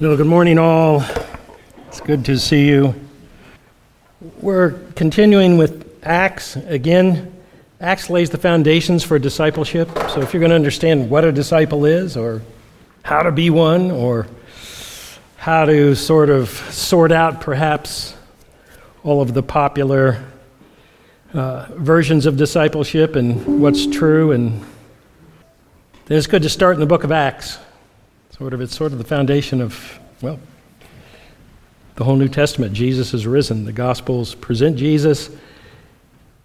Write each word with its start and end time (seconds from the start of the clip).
Well, 0.00 0.16
good 0.16 0.26
morning, 0.26 0.58
all. 0.58 1.04
It's 1.88 2.00
good 2.00 2.24
to 2.24 2.38
see 2.38 2.66
you. 2.66 2.94
We're 4.40 4.70
continuing 4.96 5.58
with 5.58 5.94
Acts. 6.02 6.56
Again, 6.56 7.30
Acts 7.82 8.08
lays 8.08 8.30
the 8.30 8.38
foundations 8.38 9.04
for 9.04 9.18
discipleship. 9.18 9.90
So, 10.08 10.22
if 10.22 10.32
you're 10.32 10.40
going 10.40 10.52
to 10.52 10.56
understand 10.56 11.10
what 11.10 11.24
a 11.24 11.32
disciple 11.32 11.84
is, 11.84 12.16
or 12.16 12.40
how 13.02 13.22
to 13.22 13.30
be 13.30 13.50
one, 13.50 13.90
or 13.90 14.26
how 15.36 15.66
to 15.66 15.94
sort 15.94 16.30
of 16.30 16.48
sort 16.48 17.12
out 17.12 17.42
perhaps 17.42 18.14
all 19.02 19.20
of 19.20 19.34
the 19.34 19.42
popular 19.42 20.24
uh, 21.34 21.66
versions 21.72 22.24
of 22.24 22.38
discipleship 22.38 23.16
and 23.16 23.60
what's 23.60 23.86
true, 23.86 24.32
and 24.32 24.62
then 26.06 26.16
it's 26.16 26.26
good 26.26 26.40
to 26.40 26.48
start 26.48 26.72
in 26.72 26.80
the 26.80 26.86
book 26.86 27.04
of 27.04 27.12
Acts. 27.12 27.58
Sort 28.40 28.54
of, 28.54 28.62
it's 28.62 28.74
sort 28.74 28.92
of 28.92 28.96
the 28.96 29.04
foundation 29.04 29.60
of, 29.60 30.00
well, 30.22 30.40
the 31.96 32.04
whole 32.04 32.16
New 32.16 32.26
Testament. 32.26 32.72
Jesus 32.72 33.12
is 33.12 33.26
risen. 33.26 33.66
The 33.66 33.72
Gospels 33.72 34.34
present 34.34 34.78
Jesus 34.78 35.28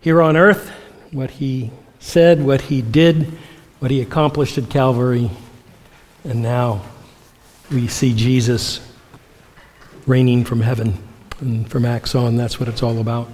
here 0.02 0.22
on 0.22 0.36
earth, 0.36 0.74
what 1.12 1.32
he 1.32 1.72
said, 2.00 2.44
what 2.44 2.60
he 2.60 2.82
did, 2.82 3.32
what 3.80 3.92
he 3.92 4.02
accomplished 4.02 4.58
at 4.58 4.70
Calvary, 4.70 5.32
and 6.26 6.44
now 6.44 6.82
we 7.72 7.88
see 7.88 8.14
Jesus 8.14 8.86
reigning 10.06 10.44
from 10.44 10.60
heaven. 10.60 11.02
And 11.40 11.72
from 11.72 11.86
Acts 11.86 12.14
on, 12.14 12.36
that's 12.36 12.60
what 12.60 12.68
it's 12.68 12.84
all 12.84 13.00
about. 13.00 13.30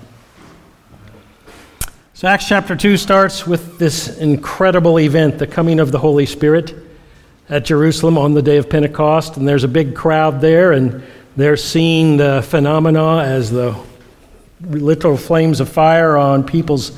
So, 2.13 2.27
Acts 2.27 2.47
chapter 2.47 2.75
2 2.75 2.97
starts 2.97 3.47
with 3.47 3.79
this 3.79 4.19
incredible 4.19 4.99
event, 4.99 5.39
the 5.39 5.47
coming 5.47 5.79
of 5.79 5.91
the 5.91 5.97
Holy 5.97 6.27
Spirit 6.27 6.90
at 7.51 7.65
Jerusalem 7.65 8.17
on 8.17 8.33
the 8.33 8.41
day 8.41 8.55
of 8.55 8.69
Pentecost, 8.69 9.35
and 9.35 9.45
there's 9.45 9.65
a 9.65 9.67
big 9.67 9.93
crowd 9.93 10.39
there, 10.39 10.71
and 10.71 11.03
they're 11.35 11.57
seeing 11.57 12.15
the 12.15 12.41
phenomena 12.41 13.19
as 13.19 13.51
the 13.51 13.77
literal 14.61 15.17
flames 15.17 15.59
of 15.59 15.67
fire 15.67 16.15
on 16.15 16.45
people's 16.45 16.97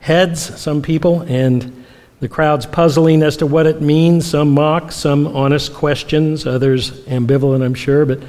heads, 0.00 0.60
some 0.60 0.82
people, 0.82 1.22
and 1.22 1.86
the 2.20 2.28
crowd's 2.28 2.66
puzzling 2.66 3.22
as 3.22 3.38
to 3.38 3.46
what 3.46 3.66
it 3.66 3.80
means. 3.80 4.26
Some 4.26 4.50
mock, 4.50 4.92
some 4.92 5.26
honest 5.28 5.72
questions, 5.72 6.46
others 6.46 6.90
ambivalent, 7.06 7.64
I'm 7.64 7.74
sure, 7.74 8.04
but 8.04 8.22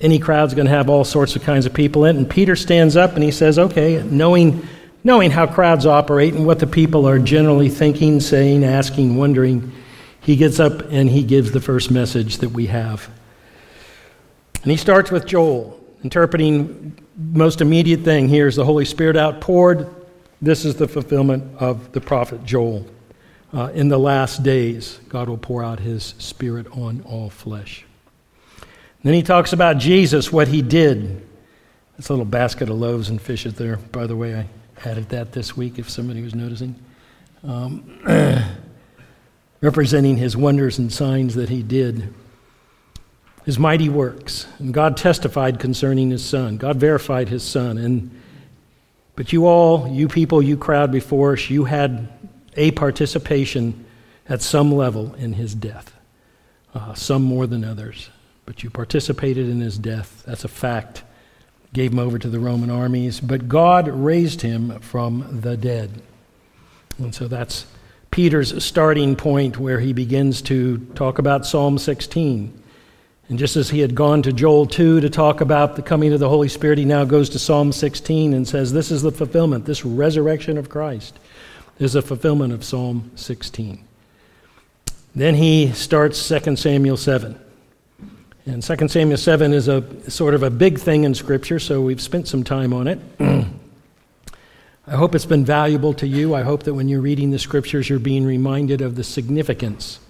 any 0.00 0.18
crowd's 0.18 0.54
going 0.54 0.66
to 0.66 0.72
have 0.72 0.88
all 0.88 1.04
sorts 1.04 1.36
of 1.36 1.42
kinds 1.42 1.66
of 1.66 1.74
people 1.74 2.06
in. 2.06 2.16
And 2.16 2.28
Peter 2.28 2.56
stands 2.56 2.96
up 2.96 3.14
and 3.14 3.22
he 3.22 3.30
says, 3.30 3.58
Okay, 3.58 4.02
knowing, 4.02 4.66
knowing 5.04 5.30
how 5.30 5.46
crowds 5.46 5.84
operate 5.84 6.32
and 6.32 6.46
what 6.46 6.58
the 6.58 6.66
people 6.66 7.06
are 7.06 7.18
generally 7.18 7.68
thinking, 7.68 8.18
saying, 8.18 8.64
asking, 8.64 9.16
wondering, 9.16 9.72
he 10.22 10.36
gets 10.36 10.60
up 10.60 10.80
and 10.90 11.10
he 11.10 11.22
gives 11.22 11.50
the 11.50 11.60
first 11.60 11.90
message 11.90 12.38
that 12.38 12.50
we 12.50 12.66
have. 12.66 13.10
And 14.62 14.70
he 14.70 14.76
starts 14.76 15.10
with 15.10 15.26
Joel, 15.26 15.78
interpreting 16.04 16.96
most 17.16 17.60
immediate 17.60 18.00
thing 18.00 18.28
here 18.28 18.46
is 18.46 18.56
the 18.56 18.64
Holy 18.64 18.84
Spirit 18.84 19.16
outpoured. 19.16 19.88
This 20.40 20.64
is 20.64 20.76
the 20.76 20.88
fulfillment 20.88 21.56
of 21.58 21.92
the 21.92 22.00
prophet 22.00 22.44
Joel. 22.44 22.86
Uh, 23.52 23.66
in 23.74 23.88
the 23.88 23.98
last 23.98 24.42
days, 24.42 24.98
God 25.08 25.28
will 25.28 25.38
pour 25.38 25.62
out 25.62 25.78
his 25.78 26.14
Spirit 26.18 26.66
on 26.72 27.02
all 27.02 27.28
flesh. 27.28 27.84
And 28.60 29.02
then 29.02 29.14
he 29.14 29.22
talks 29.22 29.52
about 29.52 29.78
Jesus, 29.78 30.32
what 30.32 30.48
he 30.48 30.62
did. 30.62 31.26
This 31.96 32.08
little 32.08 32.24
basket 32.24 32.70
of 32.70 32.78
loaves 32.78 33.10
and 33.10 33.20
fishes 33.20 33.54
there, 33.54 33.76
by 33.76 34.06
the 34.06 34.16
way, 34.16 34.34
I 34.34 34.48
added 34.88 35.08
that 35.10 35.32
this 35.32 35.56
week 35.56 35.78
if 35.78 35.90
somebody 35.90 36.22
was 36.22 36.34
noticing. 36.34 36.74
Um, 37.44 37.98
representing 39.62 40.18
his 40.18 40.36
wonders 40.36 40.78
and 40.78 40.92
signs 40.92 41.36
that 41.36 41.48
he 41.48 41.62
did, 41.62 42.12
his 43.46 43.58
mighty 43.58 43.88
works. 43.88 44.46
And 44.58 44.74
God 44.74 44.98
testified 44.98 45.58
concerning 45.58 46.10
his 46.10 46.24
son. 46.24 46.58
God 46.58 46.76
verified 46.76 47.30
his 47.30 47.42
son. 47.42 47.78
And 47.78 48.10
but 49.14 49.32
you 49.32 49.46
all, 49.46 49.88
you 49.88 50.08
people, 50.08 50.42
you 50.42 50.56
crowd 50.56 50.90
before 50.90 51.34
us, 51.34 51.48
you 51.48 51.64
had 51.64 52.08
a 52.56 52.70
participation 52.72 53.84
at 54.28 54.42
some 54.42 54.72
level 54.72 55.14
in 55.14 55.34
his 55.34 55.54
death. 55.54 55.94
Uh, 56.74 56.94
some 56.94 57.22
more 57.22 57.46
than 57.46 57.64
others. 57.64 58.08
But 58.46 58.62
you 58.62 58.70
participated 58.70 59.48
in 59.48 59.60
his 59.60 59.78
death. 59.78 60.22
That's 60.26 60.44
a 60.44 60.48
fact. 60.48 61.02
Gave 61.72 61.92
him 61.92 61.98
over 61.98 62.18
to 62.18 62.28
the 62.28 62.40
Roman 62.40 62.70
armies. 62.70 63.20
But 63.20 63.48
God 63.48 63.88
raised 63.88 64.40
him 64.40 64.80
from 64.80 65.40
the 65.42 65.56
dead. 65.56 66.02
And 66.98 67.14
so 67.14 67.28
that's 67.28 67.66
Peter's 68.12 68.62
starting 68.62 69.16
point 69.16 69.58
where 69.58 69.80
he 69.80 69.94
begins 69.94 70.42
to 70.42 70.78
talk 70.94 71.18
about 71.18 71.46
Psalm 71.46 71.78
16. 71.78 72.62
And 73.30 73.38
just 73.38 73.56
as 73.56 73.70
he 73.70 73.80
had 73.80 73.94
gone 73.94 74.20
to 74.22 74.34
Joel 74.34 74.66
2 74.66 75.00
to 75.00 75.08
talk 75.08 75.40
about 75.40 75.76
the 75.76 75.82
coming 75.82 76.12
of 76.12 76.20
the 76.20 76.28
Holy 76.28 76.48
Spirit, 76.48 76.76
he 76.76 76.84
now 76.84 77.06
goes 77.06 77.30
to 77.30 77.38
Psalm 77.38 77.72
16 77.72 78.34
and 78.34 78.46
says, 78.46 78.74
This 78.74 78.90
is 78.90 79.00
the 79.00 79.10
fulfillment, 79.10 79.64
this 79.64 79.84
resurrection 79.86 80.58
of 80.58 80.68
Christ 80.68 81.18
is 81.78 81.94
a 81.94 82.02
fulfillment 82.02 82.52
of 82.52 82.62
Psalm 82.62 83.10
16. 83.16 83.82
Then 85.14 85.34
he 85.34 85.72
starts 85.72 86.28
2 86.28 86.56
Samuel 86.56 86.98
7. 86.98 87.40
And 88.44 88.62
2 88.62 88.88
Samuel 88.88 89.16
7 89.16 89.54
is 89.54 89.68
a 89.68 90.10
sort 90.10 90.34
of 90.34 90.42
a 90.42 90.50
big 90.50 90.78
thing 90.78 91.04
in 91.04 91.14
Scripture, 91.14 91.58
so 91.58 91.80
we've 91.80 92.00
spent 92.00 92.28
some 92.28 92.44
time 92.44 92.74
on 92.74 92.88
it. 92.88 93.00
I 94.84 94.96
hope 94.96 95.14
it's 95.14 95.26
been 95.26 95.44
valuable 95.44 95.94
to 95.94 96.08
you. 96.08 96.34
I 96.34 96.42
hope 96.42 96.64
that 96.64 96.74
when 96.74 96.88
you're 96.88 97.00
reading 97.00 97.30
the 97.30 97.38
scriptures, 97.38 97.88
you're 97.88 98.00
being 98.00 98.24
reminded 98.24 98.80
of 98.80 98.96
the 98.96 99.04
significance 99.04 100.00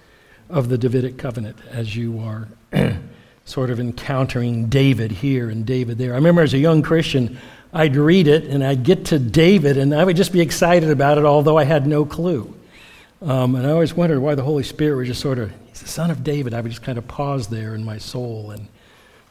of 0.49 0.71
the 0.71 0.78
Davidic 0.78 1.19
covenant 1.19 1.59
as 1.71 1.94
you 1.94 2.19
are 2.21 2.49
sort 3.44 3.69
of 3.69 3.78
encountering 3.78 4.71
David 4.71 5.12
here 5.12 5.50
and 5.50 5.66
David 5.66 5.99
there. 5.99 6.12
I 6.12 6.16
remember 6.16 6.41
as 6.41 6.55
a 6.55 6.59
young 6.59 6.81
Christian, 6.81 7.37
I'd 7.75 7.97
read 7.97 8.27
it 8.27 8.44
and 8.44 8.65
I'd 8.65 8.83
get 8.83 9.05
to 9.06 9.19
David 9.19 9.77
and 9.77 9.94
I 9.94 10.05
would 10.05 10.16
just 10.16 10.33
be 10.33 10.41
excited 10.41 10.89
about 10.89 11.19
it, 11.19 11.27
although 11.27 11.59
I 11.59 11.65
had 11.65 11.87
no 11.87 12.06
clue. 12.06 12.54
Um, 13.21 13.54
and 13.56 13.66
I 13.66 13.71
always 13.72 13.93
wondered 13.93 14.21
why 14.21 14.34
the 14.34 14.43
Holy 14.43 14.65
Spirit 14.65 14.97
was 14.97 15.09
just 15.09 15.21
sort 15.21 15.39
of, 15.39 15.53
he's 15.66 15.83
the 15.83 15.89
son 15.89 16.10
of 16.10 16.25
David. 16.25 16.54
I 16.54 16.62
would 16.62 16.71
just 16.71 16.83
kind 16.83 16.97
of 16.97 17.06
pause 17.06 17.49
there 17.49 17.75
in 17.75 17.84
my 17.84 17.99
soul 17.99 18.53
and 18.53 18.69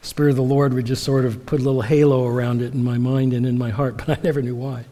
the 0.01 0.07
Spirit 0.07 0.29
of 0.29 0.35
the 0.35 0.43
Lord 0.43 0.75
would 0.75 0.85
just 0.85 1.03
sort 1.03 1.25
of 1.25 1.47
put 1.47 1.59
a 1.59 1.63
little 1.63 1.81
halo 1.81 2.27
around 2.27 2.61
it 2.61 2.75
in 2.75 2.83
my 2.83 2.99
mind 2.99 3.33
and 3.33 3.47
in 3.47 3.57
my 3.57 3.71
heart, 3.71 3.97
but 4.05 4.07
I 4.07 4.21
never 4.21 4.43
knew 4.43 4.55
why 4.55 4.85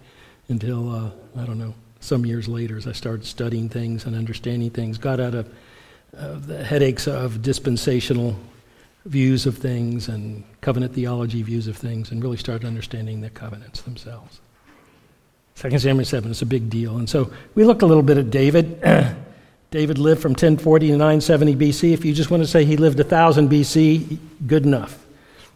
until, 0.49 0.89
uh, 0.91 1.09
I 1.37 1.45
don't 1.45 1.57
know, 1.57 1.73
some 1.99 2.25
years 2.25 2.47
later 2.47 2.77
as 2.77 2.87
I 2.87 2.91
started 2.91 3.25
studying 3.25 3.69
things 3.69 4.05
and 4.05 4.15
understanding 4.15 4.69
things, 4.69 4.97
got 4.97 5.19
out 5.19 5.35
of 5.35 5.49
uh, 6.17 6.35
the 6.39 6.63
headaches 6.63 7.07
of 7.07 7.41
dispensational 7.41 8.35
views 9.05 9.45
of 9.45 9.57
things 9.57 10.07
and 10.07 10.43
covenant 10.61 10.93
theology 10.93 11.41
views 11.41 11.67
of 11.67 11.77
things 11.77 12.11
and 12.11 12.21
really 12.21 12.37
started 12.37 12.65
understanding 12.65 13.21
the 13.21 13.29
covenants 13.29 13.81
themselves. 13.81 14.41
2 15.55 15.77
Samuel 15.77 16.05
7 16.05 16.31
is 16.31 16.41
a 16.41 16.45
big 16.45 16.69
deal. 16.69 16.97
And 16.97 17.09
so 17.09 17.31
we 17.55 17.65
looked 17.65 17.81
a 17.81 17.85
little 17.85 18.03
bit 18.03 18.17
at 18.17 18.29
David. 18.29 18.81
David 19.71 19.97
lived 19.97 20.21
from 20.21 20.31
1040 20.31 20.87
to 20.87 20.91
970 20.93 21.55
BC. 21.55 21.93
If 21.93 22.05
you 22.05 22.13
just 22.13 22.31
want 22.31 22.41
to 22.41 22.47
say 22.47 22.65
he 22.65 22.77
lived 22.77 22.97
1000 22.97 23.49
BC, 23.49 24.17
good 24.47 24.65
enough. 24.65 25.05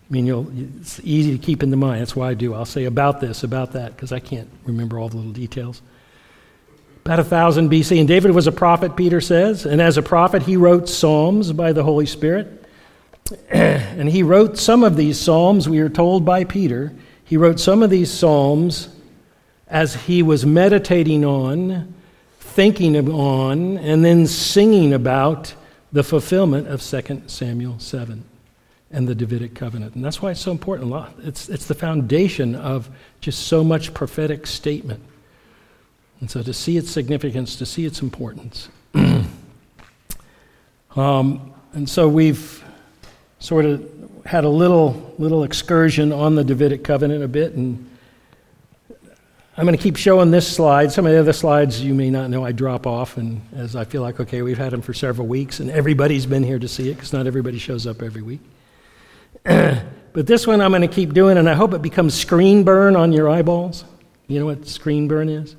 I 0.09 0.14
mean, 0.14 0.78
it's 0.81 1.00
easy 1.03 1.38
to 1.38 1.44
keep 1.44 1.64
in 1.64 1.69
the 1.69 1.78
mind. 1.78 2.02
That's 2.02 2.16
why 2.16 2.30
I 2.30 2.34
do. 2.34 2.53
I'll 2.53 2.66
say 2.66 2.86
about 2.86 3.22
this, 3.22 3.44
about 3.44 3.74
that, 3.74 3.96
because 3.96 4.12
I 4.12 4.19
can't 4.19 4.50
remember 4.66 5.00
all 5.00 5.09
the 5.09 5.18
little 5.18 5.31
details. 5.31 5.81
About 7.06 7.19
1000 7.19 7.69
BC, 7.69 8.00
and 8.00 8.08
David 8.08 8.31
was 8.31 8.47
a 8.47 8.52
prophet, 8.52 8.96
Peter 8.96 9.22
says, 9.22 9.66
and 9.66 9.81
as 9.81 9.97
a 9.97 10.02
prophet, 10.02 10.44
he 10.44 10.58
wrote 10.58 10.88
Psalms 10.88 11.52
by 11.52 11.74
the 11.74 11.84
Holy 11.84 12.06
Spirit. 12.06 12.66
and 13.50 14.09
he 14.09 14.24
wrote 14.24 14.58
some 14.58 14.84
of 14.84 14.96
these 14.96 15.19
Psalms, 15.19 15.68
we 15.68 15.80
are 15.80 15.90
told 15.90 16.25
by 16.25 16.44
Peter, 16.44 16.94
he 17.24 17.38
wrote 17.38 17.59
some 17.59 17.81
of 17.81 17.90
these 17.90 18.12
Psalms 18.12 18.90
as 19.68 19.96
he 19.96 20.22
was 20.22 20.46
meditating 20.46 21.25
on, 21.25 21.94
thinking 22.40 23.09
on, 23.09 23.78
and 23.80 24.03
then 24.03 24.28
singing 24.28 24.94
about 24.94 25.56
the 25.92 26.03
fulfillment 26.03 26.68
of 26.68 26.81
2 26.81 27.24
Samuel 27.28 27.80
7 27.80 28.24
and 28.94 29.08
the 29.08 29.16
Davidic 29.16 29.56
covenant. 29.56 29.95
And 29.95 30.06
that's 30.06 30.22
why 30.22 30.31
it's 30.31 30.40
so 30.40 30.51
important. 30.51 30.94
It's, 31.24 31.50
it's 31.50 31.66
the 31.66 31.74
foundation 31.74 32.56
of 32.56 32.90
just 33.19 33.48
so 33.48 33.63
much 33.63 33.94
prophetic 33.94 34.48
statement. 34.48 35.01
And 36.22 36.30
so 36.30 36.44
to 36.44 36.54
see 36.54 36.78
its 36.78 36.92
significance, 36.92 37.56
to 37.57 37.66
see 37.66 37.86
its 37.86 38.01
importance. 38.01 38.69
um, 40.95 41.54
and 41.74 41.90
so 41.90 42.07
we've 42.07 42.63
sort 43.40 43.66
of 43.66 43.90
had 44.25 44.45
a 44.45 44.50
little, 44.50 45.13
little 45.18 45.44
excursion 45.44 46.13
on 46.13 46.36
the 46.36 46.44
Davidic 46.44 46.84
covenant 46.84 47.24
a 47.24 47.28
bit. 47.28 47.54
And 47.54 47.89
I'm 49.57 49.66
going 49.66 49.75
to 49.75 49.81
keep 49.81 49.98
showing 49.98 50.30
this 50.30 50.48
slide. 50.48 50.92
Some 50.92 51.07
of 51.07 51.12
the 51.12 51.19
other 51.19 51.34
slides 51.34 51.81
you 51.81 51.96
may 51.96 52.12
not 52.12 52.30
know 52.30 52.46
I 52.46 52.51
drop 52.51 52.88
off, 52.88 53.18
and 53.18 53.42
as 53.56 53.75
I 53.75 53.86
feel 53.86 54.01
like, 54.01 54.19
okay, 54.19 54.44
we've 54.44 54.57
had 54.57 54.72
them 54.72 54.81
for 54.81 54.94
several 54.94 55.28
weeks, 55.28 55.60
and 55.60 55.69
everybody's 55.72 56.25
been 56.25 56.44
here 56.44 56.60
to 56.60 56.68
see 56.68 56.89
it 56.89 56.94
because 56.96 57.12
not 57.12 57.28
everybody 57.28 57.57
shows 57.57 57.86
up 57.86 58.01
every 58.01 58.22
week. 58.22 58.39
but 60.13 60.28
this 60.28 60.48
one 60.48 60.62
I'm 60.62 60.72
going 60.72 60.81
to 60.81 60.88
keep 60.88 61.13
doing, 61.13 61.38
and 61.38 61.50
I 61.50 61.54
hope 61.54 61.74
it 61.74 61.81
becomes 61.81 62.13
screen 62.13 62.63
burn 62.63 62.95
on 62.95 63.12
your 63.12 63.30
eyeballs. 63.30 63.84
You 64.28 64.40
know 64.40 64.45
what 64.45 64.68
screen 64.68 65.07
burn 65.07 65.30
is? 65.30 65.56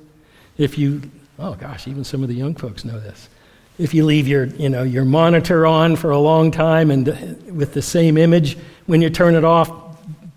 If 0.57 0.77
you, 0.77 1.01
oh 1.37 1.55
gosh, 1.55 1.87
even 1.87 2.03
some 2.03 2.23
of 2.23 2.29
the 2.29 2.35
young 2.35 2.55
folks 2.55 2.83
know 2.83 2.99
this. 2.99 3.29
If 3.77 3.93
you 3.93 4.05
leave 4.05 4.27
your, 4.27 4.45
you 4.45 4.69
know, 4.69 4.83
your 4.83 5.05
monitor 5.05 5.67
on 5.67 5.97
for 5.97 6.11
a 6.11 6.17
long 6.17 6.49
time 6.49 6.91
and 6.91 7.09
uh, 7.09 7.15
with 7.51 7.73
the 7.73 7.81
same 7.81 8.17
image, 8.17 8.57
when 8.85 9.01
you 9.01 9.09
turn 9.09 9.35
it 9.35 9.43
off, 9.43 9.69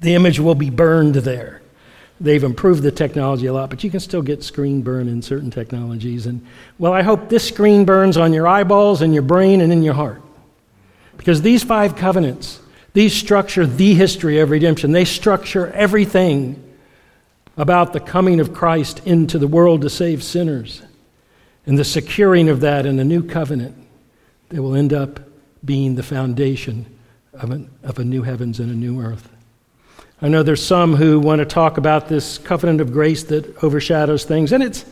the 0.01 0.15
image 0.15 0.41
will 0.41 0.55
be 0.57 0.71
burned 0.71 1.15
there. 1.15 1.63
They've 2.21 2.43
improved 2.43 2.83
the 2.83 2.91
technology 2.91 3.47
a 3.47 3.53
lot, 3.53 3.71
but 3.71 3.85
you 3.85 3.91
can 3.91 4.01
still 4.01 4.23
get 4.23 4.43
screen 4.43 4.83
burn 4.83 5.09
in 5.09 5.23
certain 5.23 5.53
technologies. 5.53 6.27
And 6.27 6.45
well, 6.79 6.93
I 6.93 7.03
hope 7.03 7.29
this 7.29 7.47
screen 7.47 7.85
burns 7.85 8.17
on 8.17 8.33
your 8.33 8.49
eyeballs 8.49 9.03
and 9.03 9.15
your 9.15 9.23
brain 9.23 9.61
and 9.61 9.73
in 9.73 9.83
your 9.85 9.95
heart. 9.95 10.21
Because 11.17 11.43
these 11.43 11.63
five 11.63 11.95
covenants, 11.95 12.61
these 12.99 13.15
structure 13.15 13.65
the 13.65 13.95
history 13.95 14.41
of 14.41 14.51
redemption. 14.51 14.91
They 14.91 15.05
structure 15.05 15.69
everything 15.69 16.61
about 17.57 17.93
the 17.93 18.01
coming 18.01 18.41
of 18.41 18.53
Christ 18.53 19.07
into 19.07 19.39
the 19.39 19.47
world 19.47 19.83
to 19.83 19.89
save 19.89 20.25
sinners 20.25 20.83
and 21.65 21.79
the 21.79 21.85
securing 21.85 22.49
of 22.49 22.59
that 22.63 22.87
in 22.87 22.97
the 22.97 23.05
new 23.05 23.23
covenant 23.23 23.77
that 24.49 24.61
will 24.61 24.75
end 24.75 24.93
up 24.93 25.21
being 25.65 25.95
the 25.95 26.03
foundation 26.03 26.87
of, 27.35 27.53
an, 27.53 27.71
of 27.85 28.01
a 28.01 28.05
new 28.05 28.23
heavens 28.23 28.59
and 28.59 28.69
a 28.69 28.75
new 28.75 29.01
earth. 29.01 29.31
I 30.21 30.27
know 30.27 30.43
there's 30.43 30.67
some 30.67 30.97
who 30.97 31.21
want 31.21 31.39
to 31.39 31.45
talk 31.45 31.79
about 31.79 32.09
this 32.09 32.37
covenant 32.39 32.81
of 32.81 32.93
grace 32.93 33.23
that 33.23 33.63
overshadows 33.63 34.25
things, 34.25 34.51
and 34.51 34.61
it's 34.61 34.85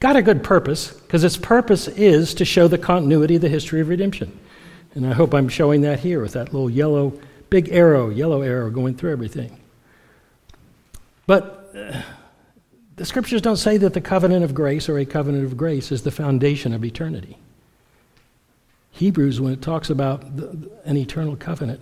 got 0.00 0.16
a 0.16 0.22
good 0.22 0.44
purpose 0.44 0.92
because 0.92 1.24
its 1.24 1.38
purpose 1.38 1.88
is 1.88 2.34
to 2.34 2.44
show 2.44 2.68
the 2.68 2.76
continuity 2.76 3.36
of 3.36 3.40
the 3.40 3.48
history 3.48 3.80
of 3.80 3.88
redemption. 3.88 4.38
And 4.94 5.06
I 5.06 5.14
hope 5.14 5.32
I'm 5.32 5.48
showing 5.48 5.80
that 5.80 6.00
here 6.00 6.20
with 6.20 6.34
that 6.34 6.52
little 6.52 6.68
yellow, 6.68 7.18
big 7.54 7.68
arrow, 7.70 8.10
yellow 8.10 8.42
arrow 8.42 8.68
going 8.68 8.96
through 8.96 9.12
everything. 9.12 9.56
But 11.24 11.70
uh, 11.72 12.02
the 12.96 13.04
scriptures 13.04 13.40
don't 13.40 13.58
say 13.58 13.76
that 13.76 13.94
the 13.94 14.00
covenant 14.00 14.42
of 14.42 14.56
grace 14.56 14.88
or 14.88 14.98
a 14.98 15.04
covenant 15.04 15.44
of 15.44 15.56
grace 15.56 15.92
is 15.92 16.02
the 16.02 16.10
foundation 16.10 16.74
of 16.74 16.84
eternity. 16.84 17.38
Hebrews, 18.90 19.40
when 19.40 19.52
it 19.52 19.62
talks 19.62 19.88
about 19.88 20.36
the, 20.36 20.68
an 20.84 20.96
eternal 20.96 21.36
covenant, 21.36 21.80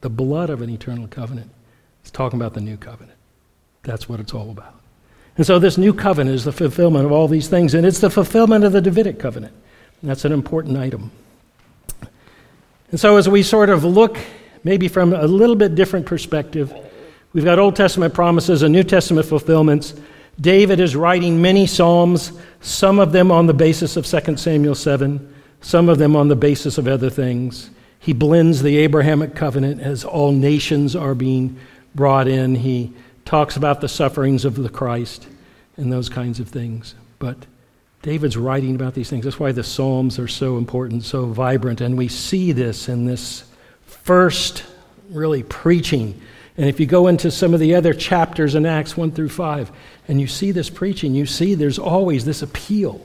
the 0.00 0.08
blood 0.08 0.48
of 0.48 0.62
an 0.62 0.70
eternal 0.70 1.06
covenant, 1.06 1.50
it's 2.00 2.10
talking 2.10 2.40
about 2.40 2.54
the 2.54 2.62
new 2.62 2.78
covenant. 2.78 3.18
That's 3.82 4.08
what 4.08 4.20
it's 4.20 4.32
all 4.32 4.50
about. 4.50 4.80
And 5.36 5.44
so, 5.44 5.58
this 5.58 5.76
new 5.76 5.92
covenant 5.92 6.34
is 6.34 6.44
the 6.44 6.52
fulfillment 6.52 7.04
of 7.04 7.12
all 7.12 7.28
these 7.28 7.48
things, 7.48 7.74
and 7.74 7.84
it's 7.84 8.00
the 8.00 8.08
fulfillment 8.08 8.64
of 8.64 8.72
the 8.72 8.80
Davidic 8.80 9.18
covenant. 9.18 9.52
And 10.00 10.08
that's 10.08 10.24
an 10.24 10.32
important 10.32 10.78
item. 10.78 11.10
And 12.90 12.98
so, 12.98 13.18
as 13.18 13.28
we 13.28 13.42
sort 13.42 13.68
of 13.68 13.84
look 13.84 14.16
maybe 14.64 14.88
from 14.88 15.12
a 15.12 15.26
little 15.26 15.56
bit 15.56 15.74
different 15.74 16.06
perspective, 16.06 16.74
we've 17.32 17.44
got 17.44 17.58
Old 17.58 17.76
Testament 17.76 18.14
promises 18.14 18.62
and 18.62 18.72
New 18.72 18.82
Testament 18.82 19.26
fulfillments. 19.26 19.94
David 20.40 20.80
is 20.80 20.96
writing 20.96 21.40
many 21.40 21.66
Psalms, 21.66 22.32
some 22.60 22.98
of 22.98 23.12
them 23.12 23.30
on 23.30 23.46
the 23.46 23.54
basis 23.54 23.96
of 23.96 24.06
2 24.06 24.36
Samuel 24.36 24.74
7, 24.74 25.34
some 25.60 25.88
of 25.88 25.98
them 25.98 26.16
on 26.16 26.28
the 26.28 26.36
basis 26.36 26.78
of 26.78 26.88
other 26.88 27.10
things. 27.10 27.70
He 28.00 28.12
blends 28.12 28.62
the 28.62 28.78
Abrahamic 28.78 29.34
covenant 29.34 29.80
as 29.80 30.04
all 30.04 30.32
nations 30.32 30.96
are 30.96 31.14
being 31.14 31.58
brought 31.94 32.26
in. 32.26 32.56
He 32.56 32.92
talks 33.24 33.56
about 33.56 33.80
the 33.80 33.88
sufferings 33.88 34.44
of 34.44 34.56
the 34.56 34.68
Christ 34.68 35.26
and 35.76 35.92
those 35.92 36.08
kinds 36.08 36.40
of 36.40 36.48
things. 36.48 36.94
But 37.18 37.46
David's 38.02 38.36
writing 38.36 38.74
about 38.74 38.92
these 38.92 39.08
things. 39.08 39.24
That's 39.24 39.40
why 39.40 39.52
the 39.52 39.64
Psalms 39.64 40.18
are 40.18 40.28
so 40.28 40.58
important, 40.58 41.04
so 41.04 41.26
vibrant. 41.26 41.80
And 41.80 41.96
we 41.96 42.08
see 42.08 42.52
this 42.52 42.88
in 42.88 43.06
this 43.06 43.44
first, 43.94 44.64
really, 45.10 45.42
preaching. 45.42 46.20
And 46.56 46.68
if 46.68 46.78
you 46.78 46.86
go 46.86 47.08
into 47.08 47.30
some 47.30 47.54
of 47.54 47.60
the 47.60 47.74
other 47.74 47.94
chapters 47.94 48.54
in 48.54 48.66
Acts 48.66 48.96
1 48.96 49.12
through 49.12 49.30
5, 49.30 49.72
and 50.08 50.20
you 50.20 50.26
see 50.26 50.52
this 50.52 50.70
preaching, 50.70 51.14
you 51.14 51.26
see 51.26 51.54
there's 51.54 51.78
always 51.78 52.24
this 52.24 52.42
appeal 52.42 53.04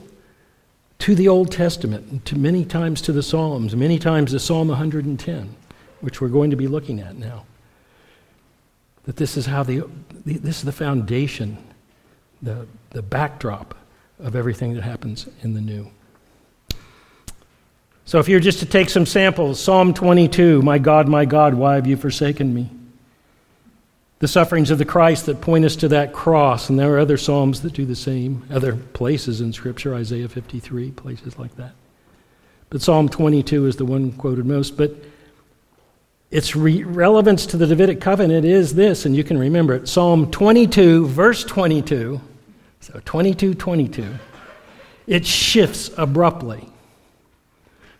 to 1.00 1.14
the 1.14 1.28
Old 1.28 1.50
Testament, 1.50 2.26
to 2.26 2.36
many 2.36 2.64
times 2.64 3.00
to 3.02 3.12
the 3.12 3.22
Psalms, 3.22 3.74
many 3.74 3.98
times 3.98 4.32
to 4.32 4.38
Psalm 4.38 4.68
110, 4.68 5.56
which 6.00 6.20
we're 6.20 6.28
going 6.28 6.50
to 6.50 6.56
be 6.56 6.66
looking 6.66 7.00
at 7.00 7.16
now. 7.16 7.44
That 9.04 9.16
this 9.16 9.36
is 9.38 9.46
how 9.46 9.62
the, 9.62 9.88
this 10.26 10.58
is 10.58 10.64
the 10.64 10.72
foundation, 10.72 11.56
the, 12.42 12.66
the 12.90 13.00
backdrop 13.00 13.74
of 14.18 14.36
everything 14.36 14.74
that 14.74 14.82
happens 14.82 15.26
in 15.42 15.54
the 15.54 15.60
new. 15.60 15.90
So, 18.10 18.18
if 18.18 18.28
you're 18.28 18.40
just 18.40 18.58
to 18.58 18.66
take 18.66 18.90
some 18.90 19.06
samples, 19.06 19.62
Psalm 19.62 19.94
22, 19.94 20.62
My 20.62 20.78
God, 20.78 21.06
my 21.08 21.24
God, 21.24 21.54
why 21.54 21.76
have 21.76 21.86
you 21.86 21.96
forsaken 21.96 22.52
me? 22.52 22.68
The 24.18 24.26
sufferings 24.26 24.72
of 24.72 24.78
the 24.78 24.84
Christ 24.84 25.26
that 25.26 25.40
point 25.40 25.64
us 25.64 25.76
to 25.76 25.86
that 25.86 26.12
cross, 26.12 26.68
and 26.68 26.76
there 26.76 26.92
are 26.92 26.98
other 26.98 27.16
Psalms 27.16 27.62
that 27.62 27.72
do 27.72 27.84
the 27.84 27.94
same, 27.94 28.44
other 28.50 28.74
places 28.74 29.40
in 29.40 29.52
Scripture, 29.52 29.94
Isaiah 29.94 30.28
53, 30.28 30.90
places 30.90 31.38
like 31.38 31.54
that. 31.54 31.70
But 32.68 32.82
Psalm 32.82 33.08
22 33.08 33.66
is 33.66 33.76
the 33.76 33.84
one 33.84 34.10
quoted 34.10 34.44
most. 34.44 34.76
But 34.76 34.90
its 36.32 36.56
re- 36.56 36.82
relevance 36.82 37.46
to 37.46 37.56
the 37.56 37.68
Davidic 37.68 38.00
covenant 38.00 38.44
is 38.44 38.74
this, 38.74 39.06
and 39.06 39.14
you 39.14 39.22
can 39.22 39.38
remember 39.38 39.74
it 39.74 39.86
Psalm 39.86 40.32
22, 40.32 41.06
verse 41.06 41.44
22 41.44 42.20
so 42.80 43.00
22 43.04 43.54
22. 43.54 44.04
It 45.06 45.24
shifts 45.24 45.92
abruptly 45.96 46.66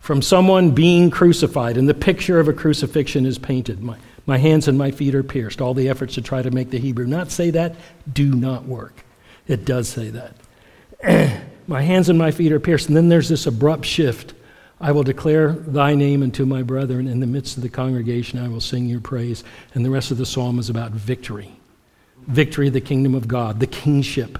from 0.00 0.22
someone 0.22 0.72
being 0.72 1.10
crucified, 1.10 1.76
and 1.76 1.88
the 1.88 1.94
picture 1.94 2.40
of 2.40 2.48
a 2.48 2.52
crucifixion 2.52 3.24
is 3.24 3.38
painted. 3.38 3.82
My, 3.82 3.96
my 4.26 4.38
hands 4.38 4.66
and 4.66 4.76
my 4.76 4.90
feet 4.90 5.14
are 5.14 5.22
pierced. 5.22 5.60
All 5.60 5.74
the 5.74 5.88
efforts 5.88 6.14
to 6.14 6.22
try 6.22 6.42
to 6.42 6.50
make 6.50 6.70
the 6.70 6.78
Hebrew 6.78 7.06
not 7.06 7.30
say 7.30 7.50
that 7.50 7.76
do 8.12 8.34
not 8.34 8.64
work. 8.64 9.04
It 9.46 9.64
does 9.64 9.88
say 9.88 10.10
that. 10.10 11.42
my 11.66 11.82
hands 11.82 12.08
and 12.08 12.18
my 12.18 12.30
feet 12.30 12.52
are 12.52 12.60
pierced. 12.60 12.88
And 12.88 12.96
then 12.96 13.08
there's 13.08 13.28
this 13.28 13.46
abrupt 13.46 13.84
shift. 13.84 14.34
I 14.80 14.92
will 14.92 15.02
declare 15.02 15.52
thy 15.52 15.94
name 15.94 16.22
unto 16.22 16.46
my 16.46 16.62
brethren. 16.62 17.06
In 17.06 17.20
the 17.20 17.26
midst 17.26 17.56
of 17.56 17.62
the 17.62 17.68
congregation, 17.68 18.38
I 18.38 18.48
will 18.48 18.60
sing 18.60 18.86
your 18.86 19.00
praise. 19.00 19.44
And 19.74 19.84
the 19.84 19.90
rest 19.90 20.10
of 20.10 20.18
the 20.18 20.26
psalm 20.26 20.58
is 20.58 20.70
about 20.70 20.92
victory 20.92 21.60
victory 22.26 22.68
of 22.68 22.72
the 22.72 22.80
kingdom 22.80 23.14
of 23.14 23.28
God, 23.28 23.60
the 23.60 23.66
kingship 23.66 24.38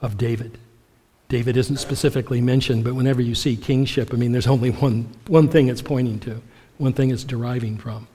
of 0.00 0.16
David. 0.16 0.58
David 1.32 1.56
isn't 1.56 1.78
specifically 1.78 2.42
mentioned, 2.42 2.84
but 2.84 2.94
whenever 2.94 3.22
you 3.22 3.34
see 3.34 3.56
kingship, 3.56 4.12
I 4.12 4.18
mean, 4.18 4.32
there's 4.32 4.46
only 4.46 4.68
one, 4.70 5.08
one 5.28 5.48
thing 5.48 5.68
it's 5.68 5.80
pointing 5.80 6.20
to, 6.20 6.42
one 6.76 6.92
thing 6.92 7.10
it's 7.10 7.24
deriving 7.24 7.78
from. 7.78 8.06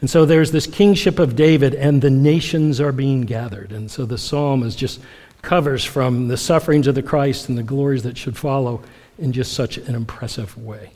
And 0.00 0.08
so 0.08 0.24
there's 0.24 0.52
this 0.52 0.66
kingship 0.66 1.18
of 1.18 1.36
David, 1.36 1.74
and 1.74 2.00
the 2.00 2.08
nations 2.08 2.80
are 2.80 2.92
being 2.92 3.26
gathered. 3.26 3.72
And 3.72 3.90
so 3.90 4.06
the 4.06 4.16
psalm 4.16 4.62
is 4.62 4.74
just 4.74 5.02
covers 5.42 5.84
from 5.84 6.28
the 6.28 6.38
sufferings 6.38 6.86
of 6.86 6.94
the 6.94 7.02
Christ 7.02 7.50
and 7.50 7.58
the 7.58 7.62
glories 7.62 8.04
that 8.04 8.16
should 8.16 8.38
follow 8.38 8.82
in 9.18 9.34
just 9.34 9.52
such 9.52 9.76
an 9.76 9.94
impressive 9.94 10.56
way. 10.56 10.92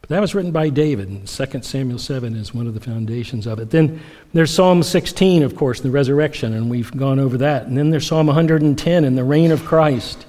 But 0.00 0.10
that 0.10 0.20
was 0.20 0.32
written 0.32 0.52
by 0.52 0.68
David, 0.68 1.08
and 1.08 1.26
2 1.26 1.62
Samuel 1.62 1.98
7 1.98 2.36
is 2.36 2.54
one 2.54 2.68
of 2.68 2.74
the 2.74 2.80
foundations 2.80 3.48
of 3.48 3.58
it. 3.58 3.70
Then 3.70 4.00
there's 4.32 4.54
Psalm 4.54 4.84
16, 4.84 5.42
of 5.42 5.56
course, 5.56 5.80
the 5.80 5.90
resurrection, 5.90 6.54
and 6.54 6.70
we've 6.70 6.96
gone 6.96 7.18
over 7.18 7.36
that. 7.38 7.66
And 7.66 7.76
then 7.76 7.90
there's 7.90 8.06
Psalm 8.06 8.28
110 8.28 9.04
and 9.04 9.18
the 9.18 9.24
reign 9.24 9.50
of 9.50 9.64
Christ. 9.64 10.26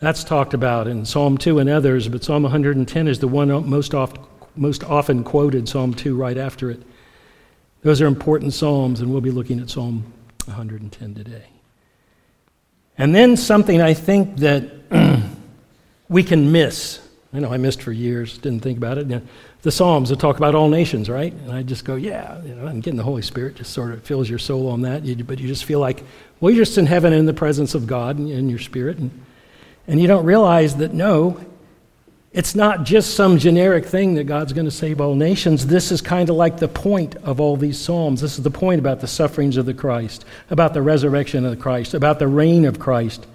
That's 0.00 0.24
talked 0.24 0.54
about 0.54 0.88
in 0.88 1.04
Psalm 1.04 1.38
2 1.38 1.58
and 1.58 1.68
others, 1.68 2.08
but 2.08 2.24
Psalm 2.24 2.42
110 2.42 3.08
is 3.08 3.18
the 3.18 3.28
one 3.28 3.48
most, 3.68 3.94
oft, 3.94 4.18
most 4.56 4.82
often 4.84 5.22
quoted, 5.22 5.68
Psalm 5.68 5.94
2 5.94 6.16
right 6.16 6.38
after 6.38 6.70
it. 6.70 6.82
Those 7.82 8.00
are 8.00 8.06
important 8.06 8.52
Psalms, 8.52 9.00
and 9.00 9.10
we'll 9.10 9.20
be 9.20 9.30
looking 9.30 9.60
at 9.60 9.70
Psalm 9.70 10.12
110 10.46 11.14
today. 11.14 11.44
And 12.98 13.14
then 13.14 13.36
something 13.36 13.80
I 13.80 13.94
think 13.94 14.38
that 14.38 14.70
we 16.08 16.22
can 16.22 16.50
miss 16.50 17.00
I 17.32 17.38
know 17.38 17.52
I 17.52 17.58
missed 17.58 17.82
for 17.82 17.92
years, 17.92 18.38
didn't 18.38 18.60
think 18.60 18.76
about 18.76 18.98
it. 18.98 19.22
the 19.62 19.70
Psalms 19.70 20.08
that 20.08 20.18
talk 20.18 20.36
about 20.36 20.56
all 20.56 20.68
nations, 20.68 21.08
right? 21.08 21.32
And 21.32 21.52
I 21.52 21.62
just 21.62 21.84
go, 21.84 21.94
yeah, 21.94 22.42
you 22.42 22.56
know, 22.56 22.66
I'm 22.66 22.80
getting 22.80 22.96
the 22.96 23.04
Holy 23.04 23.22
Spirit 23.22 23.54
just 23.54 23.72
sort 23.72 23.92
of 23.92 24.02
fills 24.02 24.28
your 24.28 24.40
soul 24.40 24.68
on 24.68 24.82
that. 24.82 25.04
You, 25.04 25.22
but 25.22 25.38
you 25.38 25.46
just 25.46 25.64
feel 25.64 25.78
like, 25.78 26.02
well, 26.40 26.52
you're 26.52 26.64
just 26.64 26.76
in 26.76 26.86
heaven 26.86 27.12
in 27.12 27.26
the 27.26 27.32
presence 27.32 27.76
of 27.76 27.86
God 27.86 28.18
and 28.18 28.28
in 28.28 28.48
your 28.48 28.58
spirit. 28.58 28.98
And, 28.98 29.12
and 29.90 30.00
you 30.00 30.06
don't 30.06 30.24
realize 30.24 30.76
that, 30.76 30.94
no, 30.94 31.44
it's 32.32 32.54
not 32.54 32.84
just 32.84 33.16
some 33.16 33.38
generic 33.38 33.84
thing 33.84 34.14
that 34.14 34.24
God's 34.24 34.52
going 34.52 34.66
to 34.66 34.70
save 34.70 35.00
all 35.00 35.16
nations. 35.16 35.66
This 35.66 35.90
is 35.90 36.00
kind 36.00 36.30
of 36.30 36.36
like 36.36 36.58
the 36.58 36.68
point 36.68 37.16
of 37.16 37.40
all 37.40 37.56
these 37.56 37.76
Psalms. 37.76 38.20
This 38.20 38.38
is 38.38 38.44
the 38.44 38.52
point 38.52 38.78
about 38.78 39.00
the 39.00 39.08
sufferings 39.08 39.56
of 39.56 39.66
the 39.66 39.74
Christ, 39.74 40.24
about 40.48 40.74
the 40.74 40.80
resurrection 40.80 41.44
of 41.44 41.50
the 41.50 41.56
Christ, 41.56 41.92
about 41.92 42.20
the 42.20 42.28
reign 42.28 42.64
of 42.66 42.78
Christ, 42.78 43.26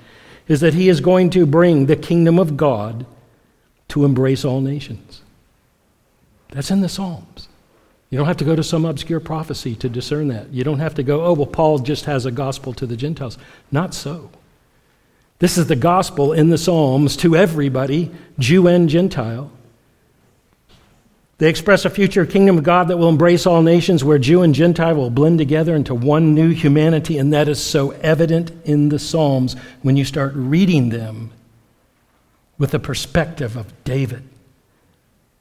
is 0.47 0.61
that 0.61 0.73
He 0.73 0.87
is 0.87 1.01
going 1.01 1.29
to 1.31 1.45
bring 1.45 1.87
the 1.87 1.97
kingdom 1.97 2.39
of 2.39 2.55
God 2.55 3.05
to 3.89 4.05
embrace 4.05 4.45
all 4.45 4.61
nations. 4.61 5.23
That's 6.51 6.71
in 6.71 6.79
the 6.79 6.87
Psalms. 6.87 7.49
You 8.09 8.17
don't 8.17 8.27
have 8.27 8.37
to 8.37 8.45
go 8.45 8.55
to 8.55 8.63
some 8.63 8.85
obscure 8.85 9.19
prophecy 9.19 9.75
to 9.75 9.89
discern 9.89 10.29
that. 10.29 10.53
You 10.53 10.63
don't 10.63 10.79
have 10.79 10.95
to 10.95 11.03
go, 11.03 11.25
oh, 11.25 11.33
well, 11.33 11.47
Paul 11.47 11.79
just 11.79 12.05
has 12.05 12.25
a 12.25 12.31
gospel 12.31 12.71
to 12.75 12.85
the 12.85 12.95
Gentiles. 12.95 13.37
Not 13.73 13.93
so. 13.93 14.29
This 15.39 15.57
is 15.57 15.67
the 15.67 15.75
gospel 15.75 16.31
in 16.31 16.49
the 16.49 16.57
Psalms 16.57 17.17
to 17.17 17.35
everybody, 17.35 18.11
Jew 18.39 18.67
and 18.67 18.87
Gentile. 18.87 19.51
They 21.37 21.49
express 21.49 21.83
a 21.83 21.89
future 21.89 22.25
kingdom 22.25 22.57
of 22.57 22.63
God 22.63 22.87
that 22.87 22.97
will 22.97 23.09
embrace 23.09 23.45
all 23.45 23.61
nations 23.61 24.03
where 24.03 24.17
Jew 24.17 24.41
and 24.41 24.55
Gentile 24.55 24.95
will 24.95 25.09
blend 25.09 25.37
together 25.37 25.75
into 25.75 25.93
one 25.93 26.33
new 26.33 26.51
humanity, 26.51 27.17
and 27.17 27.33
that 27.33 27.49
is 27.49 27.61
so 27.61 27.91
evident 27.91 28.53
in 28.63 28.87
the 28.87 28.99
Psalms 28.99 29.57
when 29.81 29.97
you 29.97 30.05
start 30.05 30.31
reading 30.33 30.89
them 30.89 31.31
with 32.57 32.71
the 32.71 32.79
perspective 32.79 33.57
of 33.57 33.83
David 33.83 34.23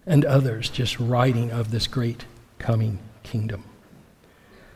and 0.04 0.24
others 0.24 0.68
just 0.68 0.98
writing 0.98 1.52
of 1.52 1.70
this 1.70 1.86
great 1.86 2.24
coming 2.58 2.98
kingdom. 3.22 3.62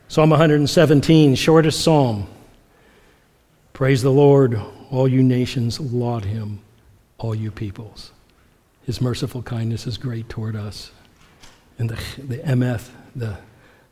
Psalm 0.06 0.30
117, 0.30 1.34
shortest 1.34 1.82
psalm. 1.82 2.28
Praise 3.72 4.02
the 4.02 4.12
Lord, 4.12 4.60
all 4.90 5.08
you 5.08 5.22
nations, 5.22 5.80
laud 5.80 6.24
him, 6.24 6.60
all 7.18 7.34
you 7.34 7.50
peoples. 7.50 8.12
His 8.84 9.00
merciful 9.00 9.42
kindness 9.42 9.86
is 9.86 9.98
great 9.98 10.28
toward 10.28 10.56
us. 10.56 10.90
And 11.78 11.90
the, 11.90 11.98
the 12.20 12.38
emeth, 12.38 12.88
the, 13.14 13.38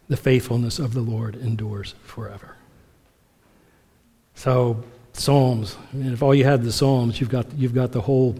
the 0.08 0.16
faithfulness 0.16 0.78
of 0.78 0.94
the 0.94 1.00
Lord 1.00 1.36
endures 1.36 1.94
forever. 2.02 2.56
So, 4.34 4.82
Psalms, 5.12 5.76
I 5.92 5.96
mean, 5.96 6.12
if 6.12 6.22
all 6.22 6.34
you 6.34 6.44
had 6.44 6.62
the 6.62 6.72
Psalms, 6.72 7.20
you've 7.20 7.30
got, 7.30 7.46
you've 7.54 7.74
got 7.74 7.92
the 7.92 8.00
whole 8.00 8.36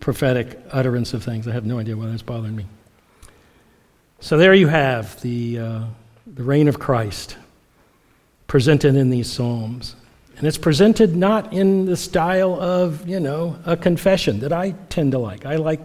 prophetic 0.00 0.58
utterance 0.70 1.14
of 1.14 1.22
things. 1.22 1.46
I 1.46 1.52
have 1.52 1.64
no 1.64 1.78
idea 1.78 1.96
why 1.96 2.06
that's 2.06 2.22
bothering 2.22 2.56
me. 2.56 2.66
So 4.20 4.36
there 4.36 4.54
you 4.54 4.68
have 4.68 5.20
the, 5.22 5.58
uh, 5.58 5.84
the 6.26 6.42
reign 6.42 6.68
of 6.68 6.78
Christ 6.78 7.36
presented 8.46 8.94
in 8.96 9.10
these 9.10 9.30
Psalms. 9.30 9.96
And 10.42 10.48
it's 10.48 10.58
presented 10.58 11.14
not 11.14 11.52
in 11.52 11.86
the 11.86 11.96
style 11.96 12.60
of, 12.60 13.08
you 13.08 13.20
know, 13.20 13.56
a 13.64 13.76
confession 13.76 14.40
that 14.40 14.52
I 14.52 14.72
tend 14.88 15.12
to 15.12 15.18
like. 15.20 15.46
I 15.46 15.54
like, 15.54 15.78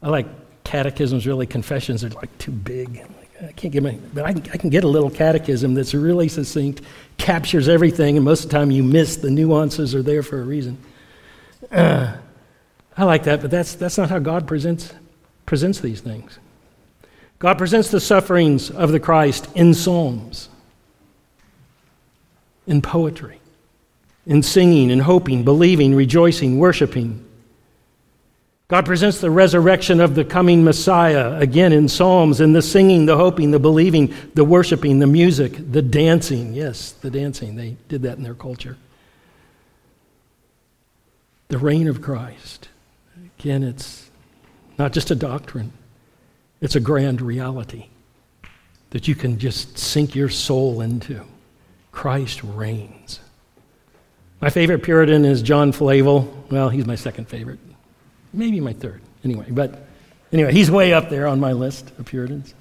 I 0.00 0.08
like 0.08 0.28
catechisms, 0.62 1.26
really. 1.26 1.48
Confessions 1.48 2.04
are 2.04 2.10
like 2.10 2.38
too 2.38 2.52
big. 2.52 3.04
I 3.42 3.50
can't 3.50 3.72
get 3.72 3.82
my, 3.82 3.98
but 4.14 4.24
I, 4.24 4.28
I 4.28 4.56
can 4.56 4.70
get 4.70 4.84
a 4.84 4.86
little 4.86 5.10
catechism 5.10 5.74
that's 5.74 5.94
really 5.94 6.28
succinct, 6.28 6.82
captures 7.18 7.68
everything, 7.68 8.14
and 8.14 8.24
most 8.24 8.44
of 8.44 8.50
the 8.50 8.56
time 8.56 8.70
you 8.70 8.84
miss 8.84 9.16
the 9.16 9.32
nuances 9.32 9.96
are 9.96 10.02
there 10.04 10.22
for 10.22 10.40
a 10.40 10.44
reason. 10.44 10.78
Uh, 11.72 12.14
I 12.96 13.02
like 13.02 13.24
that, 13.24 13.42
but 13.42 13.50
that's, 13.50 13.74
that's 13.74 13.98
not 13.98 14.10
how 14.10 14.20
God 14.20 14.46
presents, 14.46 14.94
presents 15.44 15.80
these 15.80 16.00
things. 16.00 16.38
God 17.40 17.58
presents 17.58 17.90
the 17.90 17.98
sufferings 17.98 18.70
of 18.70 18.92
the 18.92 19.00
Christ 19.00 19.48
in 19.56 19.74
psalms, 19.74 20.50
in 22.68 22.80
poetry, 22.80 23.40
in 24.26 24.42
singing, 24.42 24.90
in 24.90 25.00
hoping, 25.00 25.44
believing, 25.44 25.94
rejoicing, 25.94 26.58
worshiping. 26.58 27.24
God 28.68 28.86
presents 28.86 29.20
the 29.20 29.30
resurrection 29.30 30.00
of 30.00 30.14
the 30.14 30.24
coming 30.24 30.64
Messiah 30.64 31.36
again 31.36 31.72
in 31.72 31.88
Psalms, 31.88 32.40
in 32.40 32.54
the 32.54 32.62
singing, 32.62 33.04
the 33.04 33.16
hoping, 33.16 33.50
the 33.50 33.58
believing, 33.58 34.14
the 34.34 34.44
worshiping, 34.44 34.98
the 34.98 35.06
music, 35.06 35.52
the 35.70 35.82
dancing. 35.82 36.54
Yes, 36.54 36.92
the 36.92 37.10
dancing. 37.10 37.56
They 37.56 37.76
did 37.88 38.02
that 38.02 38.16
in 38.16 38.22
their 38.22 38.34
culture. 38.34 38.78
The 41.48 41.58
reign 41.58 41.86
of 41.86 42.00
Christ. 42.00 42.70
Again, 43.38 43.62
it's 43.62 44.10
not 44.78 44.92
just 44.92 45.10
a 45.10 45.14
doctrine, 45.14 45.72
it's 46.62 46.76
a 46.76 46.80
grand 46.80 47.20
reality 47.20 47.88
that 48.90 49.08
you 49.08 49.14
can 49.14 49.38
just 49.38 49.76
sink 49.76 50.14
your 50.14 50.28
soul 50.28 50.80
into. 50.80 51.24
Christ 51.90 52.42
reigns. 52.42 53.20
My 54.42 54.50
favorite 54.50 54.82
Puritan 54.82 55.24
is 55.24 55.40
John 55.40 55.70
Flavel. 55.70 56.46
Well, 56.50 56.68
he's 56.68 56.84
my 56.84 56.96
second 56.96 57.28
favorite. 57.28 57.60
Maybe 58.32 58.58
my 58.58 58.72
third. 58.72 59.00
Anyway, 59.22 59.46
but 59.48 59.86
anyway, 60.32 60.52
he's 60.52 60.68
way 60.68 60.92
up 60.92 61.10
there 61.10 61.28
on 61.28 61.38
my 61.38 61.52
list 61.52 61.92
of 61.96 62.06
Puritans. 62.06 62.52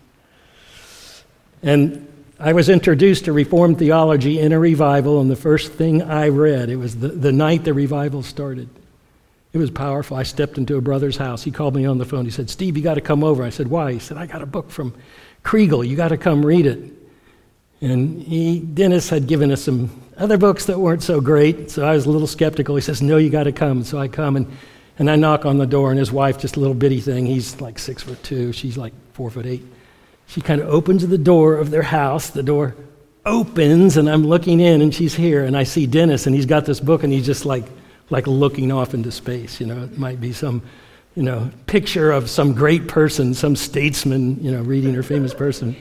And 1.63 2.07
I 2.39 2.53
was 2.53 2.69
introduced 2.69 3.25
to 3.25 3.33
Reformed 3.33 3.79
theology 3.79 4.39
in 4.39 4.51
a 4.51 4.59
revival, 4.59 5.21
and 5.21 5.31
the 5.31 5.35
first 5.35 5.73
thing 5.73 6.03
I 6.03 6.27
read, 6.27 6.69
it 6.69 6.75
was 6.75 6.97
the, 6.97 7.07
the 7.07 7.31
night 7.31 7.63
the 7.63 7.73
revival 7.73 8.21
started. 8.21 8.69
It 9.51 9.57
was 9.57 9.71
powerful. 9.71 10.17
I 10.17 10.23
stepped 10.23 10.59
into 10.59 10.77
a 10.77 10.81
brother's 10.81 11.17
house. 11.17 11.41
He 11.41 11.50
called 11.50 11.75
me 11.75 11.88
on 11.88 11.97
the 11.97 12.05
phone. 12.05 12.25
He 12.25 12.31
said, 12.31 12.47
Steve, 12.51 12.77
you 12.77 12.83
got 12.83 12.93
to 12.93 13.01
come 13.01 13.23
over. 13.23 13.41
I 13.41 13.50
said, 13.50 13.67
Why? 13.67 13.93
He 13.93 14.00
said, 14.00 14.17
I 14.17 14.27
got 14.27 14.43
a 14.43 14.45
book 14.45 14.69
from 14.69 14.93
Kregel. 15.43 15.88
You 15.88 15.95
got 15.95 16.09
to 16.09 16.17
come 16.17 16.45
read 16.45 16.67
it. 16.67 16.79
And 17.81 18.21
he, 18.21 18.59
Dennis 18.59 19.09
had 19.09 19.25
given 19.25 19.51
us 19.51 19.63
some 19.63 19.89
other 20.18 20.38
books 20.38 20.65
that 20.65 20.80
weren't 20.80 21.03
so 21.03 21.22
great, 21.22 21.72
so 21.72 21.86
I 21.86 21.94
was 21.94 22.06
a 22.06 22.10
little 22.10 22.27
skeptical. 22.27 22.75
He 22.75 22.82
says, 22.82 23.01
No, 23.01 23.18
you 23.18 23.30
got 23.30 23.44
to 23.44 23.51
come. 23.51 23.84
So 23.84 23.98
I 23.98 24.08
come, 24.08 24.36
and, 24.36 24.58
and 25.00 25.10
I 25.10 25.15
knock 25.15 25.46
on 25.46 25.58
the 25.58 25.65
door, 25.65 25.89
and 25.89 26.00
his 26.00 26.12
wife, 26.12 26.38
just 26.38 26.58
a 26.58 26.60
little 26.60 26.75
bitty 26.75 27.01
thing, 27.01 27.25
he's 27.25 27.60
like 27.62 27.80
six 27.80 28.03
foot 28.03 28.22
two, 28.24 28.51
she's 28.51 28.77
like 28.77 28.94
four 29.13 29.30
foot 29.30 29.46
eight. 29.46 29.63
She 30.27 30.41
kind 30.41 30.62
of 30.62 30.70
opens 30.70 31.06
the 31.06 31.18
door 31.18 31.58
of 31.58 31.72
their 31.72 31.82
house. 31.82 32.30
The 32.30 32.44
door 32.44 32.75
opens, 33.25 33.98
and 33.98 34.10
I'm 34.10 34.25
looking 34.25 34.60
in, 34.60 34.82
and 34.82 34.94
she's 34.94 35.13
here, 35.13 35.44
and 35.44 35.58
I 35.58 35.63
see 35.63 35.86
Dennis, 35.88 36.25
and 36.25 36.36
he's 36.36 36.46
got 36.46 36.65
this 36.65 36.80
book, 36.80 37.03
and 37.03 37.12
he's 37.12 37.25
just 37.25 37.46
like, 37.46 37.65
like 38.10 38.27
looking 38.27 38.72
off 38.72 38.94
into 38.94 39.12
space. 39.12 39.60
You 39.60 39.68
know, 39.68 39.84
it 39.84 39.98
might 39.98 40.22
be 40.22 40.34
some, 40.34 40.62
you 41.15 41.24
know, 41.24 41.51
picture 41.65 42.12
of 42.12 42.30
some 42.30 42.53
great 42.53 42.88
person, 42.88 43.34
some 43.34 43.56
statesman, 43.56 44.41
you 44.44 44.51
know, 44.51 44.62
reading 44.62 44.96
or 44.96 45.03
famous 45.03 45.34
person. 45.34 45.75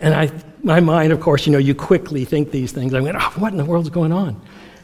And 0.00 0.14
I, 0.14 0.30
my 0.62 0.80
mind, 0.80 1.12
of 1.12 1.20
course, 1.20 1.46
you 1.46 1.52
know, 1.52 1.58
you 1.58 1.74
quickly 1.74 2.24
think 2.24 2.50
these 2.50 2.72
things. 2.72 2.94
I 2.94 3.00
went, 3.00 3.16
oh, 3.18 3.32
what 3.36 3.52
in 3.52 3.58
the 3.58 3.64
world's 3.64 3.90
going 3.90 4.12
on? 4.12 4.40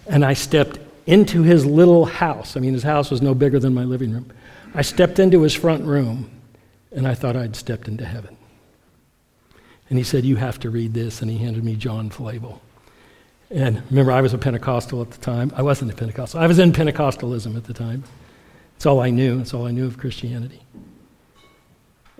And 0.06 0.24
I 0.24 0.34
stepped 0.34 0.78
into 1.06 1.42
his 1.42 1.66
little 1.66 2.04
house. 2.04 2.56
I 2.56 2.60
mean, 2.60 2.72
his 2.72 2.82
house 2.82 3.10
was 3.10 3.22
no 3.22 3.34
bigger 3.34 3.58
than 3.58 3.74
my 3.74 3.84
living 3.84 4.12
room. 4.12 4.30
I 4.74 4.82
stepped 4.82 5.18
into 5.18 5.42
his 5.42 5.54
front 5.54 5.84
room, 5.84 6.30
and 6.92 7.06
I 7.06 7.14
thought 7.14 7.36
I'd 7.36 7.56
stepped 7.56 7.88
into 7.88 8.04
heaven. 8.04 8.36
And 9.88 9.98
he 9.98 10.04
said, 10.04 10.24
You 10.24 10.36
have 10.36 10.58
to 10.60 10.70
read 10.70 10.94
this. 10.94 11.22
And 11.22 11.30
he 11.30 11.38
handed 11.38 11.62
me 11.64 11.76
John 11.76 12.10
Flavel. 12.10 12.60
And 13.50 13.82
remember, 13.90 14.12
I 14.12 14.20
was 14.20 14.32
a 14.32 14.38
Pentecostal 14.38 15.02
at 15.02 15.10
the 15.10 15.20
time. 15.20 15.52
I 15.54 15.62
wasn't 15.62 15.92
a 15.92 15.94
Pentecostal. 15.94 16.40
I 16.40 16.46
was 16.46 16.58
in 16.58 16.72
Pentecostalism 16.72 17.56
at 17.56 17.64
the 17.64 17.74
time. 17.74 18.04
It's 18.76 18.86
all 18.86 19.00
I 19.00 19.10
knew. 19.10 19.40
It's 19.40 19.54
all 19.54 19.66
I 19.66 19.70
knew 19.70 19.86
of 19.86 19.98
Christianity. 19.98 20.60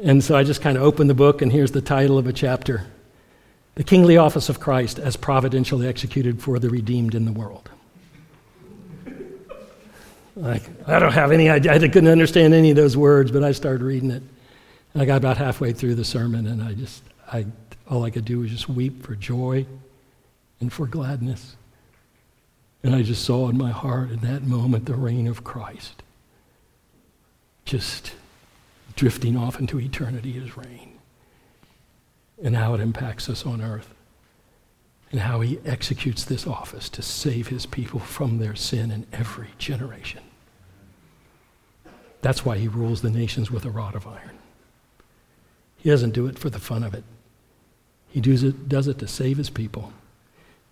And 0.02 0.22
so 0.22 0.36
I 0.36 0.44
just 0.44 0.60
kind 0.60 0.76
of 0.76 0.82
opened 0.82 1.08
the 1.08 1.14
book, 1.14 1.40
and 1.40 1.50
here's 1.50 1.72
the 1.72 1.80
title 1.80 2.18
of 2.18 2.26
a 2.26 2.32
chapter 2.32 2.86
The 3.74 3.84
Kingly 3.84 4.16
Office 4.16 4.48
of 4.48 4.60
Christ 4.60 4.98
as 4.98 5.16
Providentially 5.16 5.88
Executed 5.88 6.40
for 6.40 6.58
the 6.58 6.70
Redeemed 6.70 7.14
in 7.14 7.24
the 7.24 7.32
World. 7.32 7.68
Like, 10.36 10.62
I 10.86 10.98
don't 10.98 11.12
have 11.12 11.32
any 11.32 11.48
idea. 11.48 11.72
I 11.72 11.78
couldn't 11.78 12.08
understand 12.08 12.54
any 12.54 12.70
of 12.70 12.76
those 12.76 12.96
words, 12.96 13.30
but 13.30 13.42
I 13.42 13.52
started 13.52 13.82
reading 13.82 14.10
it. 14.10 14.22
And 14.92 15.02
I 15.02 15.04
got 15.04 15.16
about 15.16 15.36
halfway 15.36 15.72
through 15.72 15.96
the 15.96 16.04
sermon, 16.04 16.46
and 16.46 16.62
I 16.62 16.74
just, 16.74 17.02
I, 17.32 17.46
all 17.88 18.04
I 18.04 18.10
could 18.10 18.24
do 18.24 18.40
was 18.40 18.50
just 18.50 18.68
weep 18.68 19.04
for 19.04 19.16
joy 19.16 19.66
and 20.60 20.72
for 20.72 20.86
gladness. 20.86 21.56
And 22.82 22.94
I 22.94 23.02
just 23.02 23.24
saw 23.24 23.48
in 23.48 23.56
my 23.56 23.70
heart 23.70 24.10
in 24.10 24.20
that 24.20 24.42
moment 24.42 24.86
the 24.86 24.94
reign 24.94 25.26
of 25.26 25.42
Christ 25.42 26.02
just 27.64 28.12
drifting 28.94 29.36
off 29.36 29.58
into 29.58 29.80
eternity 29.80 30.40
as 30.42 30.56
reign 30.56 30.93
and 32.42 32.56
how 32.56 32.74
it 32.74 32.80
impacts 32.80 33.28
us 33.28 33.46
on 33.46 33.60
earth 33.60 33.94
and 35.10 35.20
how 35.20 35.40
he 35.40 35.58
executes 35.64 36.24
this 36.24 36.46
office 36.46 36.88
to 36.88 37.02
save 37.02 37.48
his 37.48 37.66
people 37.66 38.00
from 38.00 38.38
their 38.38 38.56
sin 38.56 38.90
in 38.90 39.06
every 39.12 39.48
generation. 39.58 40.22
That's 42.20 42.44
why 42.44 42.58
he 42.58 42.68
rules 42.68 43.02
the 43.02 43.10
nations 43.10 43.50
with 43.50 43.64
a 43.64 43.70
rod 43.70 43.94
of 43.94 44.06
iron. 44.06 44.38
He 45.76 45.90
doesn't 45.90 46.12
do 46.12 46.26
it 46.26 46.38
for 46.38 46.50
the 46.50 46.58
fun 46.58 46.82
of 46.82 46.94
it. 46.94 47.04
He 48.08 48.20
does 48.20 48.42
it, 48.42 48.68
does 48.68 48.88
it 48.88 48.98
to 48.98 49.06
save 49.06 49.36
his 49.36 49.50
people 49.50 49.92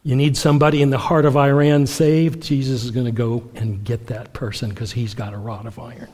you 0.04 0.16
need 0.16 0.37
somebody 0.37 0.83
in 0.83 0.90
the 0.90 0.99
heart 0.99 1.25
of 1.25 1.37
Iran 1.37 1.87
saved, 1.87 2.42
Jesus 2.42 2.83
is 2.83 2.90
going 2.90 3.07
to 3.07 3.12
go 3.12 3.49
and 3.54 3.85
get 3.85 4.09
that 4.09 4.33
person 4.33 4.71
because 4.71 4.92
he's 4.92 5.14
got 5.14 5.33
a 5.33 5.38
rod 5.38 5.64
of 5.66 5.78
iron. 5.78 6.09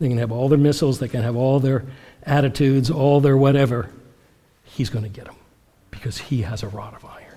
They 0.00 0.08
can 0.08 0.18
have 0.18 0.32
all 0.32 0.48
their 0.48 0.58
missiles, 0.58 0.98
they 0.98 1.08
can 1.08 1.22
have 1.22 1.36
all 1.36 1.60
their 1.60 1.84
attitudes, 2.24 2.90
all 2.90 3.20
their 3.20 3.36
whatever. 3.36 3.90
He's 4.78 4.90
going 4.90 5.02
to 5.02 5.10
get 5.10 5.24
them 5.24 5.34
because 5.90 6.18
he 6.18 6.42
has 6.42 6.62
a 6.62 6.68
rod 6.68 6.94
of 6.94 7.04
iron. 7.04 7.36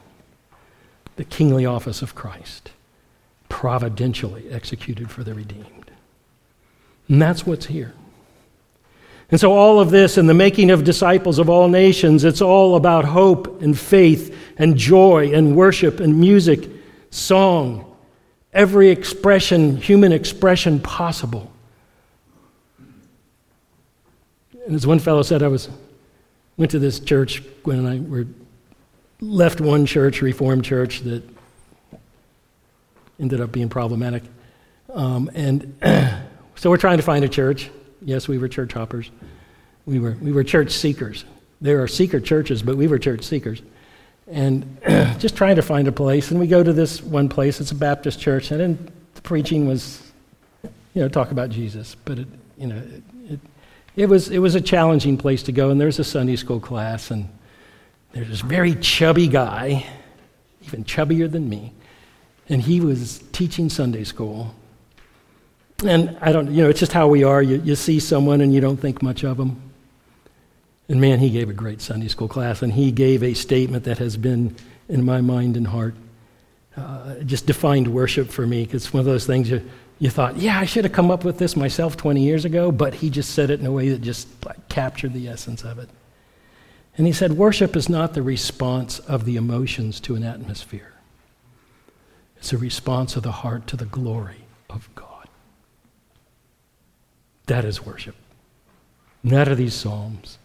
The 1.15 1.23
kingly 1.23 1.65
office 1.65 2.03
of 2.03 2.13
Christ, 2.13 2.69
providentially 3.49 4.47
executed 4.51 5.09
for 5.09 5.23
the 5.23 5.33
redeemed. 5.33 5.89
And 7.07 7.19
that's 7.19 7.43
what's 7.43 7.65
here. 7.65 7.95
And 9.31 9.39
so, 9.39 9.53
all 9.53 9.79
of 9.79 9.89
this 9.89 10.19
and 10.19 10.29
the 10.29 10.35
making 10.35 10.69
of 10.69 10.83
disciples 10.83 11.39
of 11.39 11.49
all 11.49 11.67
nations, 11.67 12.23
it's 12.23 12.43
all 12.43 12.75
about 12.75 13.05
hope 13.05 13.59
and 13.63 13.75
faith 13.75 14.37
and 14.59 14.77
joy 14.77 15.33
and 15.33 15.55
worship 15.55 15.99
and 15.99 16.19
music, 16.19 16.69
song, 17.09 17.91
every 18.53 18.89
expression, 18.89 19.77
human 19.77 20.11
expression 20.11 20.79
possible. 20.79 21.51
And 24.67 24.75
as 24.75 24.85
one 24.85 24.99
fellow 24.99 25.23
said, 25.23 25.41
I 25.41 25.47
was 25.47 25.69
went 26.61 26.69
to 26.69 26.77
this 26.77 26.99
church 26.99 27.41
when 27.63 27.87
I 27.87 27.99
were, 27.99 28.27
left 29.19 29.59
one 29.59 29.87
church, 29.87 30.21
Reformed 30.21 30.63
church, 30.63 30.99
that 30.99 31.23
ended 33.19 33.41
up 33.41 33.51
being 33.51 33.67
problematic. 33.67 34.21
Um, 34.93 35.31
and 35.33 35.75
so 36.55 36.69
we're 36.69 36.77
trying 36.77 36.97
to 36.97 37.03
find 37.03 37.25
a 37.25 37.29
church. 37.29 37.71
Yes, 38.03 38.27
we 38.27 38.37
were 38.37 38.47
church 38.47 38.73
hoppers. 38.73 39.09
We 39.87 39.97
were, 39.97 40.15
we 40.21 40.31
were 40.31 40.43
church 40.43 40.69
seekers. 40.69 41.25
There 41.61 41.81
are 41.81 41.87
seeker 41.87 42.19
churches, 42.19 42.61
but 42.61 42.77
we 42.77 42.85
were 42.85 42.99
church 42.99 43.23
seekers. 43.23 43.63
And 44.27 44.77
just 45.17 45.35
trying 45.35 45.55
to 45.55 45.63
find 45.63 45.87
a 45.87 45.91
place. 45.91 46.29
And 46.29 46.39
we 46.39 46.45
go 46.45 46.63
to 46.63 46.73
this 46.73 47.01
one 47.01 47.27
place, 47.27 47.59
it's 47.59 47.71
a 47.71 47.75
Baptist 47.75 48.19
church. 48.19 48.51
And 48.51 48.91
the 49.15 49.21
preaching 49.23 49.67
was, 49.67 49.99
you 50.93 51.01
know, 51.01 51.09
talk 51.09 51.31
about 51.31 51.49
Jesus, 51.49 51.95
but 52.05 52.19
it, 52.19 52.27
you 52.55 52.67
know, 52.67 52.77
it, 52.77 53.01
it, 53.95 54.07
was 54.07 54.29
it 54.29 54.39
was 54.39 54.55
a 54.55 54.61
challenging 54.61 55.17
place 55.17 55.43
to 55.43 55.51
go. 55.51 55.69
And 55.69 55.79
there's 55.79 55.99
a 55.99 56.03
Sunday 56.03 56.35
school 56.35 56.59
class, 56.59 57.11
and 57.11 57.27
there's 58.13 58.29
this 58.29 58.41
very 58.41 58.75
chubby 58.75 59.27
guy, 59.27 59.85
even 60.63 60.83
chubbier 60.83 61.31
than 61.31 61.49
me, 61.49 61.73
and 62.49 62.61
he 62.61 62.79
was 62.79 63.23
teaching 63.31 63.69
Sunday 63.69 64.03
school. 64.03 64.53
And 65.85 66.17
I 66.21 66.31
don't, 66.31 66.51
you 66.51 66.61
know, 66.63 66.69
it's 66.69 66.79
just 66.79 66.93
how 66.93 67.07
we 67.07 67.23
are. 67.23 67.41
You, 67.41 67.59
you 67.61 67.75
see 67.75 67.99
someone 67.99 68.41
and 68.41 68.53
you 68.53 68.61
don't 68.61 68.77
think 68.77 69.01
much 69.01 69.23
of 69.23 69.37
them. 69.37 69.59
And 70.87 71.01
man, 71.01 71.19
he 71.19 71.29
gave 71.29 71.49
a 71.49 71.53
great 71.53 71.81
Sunday 71.81 72.07
school 72.07 72.27
class, 72.27 72.61
and 72.61 72.71
he 72.71 72.91
gave 72.91 73.23
a 73.23 73.33
statement 73.33 73.85
that 73.85 73.97
has 73.97 74.17
been 74.17 74.55
in 74.89 75.05
my 75.05 75.21
mind 75.21 75.57
and 75.57 75.65
heart. 75.65 75.95
Uh, 76.77 77.15
just 77.25 77.47
defined 77.47 77.85
worship 77.85 78.29
for 78.29 78.47
me 78.47 78.65
it's 78.71 78.93
one 78.93 79.01
of 79.01 79.05
those 79.05 79.25
things 79.25 79.49
you, 79.49 79.61
you 80.01 80.09
thought, 80.09 80.37
yeah, 80.37 80.59
I 80.59 80.65
should 80.65 80.83
have 80.83 80.93
come 80.93 81.11
up 81.11 81.23
with 81.23 81.37
this 81.37 81.55
myself 81.55 81.95
20 81.95 82.23
years 82.23 82.43
ago, 82.43 82.71
but 82.71 82.95
he 82.95 83.11
just 83.11 83.35
said 83.35 83.51
it 83.51 83.59
in 83.59 83.67
a 83.67 83.71
way 83.71 83.89
that 83.89 84.01
just 84.01 84.27
like, 84.43 84.67
captured 84.67 85.13
the 85.13 85.27
essence 85.27 85.61
of 85.63 85.77
it. 85.77 85.89
And 86.97 87.05
he 87.05 87.13
said, 87.13 87.33
Worship 87.33 87.75
is 87.75 87.87
not 87.87 88.15
the 88.15 88.23
response 88.23 88.97
of 88.97 89.25
the 89.25 89.35
emotions 89.35 89.99
to 90.01 90.15
an 90.15 90.23
atmosphere, 90.23 90.93
it's 92.35 92.51
a 92.51 92.57
response 92.57 93.15
of 93.15 93.21
the 93.21 93.31
heart 93.31 93.67
to 93.67 93.77
the 93.77 93.85
glory 93.85 94.45
of 94.71 94.89
God. 94.95 95.29
That 97.45 97.63
is 97.63 97.85
worship. 97.85 98.15
And 99.21 99.31
that 99.33 99.47
are 99.47 99.55
these 99.55 99.75
Psalms. 99.75 100.39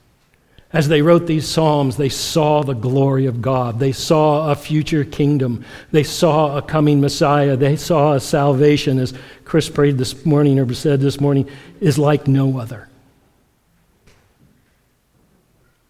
As 0.76 0.88
they 0.88 1.00
wrote 1.00 1.26
these 1.26 1.48
Psalms, 1.48 1.96
they 1.96 2.10
saw 2.10 2.62
the 2.62 2.74
glory 2.74 3.24
of 3.24 3.40
God. 3.40 3.78
They 3.78 3.92
saw 3.92 4.50
a 4.50 4.54
future 4.54 5.04
kingdom. 5.04 5.64
They 5.90 6.02
saw 6.02 6.58
a 6.58 6.60
coming 6.60 7.00
Messiah. 7.00 7.56
They 7.56 7.76
saw 7.76 8.12
a 8.12 8.20
salvation, 8.20 8.98
as 8.98 9.14
Chris 9.46 9.70
prayed 9.70 9.96
this 9.96 10.26
morning 10.26 10.58
or 10.58 10.70
said 10.74 11.00
this 11.00 11.18
morning, 11.18 11.48
is 11.80 11.96
like 11.96 12.28
no 12.28 12.58
other. 12.58 12.90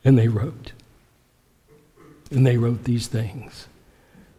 And 0.05 0.17
they 0.17 0.29
wrote. 0.29 0.71
And 2.31 2.47
they 2.47 2.57
wrote 2.57 2.85
these 2.85 3.09
things. 3.09 3.67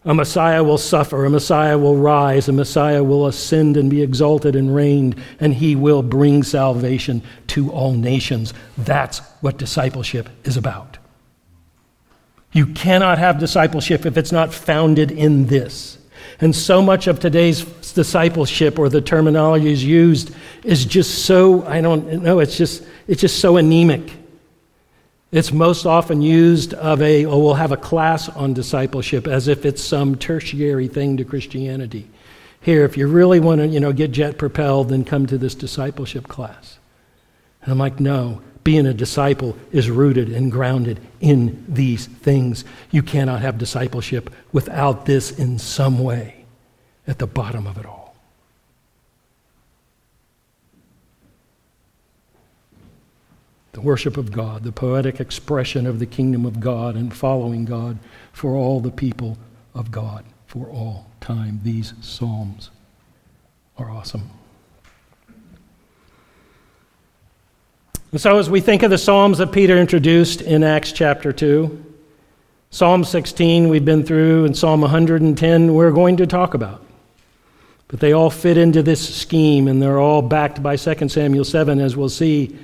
A 0.08 0.14
Messiah 0.14 0.64
will 0.64 0.78
suffer, 0.78 1.26
a 1.26 1.30
Messiah 1.30 1.78
will 1.78 1.98
rise, 1.98 2.48
a 2.48 2.54
Messiah 2.54 3.04
will 3.04 3.28
ascend 3.28 3.76
and 3.76 3.90
be 3.90 4.02
exalted 4.02 4.56
and 4.56 4.74
reigned, 4.74 5.22
and 5.38 5.54
he 5.54 5.76
will 5.76 6.02
bring 6.02 6.44
salvation 6.44 7.22
to 7.48 7.70
all 7.72 7.92
nations. 7.92 8.54
That's 8.78 9.20
what 9.42 9.58
discipleship 9.58 10.30
is 10.46 10.56
about. 10.56 10.98
You 12.54 12.68
cannot 12.68 13.18
have 13.18 13.38
discipleship 13.38 14.06
if 14.06 14.16
it's 14.16 14.32
not 14.32 14.54
founded 14.54 15.12
in 15.12 15.48
this. 15.48 15.98
And 16.40 16.56
so 16.56 16.82
much 16.82 17.08
of 17.08 17.20
today's 17.20 17.66
discipleship 17.92 18.80
or 18.80 18.88
the 18.88 19.02
terminology 19.02 19.74
is 19.74 19.84
used 19.84 20.34
is 20.64 20.86
just 20.86 21.26
so, 21.26 21.66
I 21.66 21.82
don't 21.82 22.24
know, 22.24 22.40
it's 22.40 22.58
just, 22.58 22.86
it's 23.10 23.20
just 23.20 23.40
so 23.40 23.58
anemic. 23.58 24.14
It's 25.32 25.52
most 25.52 25.86
often 25.86 26.22
used 26.22 26.74
of 26.74 27.02
a, 27.02 27.26
oh, 27.26 27.40
we'll 27.40 27.56
have 27.56 27.74
a 27.74 27.78
class 27.78 28.30
on 28.30 28.54
discipleship 28.54 29.28
as 29.28 29.48
if 29.50 29.66
it's 29.66 29.84
some 29.84 30.16
tertiary 30.16 30.88
thing 30.88 31.18
to 31.18 31.26
Christianity. 31.26 32.08
Here, 32.62 32.86
if 32.86 32.96
you 32.98 33.08
really 33.08 33.40
want 33.40 33.60
to, 33.60 33.68
you 33.68 33.80
know, 33.80 33.92
get 33.92 34.12
jet 34.12 34.38
propelled, 34.38 34.90
then 34.90 35.04
come 35.04 35.26
to 35.28 35.38
this 35.38 35.54
discipleship 35.54 36.28
class. 36.28 36.80
And 37.62 37.72
I'm 37.72 37.78
like, 37.78 38.00
no, 38.00 38.42
being 38.64 38.86
a 38.86 38.94
disciple 38.94 39.58
is 39.72 39.90
rooted 39.90 40.30
and 40.30 40.52
grounded 40.52 41.00
in 41.20 41.66
these 41.68 42.06
things. 42.06 42.64
You 42.92 43.04
cannot 43.04 43.42
have 43.42 43.58
discipleship 43.58 44.30
without 44.52 45.06
this 45.06 45.32
in 45.32 45.60
some 45.60 46.00
way 46.00 46.46
at 47.06 47.20
the 47.20 47.28
bottom 47.28 47.68
of 47.68 47.78
it 47.78 47.86
all. 47.86 47.97
The 53.78 53.82
worship 53.82 54.18
of 54.18 54.32
God, 54.32 54.64
the 54.64 54.72
poetic 54.72 55.20
expression 55.20 55.86
of 55.86 56.00
the 56.00 56.08
kingdom 56.08 56.48
of 56.48 56.60
God 56.60 56.96
and 56.96 57.16
following 57.16 57.64
God 57.64 58.00
for 58.34 58.56
all 58.56 58.80
the 58.80 58.90
people 58.90 59.38
of 59.76 59.92
God 59.92 60.26
for 60.48 60.66
all 60.66 61.06
time. 61.22 61.60
These 61.64 61.94
Psalms 62.02 62.72
are 63.78 63.92
awesome. 63.92 64.32
And 68.12 68.20
so, 68.20 68.40
as 68.40 68.50
we 68.50 68.62
think 68.62 68.82
of 68.82 68.90
the 68.90 68.98
Psalms 68.98 69.38
that 69.38 69.52
Peter 69.52 69.78
introduced 69.78 70.42
in 70.42 70.64
Acts 70.64 70.92
chapter 70.92 71.32
2, 71.32 71.86
Psalm 72.72 73.04
16 73.04 73.70
we've 73.70 73.86
been 73.86 74.04
through, 74.04 74.46
and 74.46 74.58
Psalm 74.58 74.82
110 74.82 75.72
we're 75.76 75.92
going 75.92 76.18
to 76.18 76.26
talk 76.26 76.56
about. 76.56 76.84
But 77.90 78.00
they 78.00 78.14
all 78.14 78.32
fit 78.32 78.58
into 78.58 78.82
this 78.82 79.16
scheme, 79.16 79.68
and 79.68 79.80
they're 79.80 80.00
all 80.00 80.24
backed 80.24 80.64
by 80.64 80.78
2 80.78 81.10
Samuel 81.10 81.46
7, 81.46 81.80
as 81.80 81.96
we'll 81.96 82.10
see 82.10 82.58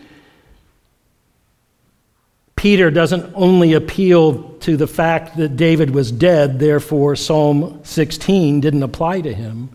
Peter 2.63 2.89
doesn't 2.89 3.29
only 3.35 3.73
appeal 3.73 4.41
to 4.59 4.77
the 4.77 4.87
fact 4.87 5.35
that 5.35 5.57
David 5.57 5.89
was 5.89 6.13
dead, 6.13 6.59
therefore 6.59 7.13
Psalm 7.13 7.81
16 7.83 8.61
didn't 8.61 8.83
apply 8.83 9.19
to 9.19 9.33
him. 9.33 9.69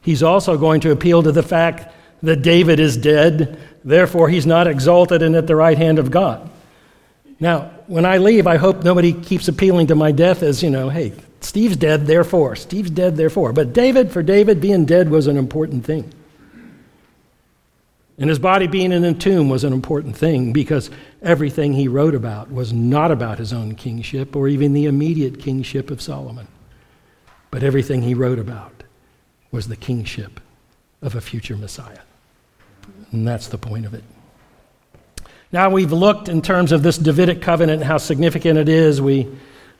He's 0.00 0.22
also 0.22 0.56
going 0.56 0.80
to 0.80 0.90
appeal 0.90 1.22
to 1.22 1.32
the 1.32 1.42
fact 1.42 1.94
that 2.22 2.40
David 2.40 2.80
is 2.80 2.96
dead, 2.96 3.60
therefore 3.84 4.30
he's 4.30 4.46
not 4.46 4.66
exalted 4.66 5.20
and 5.20 5.36
at 5.36 5.46
the 5.48 5.54
right 5.54 5.76
hand 5.76 5.98
of 5.98 6.10
God. 6.10 6.48
Now, 7.40 7.72
when 7.88 8.06
I 8.06 8.16
leave, 8.16 8.46
I 8.46 8.56
hope 8.56 8.84
nobody 8.84 9.12
keeps 9.12 9.46
appealing 9.46 9.88
to 9.88 9.94
my 9.94 10.10
death 10.10 10.42
as, 10.42 10.62
you 10.62 10.70
know, 10.70 10.88
hey, 10.88 11.12
Steve's 11.42 11.76
dead, 11.76 12.06
therefore. 12.06 12.56
Steve's 12.56 12.88
dead, 12.88 13.18
therefore. 13.18 13.52
But 13.52 13.74
David, 13.74 14.10
for 14.10 14.22
David, 14.22 14.62
being 14.62 14.86
dead 14.86 15.10
was 15.10 15.26
an 15.26 15.36
important 15.36 15.84
thing. 15.84 16.10
And 18.20 18.28
his 18.28 18.38
body 18.38 18.66
being 18.66 18.92
in 18.92 19.02
a 19.02 19.14
tomb 19.14 19.48
was 19.48 19.64
an 19.64 19.72
important 19.72 20.14
thing 20.14 20.52
because 20.52 20.90
everything 21.22 21.72
he 21.72 21.88
wrote 21.88 22.14
about 22.14 22.52
was 22.52 22.70
not 22.70 23.10
about 23.10 23.38
his 23.38 23.50
own 23.50 23.74
kingship 23.74 24.36
or 24.36 24.46
even 24.46 24.74
the 24.74 24.84
immediate 24.84 25.40
kingship 25.40 25.90
of 25.90 26.02
Solomon. 26.02 26.46
But 27.50 27.62
everything 27.62 28.02
he 28.02 28.12
wrote 28.12 28.38
about 28.38 28.82
was 29.50 29.68
the 29.68 29.76
kingship 29.76 30.38
of 31.00 31.14
a 31.14 31.20
future 31.22 31.56
Messiah. 31.56 32.00
And 33.10 33.26
that's 33.26 33.48
the 33.48 33.56
point 33.56 33.86
of 33.86 33.94
it. 33.94 34.04
Now 35.50 35.70
we've 35.70 35.90
looked 35.90 36.28
in 36.28 36.42
terms 36.42 36.72
of 36.72 36.82
this 36.82 36.98
Davidic 36.98 37.40
covenant 37.40 37.80
and 37.80 37.88
how 37.88 37.96
significant 37.96 38.58
it 38.58 38.68
is. 38.68 39.00
We 39.00 39.28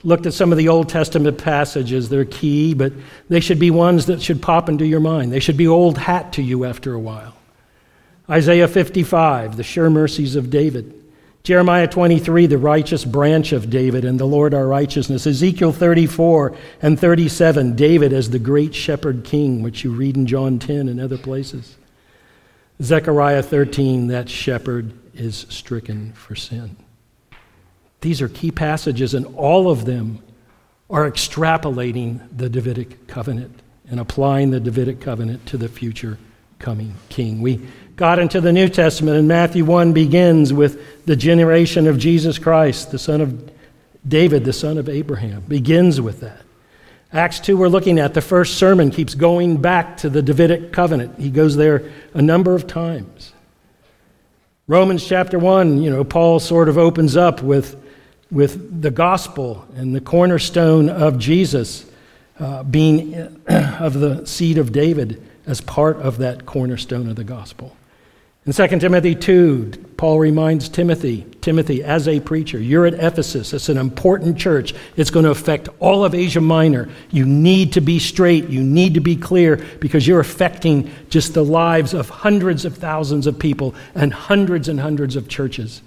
looked 0.02 0.24
at 0.24 0.32
some 0.32 0.50
of 0.50 0.56
the 0.56 0.70
Old 0.70 0.88
Testament 0.88 1.36
passages. 1.36 2.08
They're 2.08 2.24
key, 2.24 2.72
but 2.72 2.94
they 3.28 3.40
should 3.40 3.58
be 3.58 3.70
ones 3.70 4.06
that 4.06 4.22
should 4.22 4.40
pop 4.40 4.70
into 4.70 4.86
your 4.86 5.00
mind. 5.00 5.30
They 5.30 5.40
should 5.40 5.58
be 5.58 5.68
old 5.68 5.98
hat 5.98 6.32
to 6.32 6.42
you 6.42 6.64
after 6.64 6.94
a 6.94 6.98
while. 6.98 7.36
Isaiah 8.30 8.68
55, 8.68 9.56
the 9.56 9.64
sure 9.64 9.90
mercies 9.90 10.36
of 10.36 10.50
David. 10.50 10.94
Jeremiah 11.42 11.88
23, 11.88 12.46
the 12.46 12.58
righteous 12.58 13.04
branch 13.04 13.52
of 13.52 13.70
David 13.70 14.04
and 14.04 14.20
the 14.20 14.26
Lord 14.26 14.54
our 14.54 14.68
righteousness. 14.68 15.26
Ezekiel 15.26 15.72
34 15.72 16.54
and 16.80 17.00
37, 17.00 17.74
David 17.74 18.12
as 18.12 18.30
the 18.30 18.38
great 18.38 18.74
shepherd 18.74 19.24
king, 19.24 19.62
which 19.62 19.82
you 19.82 19.90
read 19.90 20.16
in 20.16 20.26
John 20.26 20.58
10 20.60 20.88
and 20.88 21.00
other 21.00 21.18
places. 21.18 21.76
Zechariah 22.80 23.42
13, 23.42 24.08
that 24.08 24.28
shepherd 24.28 24.92
is 25.14 25.46
stricken 25.48 26.12
for 26.12 26.36
sin. 26.36 26.76
These 28.00 28.22
are 28.22 28.28
key 28.28 28.50
passages, 28.52 29.12
and 29.12 29.26
all 29.36 29.70
of 29.70 29.86
them 29.86 30.22
are 30.88 31.10
extrapolating 31.10 32.20
the 32.36 32.48
Davidic 32.48 33.06
covenant 33.06 33.60
and 33.88 33.98
applying 33.98 34.50
the 34.50 34.60
Davidic 34.60 35.00
covenant 35.00 35.46
to 35.46 35.56
the 35.56 35.68
future 35.68 36.16
coming 36.58 36.94
king. 37.08 37.40
We 37.40 37.66
got 38.00 38.18
into 38.18 38.40
the 38.40 38.50
New 38.50 38.66
Testament, 38.66 39.18
and 39.18 39.28
Matthew 39.28 39.62
1 39.62 39.92
begins 39.92 40.54
with 40.54 41.04
the 41.04 41.14
generation 41.14 41.86
of 41.86 41.98
Jesus 41.98 42.38
Christ, 42.38 42.92
the 42.92 42.98
son 42.98 43.20
of 43.20 43.50
David, 44.08 44.46
the 44.46 44.54
son 44.54 44.78
of 44.78 44.88
Abraham. 44.88 45.42
Begins 45.42 46.00
with 46.00 46.20
that. 46.20 46.40
Acts 47.12 47.40
2, 47.40 47.58
we're 47.58 47.68
looking 47.68 47.98
at 47.98 48.14
the 48.14 48.22
first 48.22 48.56
sermon, 48.56 48.90
keeps 48.90 49.14
going 49.14 49.58
back 49.58 49.98
to 49.98 50.08
the 50.08 50.22
Davidic 50.22 50.72
covenant. 50.72 51.20
He 51.20 51.28
goes 51.28 51.56
there 51.56 51.92
a 52.14 52.22
number 52.22 52.54
of 52.54 52.66
times. 52.66 53.34
Romans 54.66 55.06
chapter 55.06 55.38
1, 55.38 55.82
you 55.82 55.90
know, 55.90 56.02
Paul 56.02 56.40
sort 56.40 56.70
of 56.70 56.78
opens 56.78 57.18
up 57.18 57.42
with, 57.42 57.76
with 58.30 58.80
the 58.80 58.90
gospel 58.90 59.66
and 59.76 59.94
the 59.94 60.00
cornerstone 60.00 60.88
of 60.88 61.18
Jesus 61.18 61.84
uh, 62.38 62.62
being 62.62 63.14
of 63.46 63.92
the 63.92 64.24
seed 64.24 64.56
of 64.56 64.72
David 64.72 65.22
as 65.46 65.60
part 65.60 65.98
of 65.98 66.16
that 66.16 66.46
cornerstone 66.46 67.06
of 67.06 67.16
the 67.16 67.24
gospel. 67.24 67.76
In 68.50 68.68
2 68.68 68.80
Timothy 68.80 69.14
2, 69.14 69.70
Paul 69.96 70.18
reminds 70.18 70.68
Timothy, 70.68 71.24
Timothy, 71.40 71.84
as 71.84 72.08
a 72.08 72.18
preacher, 72.18 72.58
you're 72.58 72.84
at 72.84 72.94
Ephesus. 72.94 73.52
It's 73.52 73.68
an 73.68 73.78
important 73.78 74.36
church. 74.36 74.74
It's 74.96 75.10
going 75.10 75.24
to 75.24 75.30
affect 75.30 75.68
all 75.78 76.04
of 76.04 76.16
Asia 76.16 76.40
Minor. 76.40 76.88
You 77.12 77.26
need 77.26 77.74
to 77.74 77.80
be 77.80 78.00
straight. 78.00 78.48
You 78.48 78.64
need 78.64 78.94
to 78.94 79.00
be 79.00 79.14
clear 79.14 79.64
because 79.78 80.04
you're 80.04 80.18
affecting 80.18 80.90
just 81.10 81.32
the 81.32 81.44
lives 81.44 81.94
of 81.94 82.08
hundreds 82.08 82.64
of 82.64 82.76
thousands 82.76 83.28
of 83.28 83.38
people 83.38 83.72
and 83.94 84.12
hundreds 84.12 84.68
and 84.68 84.80
hundreds 84.80 85.14
of 85.14 85.28
churches. 85.28 85.80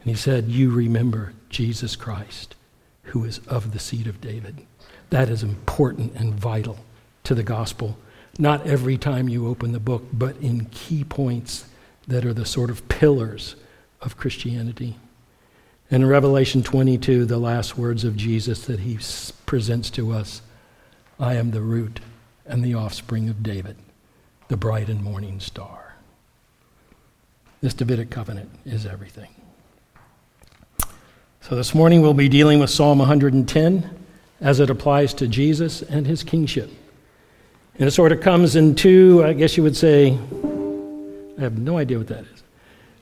And 0.00 0.08
he 0.08 0.16
said, 0.16 0.48
You 0.48 0.70
remember 0.70 1.34
Jesus 1.50 1.94
Christ, 1.94 2.54
who 3.02 3.22
is 3.24 3.40
of 3.48 3.72
the 3.72 3.78
seed 3.78 4.06
of 4.06 4.22
David. 4.22 4.66
That 5.10 5.28
is 5.28 5.42
important 5.42 6.14
and 6.14 6.32
vital 6.32 6.78
to 7.24 7.34
the 7.34 7.42
gospel 7.42 7.98
not 8.38 8.66
every 8.66 8.96
time 8.96 9.28
you 9.28 9.46
open 9.46 9.72
the 9.72 9.80
book, 9.80 10.04
but 10.12 10.36
in 10.38 10.66
key 10.66 11.04
points 11.04 11.65
that 12.06 12.24
are 12.24 12.34
the 12.34 12.46
sort 12.46 12.70
of 12.70 12.88
pillars 12.88 13.56
of 14.00 14.16
Christianity. 14.16 14.96
And 15.90 16.02
in 16.02 16.08
Revelation 16.08 16.62
22, 16.62 17.24
the 17.24 17.38
last 17.38 17.78
words 17.78 18.04
of 18.04 18.16
Jesus 18.16 18.64
that 18.66 18.80
he 18.80 18.98
presents 19.44 19.90
to 19.90 20.12
us 20.12 20.42
I 21.18 21.34
am 21.34 21.50
the 21.50 21.62
root 21.62 22.00
and 22.44 22.64
the 22.64 22.74
offspring 22.74 23.28
of 23.28 23.42
David, 23.42 23.76
the 24.48 24.56
bright 24.56 24.88
and 24.88 25.02
morning 25.02 25.40
star. 25.40 25.94
This 27.62 27.74
Davidic 27.74 28.10
covenant 28.10 28.50
is 28.64 28.84
everything. 28.84 29.30
So 31.40 31.56
this 31.56 31.74
morning 31.74 32.02
we'll 32.02 32.12
be 32.12 32.28
dealing 32.28 32.58
with 32.58 32.70
Psalm 32.70 32.98
110 32.98 34.04
as 34.40 34.60
it 34.60 34.68
applies 34.68 35.14
to 35.14 35.26
Jesus 35.26 35.80
and 35.82 36.06
his 36.06 36.22
kingship. 36.22 36.70
And 37.78 37.88
it 37.88 37.92
sort 37.92 38.12
of 38.12 38.20
comes 38.20 38.56
in 38.56 38.74
two, 38.74 39.22
I 39.24 39.32
guess 39.32 39.56
you 39.56 39.62
would 39.62 39.76
say, 39.76 40.18
I 41.38 41.42
have 41.42 41.58
no 41.58 41.78
idea 41.78 41.98
what 41.98 42.08
that 42.08 42.24
is. 42.24 42.42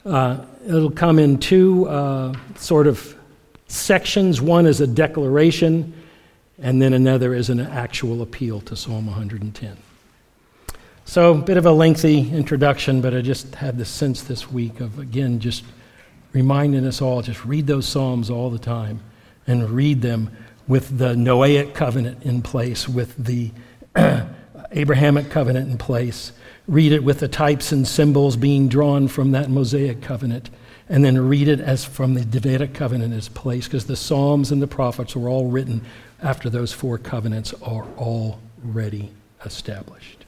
Uh, 0.04 0.44
it'll 0.66 0.90
come 0.90 1.18
in 1.18 1.38
two 1.38 1.88
uh, 1.88 2.34
sort 2.56 2.86
of 2.86 3.16
sections. 3.68 4.40
One 4.40 4.66
is 4.66 4.80
a 4.80 4.86
declaration, 4.86 5.94
and 6.58 6.82
then 6.82 6.92
another 6.92 7.34
is 7.34 7.48
an 7.48 7.60
actual 7.60 8.22
appeal 8.22 8.60
to 8.62 8.76
Psalm 8.76 9.06
110. 9.06 9.76
So, 11.06 11.32
a 11.32 11.34
bit 11.34 11.56
of 11.56 11.66
a 11.66 11.72
lengthy 11.72 12.30
introduction, 12.30 13.00
but 13.00 13.14
I 13.14 13.20
just 13.20 13.54
had 13.54 13.78
the 13.78 13.84
sense 13.84 14.22
this 14.22 14.50
week 14.50 14.80
of, 14.80 14.98
again, 14.98 15.38
just 15.38 15.64
reminding 16.32 16.86
us 16.86 17.00
all 17.00 17.22
just 17.22 17.44
read 17.44 17.66
those 17.66 17.86
Psalms 17.86 18.28
all 18.28 18.50
the 18.50 18.58
time 18.58 19.00
and 19.46 19.70
read 19.70 20.02
them 20.02 20.30
with 20.66 20.98
the 20.98 21.14
Noahic 21.14 21.74
covenant 21.74 22.22
in 22.24 22.42
place, 22.42 22.88
with 22.88 23.14
the 23.16 23.52
Abrahamic 24.72 25.30
covenant 25.30 25.70
in 25.70 25.78
place. 25.78 26.32
Read 26.66 26.92
it 26.92 27.04
with 27.04 27.20
the 27.20 27.28
types 27.28 27.72
and 27.72 27.86
symbols 27.86 28.36
being 28.36 28.68
drawn 28.68 29.08
from 29.08 29.32
that 29.32 29.50
Mosaic 29.50 30.00
covenant. 30.00 30.50
And 30.88 31.04
then 31.04 31.28
read 31.28 31.48
it 31.48 31.60
as 31.60 31.84
from 31.84 32.14
the 32.14 32.24
Davidic 32.24 32.74
covenant 32.74 33.14
as 33.14 33.28
place, 33.28 33.66
because 33.66 33.86
the 33.86 33.96
Psalms 33.96 34.52
and 34.52 34.60
the 34.60 34.66
prophets 34.66 35.16
were 35.16 35.28
all 35.28 35.46
written 35.46 35.82
after 36.22 36.50
those 36.50 36.72
four 36.72 36.98
covenants 36.98 37.54
are 37.62 37.86
already 37.96 39.10
established. 39.44 40.24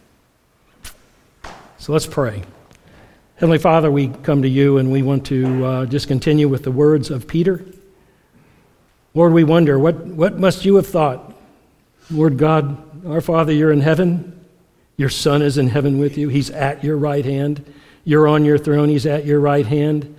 So 1.79 1.93
let's 1.93 2.07
pray. 2.07 2.43
Heavenly 3.37 3.59
Father, 3.59 3.91
we 3.91 4.09
come 4.09 4.43
to 4.43 4.49
you 4.49 4.79
and 4.79 4.91
we 4.91 5.03
want 5.03 5.27
to 5.27 5.65
uh, 5.65 5.87
just 5.87 6.09
continue 6.09 6.49
with 6.49 6.63
the 6.63 6.71
words 6.71 7.11
of 7.11 7.29
Peter. 7.29 7.65
Lord, 9.13 9.35
we 9.35 9.45
wonder, 9.45 9.79
what, 9.79 10.07
what 10.07 10.39
must 10.39 10.65
you 10.65 10.77
have 10.77 10.87
thought? 10.87 11.35
Lord 12.11 12.39
God, 12.39 13.07
our 13.07 13.21
Father, 13.21 13.53
you're 13.53 13.73
in 13.73 13.81
heaven. 13.81 14.36
Your 14.97 15.09
Son 15.09 15.43
is 15.43 15.59
in 15.59 15.69
heaven 15.69 15.99
with 15.99 16.17
you. 16.17 16.29
He's 16.29 16.51
at 16.51 16.83
your 16.83 16.97
right 16.97 17.25
hand. 17.25 17.65
You're 18.05 18.29
on 18.29 18.45
your 18.45 18.59
throne. 18.59 18.89
He's 18.89 19.07
at 19.07 19.27
your 19.27 19.41
right 19.41 19.67
hand. 19.67 20.19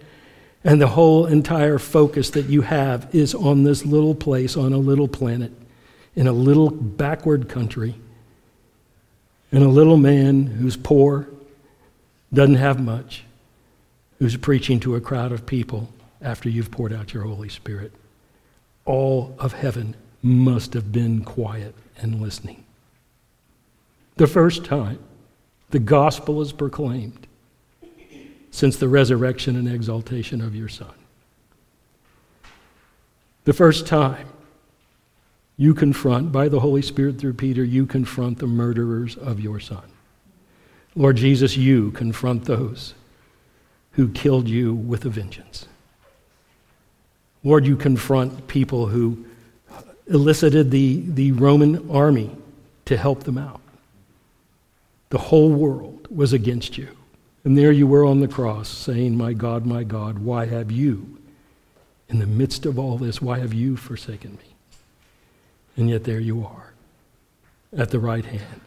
And 0.64 0.82
the 0.82 0.88
whole 0.88 1.26
entire 1.26 1.80
focus 1.80 2.32
that 2.32 2.48
you 2.48 2.62
have 2.62 3.14
is 3.16 3.34
on 3.34 3.64
this 3.64 3.86
little 3.86 4.14
place, 4.14 4.58
on 4.58 4.74
a 4.74 4.78
little 4.78 5.08
planet, 5.08 5.52
in 6.16 6.28
a 6.28 6.32
little 6.32 6.70
backward 6.70 7.48
country, 7.48 7.96
and 9.52 9.64
a 9.64 9.70
little 9.70 9.98
man 9.98 10.46
who's 10.46 10.76
poor, 10.76 11.28
doesn't 12.34 12.56
have 12.56 12.82
much, 12.82 13.24
who's 14.20 14.36
preaching 14.36 14.80
to 14.82 14.96
a 14.96 15.02
crowd 15.02 15.32
of 15.32 15.46
people 15.46 15.90
after 16.22 16.50
you've 16.50 16.72
poured 16.72 16.92
out 16.92 17.14
your 17.14 17.24
Holy 17.24 17.50
Spirit. 17.50 17.94
All 18.84 19.36
of 19.40 19.54
heaven 19.54 19.96
must 20.22 20.74
have 20.74 20.92
been 20.92 21.24
quiet 21.24 21.74
and 21.98 22.22
listening 22.22 22.66
the 24.18 24.28
first 24.28 24.66
time 24.66 25.00
the 25.70 25.80
gospel 25.80 26.42
is 26.42 26.52
proclaimed 26.52 27.28
since 28.52 28.78
the 28.78 28.88
resurrection 28.88 29.56
and 29.56 29.68
exaltation 29.68 30.42
of 30.42 30.56
your 30.56 30.70
Son. 30.70 30.94
The 33.44 33.54
first 33.54 33.86
time 33.86 34.28
you 35.58 35.74
confront, 35.74 36.32
by 36.32 36.50
the 36.50 36.60
Holy 36.60 36.82
Spirit 36.82 37.18
through 37.18 37.34
Peter, 37.34 37.64
you 37.64 37.86
confront 37.86 38.40
the 38.40 38.48
murderers 38.48 39.16
of 39.16 39.40
your 39.40 39.60
Son. 39.60 39.84
Lord 40.96 41.18
Jesus, 41.18 41.56
you 41.58 41.92
confront 41.92 42.46
those 42.46 42.94
who 43.92 44.10
killed 44.10 44.48
you 44.48 44.74
with 44.74 45.06
a 45.06 45.10
vengeance. 45.10 45.68
Lord, 47.44 47.66
you 47.66 47.76
confront 47.76 48.48
people 48.48 48.88
who 48.88 49.26
elicited 50.08 50.72
the, 50.72 51.04
the 51.08 51.32
Roman 51.34 51.90
army 51.90 52.36
to 52.86 52.98
help 52.98 53.24
them 53.24 53.38
out. 53.38 53.62
The 55.10 55.18
whole 55.18 55.52
world 55.52 56.08
was 56.10 56.34
against 56.34 56.78
you. 56.78 56.90
And 57.44 57.58
there 57.58 57.72
you 57.72 57.88
were 57.88 58.06
on 58.06 58.20
the 58.20 58.28
cross 58.28 58.68
saying, 58.68 59.16
My 59.16 59.34
God, 59.34 59.66
my 59.66 59.84
God, 59.84 60.20
why 60.20 60.48
have 60.48 60.70
you, 60.70 61.18
in 62.10 62.20
the 62.20 62.26
midst 62.26 62.66
of 62.66 62.78
all 62.78 62.98
this, 62.98 63.22
why 63.22 63.40
have 63.40 63.54
you 63.54 63.78
forsaken 63.78 64.34
me? 64.34 64.56
And 65.78 65.90
yet 65.90 66.04
there 66.04 66.20
you 66.20 66.46
are, 66.46 66.74
at 67.78 67.92
the 67.92 68.00
right 68.00 68.26
hand, 68.26 68.62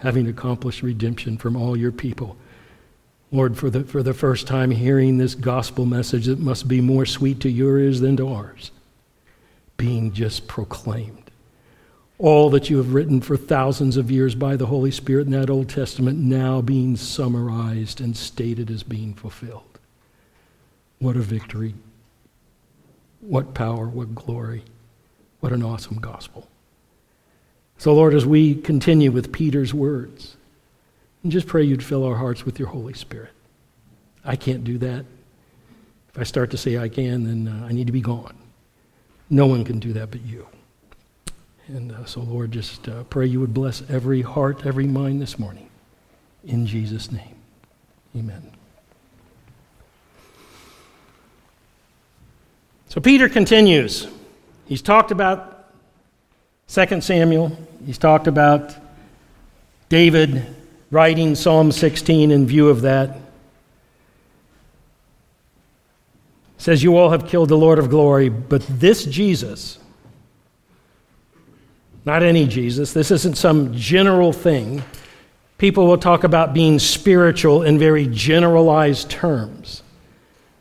having 0.00 0.26
accomplished 0.28 0.82
redemption 0.82 1.38
from 1.38 1.56
all 1.56 1.76
your 1.76 1.92
people. 1.92 2.36
Lord, 3.30 3.56
for 3.56 3.70
the, 3.70 3.84
for 3.84 4.02
the 4.02 4.14
first 4.14 4.46
time 4.46 4.70
hearing 4.70 5.16
this 5.16 5.34
gospel 5.34 5.86
message 5.86 6.26
that 6.26 6.38
must 6.38 6.68
be 6.68 6.80
more 6.80 7.06
sweet 7.06 7.40
to 7.40 7.50
your 7.50 7.78
ears 7.78 8.00
than 8.00 8.16
to 8.18 8.28
ours, 8.28 8.72
being 9.76 10.12
just 10.12 10.48
proclaimed 10.48 11.27
all 12.18 12.50
that 12.50 12.68
you 12.68 12.78
have 12.78 12.94
written 12.94 13.20
for 13.20 13.36
thousands 13.36 13.96
of 13.96 14.10
years 14.10 14.34
by 14.34 14.56
the 14.56 14.66
Holy 14.66 14.90
Spirit 14.90 15.26
in 15.26 15.32
that 15.32 15.50
Old 15.50 15.68
Testament 15.68 16.18
now 16.18 16.60
being 16.60 16.96
summarized 16.96 18.00
and 18.00 18.16
stated 18.16 18.70
as 18.70 18.82
being 18.82 19.14
fulfilled. 19.14 19.78
What 20.98 21.16
a 21.16 21.20
victory. 21.20 21.74
What 23.20 23.54
power, 23.54 23.86
what 23.86 24.14
glory. 24.14 24.64
What 25.40 25.52
an 25.52 25.62
awesome 25.62 25.98
gospel. 25.98 26.48
So, 27.78 27.94
Lord, 27.94 28.14
as 28.14 28.26
we 28.26 28.56
continue 28.56 29.12
with 29.12 29.32
Peter's 29.32 29.72
words, 29.72 30.36
and 31.22 31.30
just 31.30 31.46
pray 31.46 31.62
you'd 31.62 31.84
fill 31.84 32.04
our 32.04 32.16
hearts 32.16 32.44
with 32.44 32.58
your 32.58 32.68
Holy 32.68 32.94
Spirit. 32.94 33.30
I 34.24 34.34
can't 34.34 34.64
do 34.64 34.78
that. 34.78 35.04
If 36.08 36.18
I 36.18 36.24
start 36.24 36.50
to 36.50 36.56
say 36.56 36.78
I 36.78 36.88
can, 36.88 37.24
then 37.24 37.48
uh, 37.48 37.66
I 37.66 37.72
need 37.72 37.86
to 37.86 37.92
be 37.92 38.00
gone. 38.00 38.36
No 39.30 39.46
one 39.46 39.64
can 39.64 39.78
do 39.78 39.92
that 39.92 40.10
but 40.10 40.22
you. 40.22 40.46
And 41.68 41.92
uh, 41.92 42.06
so, 42.06 42.20
Lord, 42.20 42.50
just 42.52 42.88
uh, 42.88 43.04
pray 43.04 43.26
you 43.26 43.40
would 43.40 43.52
bless 43.52 43.82
every 43.90 44.22
heart, 44.22 44.64
every 44.64 44.86
mind 44.86 45.20
this 45.20 45.38
morning. 45.38 45.68
In 46.44 46.66
Jesus' 46.66 47.12
name, 47.12 47.34
amen. 48.16 48.52
So, 52.88 53.02
Peter 53.02 53.28
continues. 53.28 54.08
He's 54.66 54.80
talked 54.80 55.10
about 55.10 55.70
2 56.68 57.02
Samuel, 57.02 57.56
he's 57.84 57.98
talked 57.98 58.26
about 58.26 58.74
David 59.88 60.46
writing 60.90 61.34
Psalm 61.34 61.70
16 61.70 62.30
in 62.30 62.46
view 62.46 62.68
of 62.68 62.82
that. 62.82 63.18
says, 66.58 66.82
You 66.82 66.96
all 66.96 67.10
have 67.10 67.26
killed 67.26 67.48
the 67.48 67.56
Lord 67.56 67.78
of 67.78 67.88
glory, 67.88 68.28
but 68.28 68.62
this 68.68 69.04
Jesus 69.04 69.78
not 72.08 72.22
any 72.22 72.46
Jesus. 72.46 72.94
This 72.94 73.10
isn't 73.10 73.36
some 73.36 73.74
general 73.74 74.32
thing. 74.32 74.82
People 75.58 75.86
will 75.86 75.98
talk 75.98 76.24
about 76.24 76.54
being 76.54 76.78
spiritual 76.78 77.64
in 77.64 77.78
very 77.78 78.06
generalized 78.06 79.10
terms. 79.10 79.82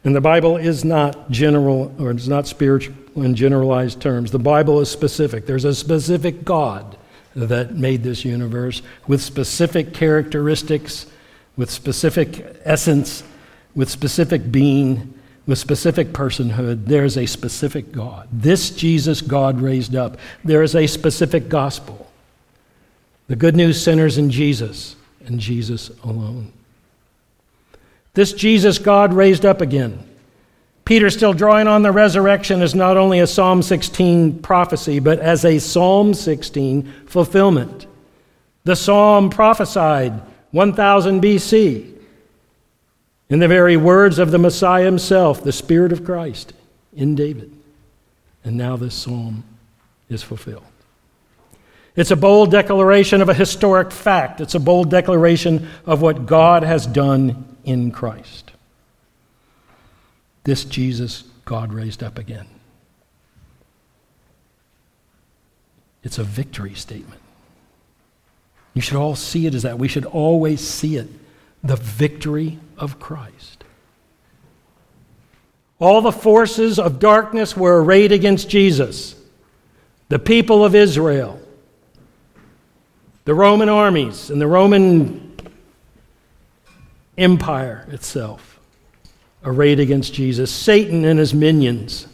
And 0.03 0.13
the 0.13 0.19
Bible 0.19 0.57
is 0.57 0.83
not 0.83 1.31
general, 1.31 1.95
or 1.99 2.11
it's 2.11 2.27
not 2.27 2.47
spiritual 2.47 2.95
in 3.15 3.33
generalized 3.33 4.01
terms. 4.01 4.29
The 4.31 4.39
Bible 4.39 4.81
is 4.81 4.91
specific. 4.91 5.45
There's 5.45 5.63
a 5.63 5.73
specific 5.73 6.43
God 6.43 6.97
that 7.33 7.75
made 7.75 8.03
this 8.03 8.25
universe 8.25 8.81
with 9.07 9.21
specific 9.21 9.93
characteristics, 9.93 11.05
with 11.55 11.71
specific 11.71 12.57
essence, 12.65 13.23
with 13.73 13.89
specific 13.89 14.51
being 14.51 15.16
with 15.47 15.57
specific 15.57 16.09
personhood, 16.09 16.85
there 16.85 17.05
is 17.05 17.17
a 17.17 17.25
specific 17.25 17.91
God. 17.91 18.27
This 18.31 18.69
Jesus 18.69 19.21
God 19.21 19.61
raised 19.61 19.95
up, 19.95 20.17
there 20.43 20.61
is 20.61 20.75
a 20.75 20.85
specific 20.85 21.49
gospel. 21.49 22.11
The 23.27 23.35
good 23.35 23.55
news 23.55 23.81
centers 23.81 24.17
in 24.17 24.29
Jesus 24.29 24.95
and 25.25 25.39
Jesus 25.39 25.89
alone. 26.03 26.51
This 28.13 28.33
Jesus 28.33 28.77
God 28.77 29.13
raised 29.13 29.45
up 29.45 29.61
again. 29.61 30.03
Peter, 30.85 31.09
still 31.09 31.33
drawing 31.33 31.67
on 31.67 31.81
the 31.81 31.91
resurrection, 31.91 32.61
is 32.61 32.73
not 32.73 32.95
only 32.95 33.19
a 33.19 33.27
Psalm 33.27 33.61
16 33.61 34.39
prophecy, 34.39 34.99
but 34.99 35.19
as 35.19 35.43
a 35.43 35.59
Psalm 35.59 36.13
16 36.13 36.93
fulfillment. 37.05 37.85
The 38.63 38.75
psalm 38.75 39.29
prophesied 39.29 40.13
1000 40.51 41.21
BC 41.21 41.96
in 43.29 43.39
the 43.39 43.47
very 43.47 43.77
words 43.77 44.19
of 44.19 44.31
the 44.31 44.37
Messiah 44.37 44.85
himself, 44.85 45.43
the 45.43 45.51
Spirit 45.51 45.91
of 45.91 46.05
Christ 46.05 46.53
in 46.95 47.15
David. 47.15 47.51
And 48.43 48.57
now 48.57 48.77
this 48.77 48.95
psalm 48.95 49.43
is 50.09 50.23
fulfilled. 50.23 50.63
It's 51.95 52.11
a 52.11 52.15
bold 52.15 52.51
declaration 52.51 53.21
of 53.21 53.29
a 53.29 53.33
historic 53.33 53.91
fact. 53.91 54.39
It's 54.39 54.55
a 54.55 54.59
bold 54.59 54.89
declaration 54.91 55.67
of 55.85 56.01
what 56.01 56.25
God 56.25 56.63
has 56.63 56.85
done 56.85 57.57
in 57.65 57.91
Christ. 57.91 58.51
This 60.43 60.63
Jesus, 60.63 61.23
God 61.43 61.73
raised 61.73 62.03
up 62.03 62.17
again. 62.17 62.47
It's 66.03 66.19
a 66.19 66.23
victory 66.23 66.75
statement. 66.75 67.19
You 68.73 68.81
should 68.81 68.97
all 68.97 69.15
see 69.15 69.47
it 69.47 69.55
as 69.55 69.63
that. 69.63 69.79
We 69.79 69.87
should 69.87 70.05
always 70.05 70.61
see 70.61 70.95
it 70.95 71.07
the 71.63 71.75
victory 71.75 72.59
of 72.77 72.99
Christ. 72.99 73.63
All 75.79 76.01
the 76.01 76.11
forces 76.11 76.79
of 76.79 76.99
darkness 76.99 77.55
were 77.55 77.83
arrayed 77.83 78.11
against 78.11 78.49
Jesus. 78.49 79.15
The 80.09 80.19
people 80.19 80.63
of 80.63 80.73
Israel, 80.73 81.39
the 83.25 83.35
Roman 83.35 83.69
armies, 83.69 84.29
and 84.29 84.41
the 84.41 84.47
Roman 84.47 85.35
Empire 87.17 87.87
itself 87.91 88.59
arrayed 89.43 89.79
against 89.79 90.13
Jesus, 90.13 90.51
Satan 90.51 91.05
and 91.05 91.19
his 91.19 91.33
minions. 91.33 92.07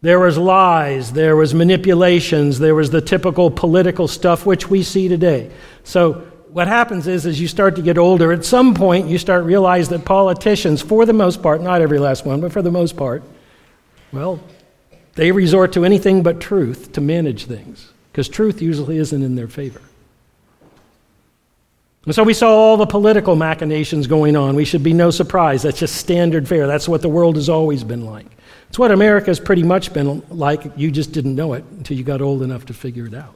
There 0.00 0.20
was 0.20 0.38
lies, 0.38 1.12
there 1.12 1.34
was 1.34 1.54
manipulations, 1.54 2.58
there 2.58 2.74
was 2.74 2.90
the 2.90 3.00
typical 3.00 3.50
political 3.50 4.06
stuff 4.06 4.46
which 4.46 4.70
we 4.70 4.82
see 4.82 5.08
today. 5.08 5.50
So 5.82 6.26
what 6.50 6.66
happens 6.66 7.06
is 7.06 7.26
as 7.26 7.40
you 7.40 7.48
start 7.48 7.76
to 7.76 7.82
get 7.82 7.98
older, 7.98 8.32
at 8.32 8.44
some 8.44 8.74
point 8.74 9.08
you 9.08 9.18
start 9.18 9.44
realize 9.44 9.88
that 9.90 10.04
politicians, 10.04 10.82
for 10.82 11.06
the 11.06 11.12
most 11.12 11.42
part, 11.42 11.60
not 11.62 11.80
every 11.80 11.98
last 11.98 12.24
one, 12.24 12.40
but 12.40 12.52
for 12.52 12.62
the 12.62 12.70
most 12.70 12.96
part, 12.96 13.22
well, 14.12 14.40
they 15.14 15.32
resort 15.32 15.72
to 15.72 15.84
anything 15.84 16.22
but 16.22 16.40
truth 16.40 16.92
to 16.92 17.00
manage 17.00 17.44
things 17.46 17.92
because 18.12 18.28
truth 18.28 18.62
usually 18.62 18.96
isn't 18.98 19.22
in 19.22 19.34
their 19.34 19.48
favor. 19.48 19.80
And 22.04 22.14
so 22.14 22.22
we 22.22 22.32
saw 22.32 22.50
all 22.50 22.76
the 22.76 22.86
political 22.86 23.36
machinations 23.36 24.06
going 24.06 24.34
on. 24.34 24.54
We 24.54 24.64
should 24.64 24.82
be 24.82 24.94
no 24.94 25.10
surprise. 25.10 25.62
That's 25.62 25.78
just 25.78 25.96
standard 25.96 26.48
fare. 26.48 26.66
That's 26.66 26.88
what 26.88 27.02
the 27.02 27.08
world 27.08 27.36
has 27.36 27.48
always 27.48 27.84
been 27.84 28.06
like. 28.06 28.26
It's 28.68 28.78
what 28.78 28.92
America's 28.92 29.38
pretty 29.40 29.62
much 29.62 29.92
been 29.92 30.22
like. 30.30 30.72
You 30.76 30.90
just 30.90 31.12
didn't 31.12 31.34
know 31.34 31.52
it 31.52 31.64
until 31.70 31.96
you 31.96 32.04
got 32.04 32.22
old 32.22 32.42
enough 32.42 32.66
to 32.66 32.74
figure 32.74 33.06
it 33.06 33.14
out. 33.14 33.34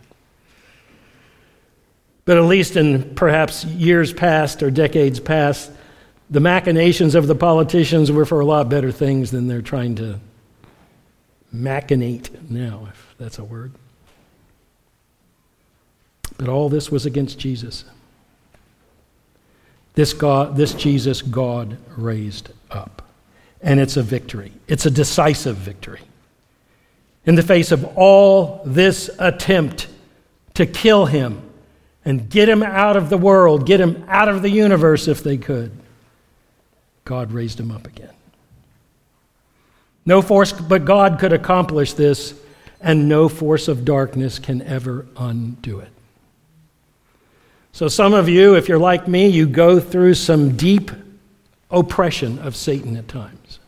But 2.24 2.37
at 2.37 2.44
least 2.44 2.76
in 2.76 3.14
perhaps 3.14 3.64
years 3.64 4.12
past 4.12 4.62
or 4.62 4.70
decades 4.70 5.18
past, 5.18 5.70
the 6.30 6.40
machinations 6.40 7.14
of 7.14 7.26
the 7.26 7.35
politicians 7.35 8.11
were 8.11 8.24
for 8.24 8.40
a 8.40 8.44
lot 8.44 8.68
better 8.68 8.92
things 8.92 9.30
than 9.30 9.48
they're 9.48 9.61
trying 9.61 9.96
to 9.96 10.20
machinate 11.54 12.50
now, 12.50 12.88
if 12.90 13.14
that's 13.18 13.38
a 13.38 13.44
word. 13.44 13.72
But 16.38 16.48
all 16.48 16.68
this 16.68 16.90
was 16.90 17.06
against 17.06 17.38
Jesus. 17.38 17.85
This, 19.94 20.14
God, 20.14 20.56
this 20.56 20.72
Jesus, 20.74 21.20
God 21.20 21.76
raised 21.96 22.50
up. 22.70 23.02
And 23.61 23.78
it's 23.78 23.96
a 23.96 24.02
victory. 24.02 24.52
It's 24.66 24.87
a 24.87 24.90
decisive 24.90 25.56
victory. 25.56 26.00
In 27.26 27.35
the 27.35 27.42
face 27.42 27.70
of 27.70 27.85
all 27.96 28.62
this 28.64 29.11
attempt 29.18 29.88
to 30.54 30.66
kill 30.66 31.06
him 31.06 31.42
and 32.05 32.29
get 32.29 32.49
him 32.49 32.62
out 32.62 32.97
of 32.97 33.11
the 33.11 33.17
world, 33.17 33.67
get 33.67 33.81
him 33.81 34.05
out 34.09 34.29
of 34.29 34.43
the 34.43 34.51
universe 34.51 35.09
if 35.09 35.23
they 35.23 35.37
could, 35.37 35.73
God 37.05 37.33
raised 37.33 37.59
him 37.59 37.71
up 37.71 37.87
again. 37.87 38.12
No 40.05 40.21
force 40.21 40.53
but 40.53 40.85
God 40.85 41.19
could 41.19 41.33
accomplish 41.33 41.93
this, 41.93 42.35
and 42.81 43.09
no 43.09 43.29
force 43.29 43.69
of 43.69 43.85
darkness 43.85 44.38
can 44.38 44.62
ever 44.62 45.07
undo 45.17 45.79
it. 45.79 45.91
So, 47.73 47.88
some 47.88 48.12
of 48.12 48.29
you, 48.29 48.57
if 48.57 48.69
you're 48.69 48.79
like 48.79 49.09
me, 49.09 49.29
you 49.29 49.47
go 49.47 49.81
through 49.81 50.15
some 50.15 50.57
deep 50.57 50.91
oppression 51.71 52.38
of 52.41 52.55
Satan 52.55 52.97
at 52.97 53.09
times. 53.09 53.61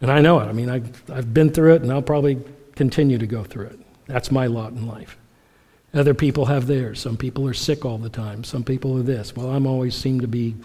And 0.00 0.12
I 0.12 0.20
know 0.20 0.38
it. 0.40 0.44
I 0.44 0.52
mean, 0.52 0.68
I've, 0.68 1.10
I've 1.10 1.32
been 1.32 1.50
through 1.50 1.74
it, 1.74 1.82
and 1.82 1.90
I'll 1.90 2.02
probably 2.02 2.38
continue 2.76 3.18
to 3.18 3.26
go 3.26 3.42
through 3.42 3.66
it. 3.66 3.80
That's 4.06 4.30
my 4.30 4.46
lot 4.46 4.72
in 4.72 4.86
life. 4.86 5.16
Other 5.94 6.14
people 6.14 6.46
have 6.46 6.66
theirs. 6.66 7.00
Some 7.00 7.16
people 7.16 7.46
are 7.46 7.54
sick 7.54 7.84
all 7.84 7.98
the 7.98 8.08
time. 8.08 8.42
Some 8.42 8.64
people 8.64 8.98
are 8.98 9.02
this. 9.02 9.36
Well, 9.36 9.50
I'm 9.50 9.66
always 9.66 9.94
seem 9.94 10.20
to 10.20 10.26
be 10.26 10.56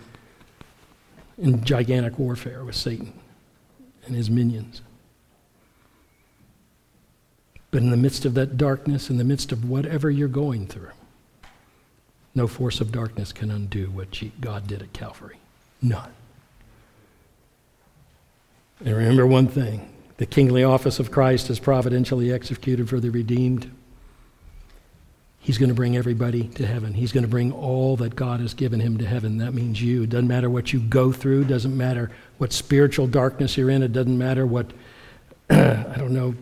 in 1.38 1.64
gigantic 1.64 2.18
warfare 2.18 2.64
with 2.64 2.76
Satan 2.76 3.14
and 4.06 4.16
his 4.16 4.30
minions. 4.30 4.82
But 7.72 7.84
in 7.84 7.92
the 7.92 7.98
midst 7.98 8.26
of 8.26 8.34
that 8.34 8.58
darkness, 8.58 9.12
in 9.12 9.18
the 9.18 9.24
midst 9.24 9.52
of 9.52 9.70
whatever 9.70 10.10
you're 10.10 10.28
going 10.28 10.66
through, 10.66 10.90
no 12.34 12.48
force 12.48 12.82
of 12.82 12.92
darkness 12.92 13.32
can 13.32 13.52
undo 13.52 13.92
what 13.92 14.08
God 14.42 14.66
did 14.66 14.82
at 14.82 14.94
Calvary. 14.94 15.38
None. 15.82 16.12
And 18.84 18.96
remember 18.96 19.28
one 19.28 19.48
thing 19.48 19.94
the 20.18 20.26
kingly 20.26 20.64
office 20.64 21.00
of 21.00 21.12
Christ 21.12 21.50
is 21.50 21.60
providentially 21.60 22.34
executed 22.34 22.90
for 22.90 23.00
the 23.00 23.10
redeemed. 23.10 23.70
He's 25.50 25.58
going 25.58 25.70
to 25.70 25.76
bring 25.76 25.98
everybody 25.98 26.44
to 26.50 26.68
heaven. 26.68 26.94
He's 26.94 27.12
going 27.12 27.24
to 27.24 27.28
bring 27.28 27.52
all 27.52 27.96
that 27.96 28.16
God 28.16 28.40
has 28.40 28.54
given 28.54 28.80
him 28.80 29.00
to 29.00 29.06
heaven. 29.08 29.40
That 29.40 29.56
means 29.56 29.82
you. 29.82 30.04
It 30.04 30.12
doesn't 30.12 30.28
matter 30.28 30.48
what 30.48 30.72
you 30.72 30.80
go 30.80 31.12
through, 31.12 31.46
doesn't 31.46 31.76
matter 31.76 32.12
what 32.38 32.54
spiritual 32.54 33.08
darkness 33.08 33.58
you're 33.58 33.72
in, 33.72 33.82
it 33.82 33.92
doesn't 33.92 34.16
matter 34.16 34.46
what, 34.46 34.68
I 35.50 35.96
don't 35.98 36.12
know, 36.12 36.36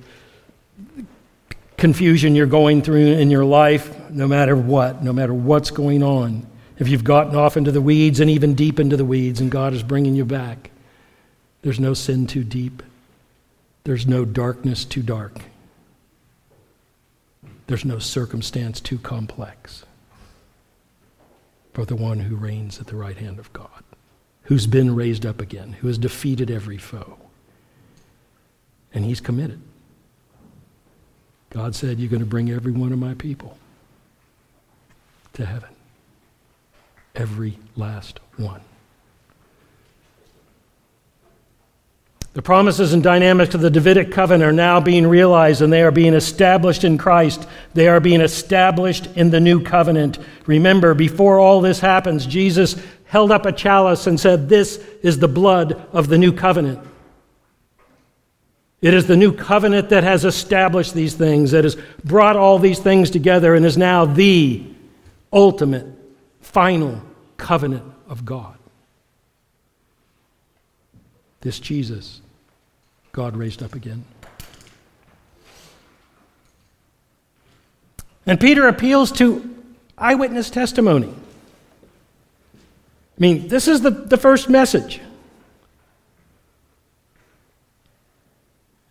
confusion 1.77 2.35
you're 2.35 2.47
going 2.47 2.81
through 2.81 3.13
in 3.13 3.31
your 3.31 3.45
life, 3.45 4.09
no 4.09 4.27
matter 4.27 4.57
what, 4.57 5.01
no 5.01 5.13
matter 5.13 5.33
what's 5.33 5.71
going 5.71 6.03
on. 6.03 6.45
If 6.77 6.89
you've 6.89 7.05
gotten 7.05 7.33
off 7.33 7.55
into 7.55 7.71
the 7.71 7.79
weeds 7.79 8.19
and 8.19 8.29
even 8.29 8.55
deep 8.55 8.77
into 8.77 8.97
the 8.97 9.05
weeds 9.05 9.39
and 9.39 9.49
God 9.49 9.71
is 9.71 9.83
bringing 9.83 10.15
you 10.15 10.25
back, 10.25 10.69
there's 11.61 11.79
no 11.79 11.93
sin 11.93 12.27
too 12.27 12.43
deep, 12.43 12.83
there's 13.85 14.05
no 14.05 14.25
darkness 14.25 14.83
too 14.83 15.01
dark. 15.01 15.39
There's 17.67 17.85
no 17.85 17.99
circumstance 17.99 18.79
too 18.79 18.97
complex 18.97 19.85
for 21.73 21.85
the 21.85 21.95
one 21.95 22.19
who 22.19 22.35
reigns 22.35 22.79
at 22.79 22.87
the 22.87 22.95
right 22.95 23.17
hand 23.17 23.39
of 23.39 23.51
God, 23.53 23.83
who's 24.43 24.65
been 24.65 24.95
raised 24.95 25.25
up 25.25 25.41
again, 25.41 25.73
who 25.73 25.87
has 25.87 25.97
defeated 25.97 26.49
every 26.49 26.77
foe. 26.77 27.17
And 28.93 29.05
he's 29.05 29.19
committed. 29.19 29.61
God 31.49 31.75
said, 31.75 31.99
You're 31.99 32.09
going 32.09 32.21
to 32.21 32.25
bring 32.25 32.49
every 32.49 32.71
one 32.71 32.93
of 32.93 32.99
my 32.99 33.13
people 33.13 33.57
to 35.33 35.45
heaven. 35.45 35.69
Every 37.15 37.59
last 37.75 38.19
one. 38.37 38.61
The 42.37 42.43
promises 42.43 42.93
and 42.93 43.01
dynamics 43.01 43.55
of 43.55 43.61
the 43.61 43.71
Davidic 43.71 44.11
covenant 44.11 44.47
are 44.47 44.53
now 44.53 44.79
being 44.79 45.07
realized 45.07 45.63
and 45.63 45.73
they 45.73 45.81
are 45.81 45.89
being 45.89 46.13
established 46.13 46.83
in 46.83 46.99
Christ. 46.99 47.47
They 47.73 47.87
are 47.87 47.99
being 47.99 48.21
established 48.21 49.07
in 49.15 49.31
the 49.31 49.39
new 49.39 49.59
covenant. 49.63 50.19
Remember, 50.45 50.93
before 50.93 51.39
all 51.39 51.61
this 51.61 51.79
happens, 51.79 52.27
Jesus 52.27 52.75
held 53.05 53.31
up 53.31 53.47
a 53.47 53.51
chalice 53.51 54.05
and 54.05 54.19
said, 54.19 54.49
This 54.49 54.77
is 55.01 55.17
the 55.17 55.27
blood 55.27 55.83
of 55.91 56.09
the 56.09 56.19
new 56.19 56.31
covenant. 56.31 56.79
It 58.81 58.93
is 58.93 59.07
the 59.07 59.17
new 59.17 59.33
covenant 59.33 59.89
that 59.89 60.03
has 60.03 60.23
established 60.23 60.93
these 60.93 61.15
things, 61.15 61.49
that 61.49 61.63
has 61.63 61.75
brought 62.03 62.35
all 62.35 62.59
these 62.59 62.77
things 62.77 63.09
together, 63.09 63.55
and 63.55 63.65
is 63.65 63.79
now 63.79 64.05
the 64.05 64.63
ultimate, 65.33 65.87
final 66.41 67.01
covenant 67.37 67.91
of 68.07 68.25
God. 68.25 68.59
This 71.41 71.59
Jesus 71.59 72.21
God 73.17 73.35
raised 73.35 73.63
up 73.63 73.73
again. 73.73 74.05
And 78.27 78.39
Peter 78.39 78.67
appeals 78.67 79.11
to 79.13 79.55
eyewitness 79.97 80.51
testimony. 80.51 81.09
I 81.09 81.15
mean, 83.17 83.47
this 83.47 83.67
is 83.67 83.81
the, 83.81 83.89
the 83.89 84.17
first 84.17 84.49
message. 84.49 85.01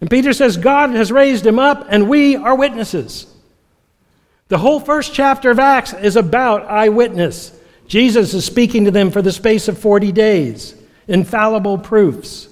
And 0.01 0.11
Peter 0.11 0.33
says, 0.33 0.57
God 0.57 0.91
has 0.91 1.13
raised 1.13 1.47
him 1.47 1.61
up, 1.61 1.87
and 1.89 2.09
we 2.09 2.35
are 2.35 2.57
witnesses. 2.57 3.33
The 4.49 4.59
whole 4.59 4.81
first 4.81 5.15
chapter 5.15 5.53
of 5.53 5.61
Acts 5.61 5.93
is 5.93 6.17
about 6.17 6.65
eyewitness. 6.65 7.57
Jesus 7.87 8.35
is 8.35 8.45
speaking 8.45 8.87
to 8.87 8.91
them 8.91 9.13
for 9.13 9.23
the 9.23 9.31
space 9.31 9.69
of 9.69 9.79
40 9.79 10.11
days, 10.11 10.75
infallible 11.07 11.79
proofs. 11.79 12.49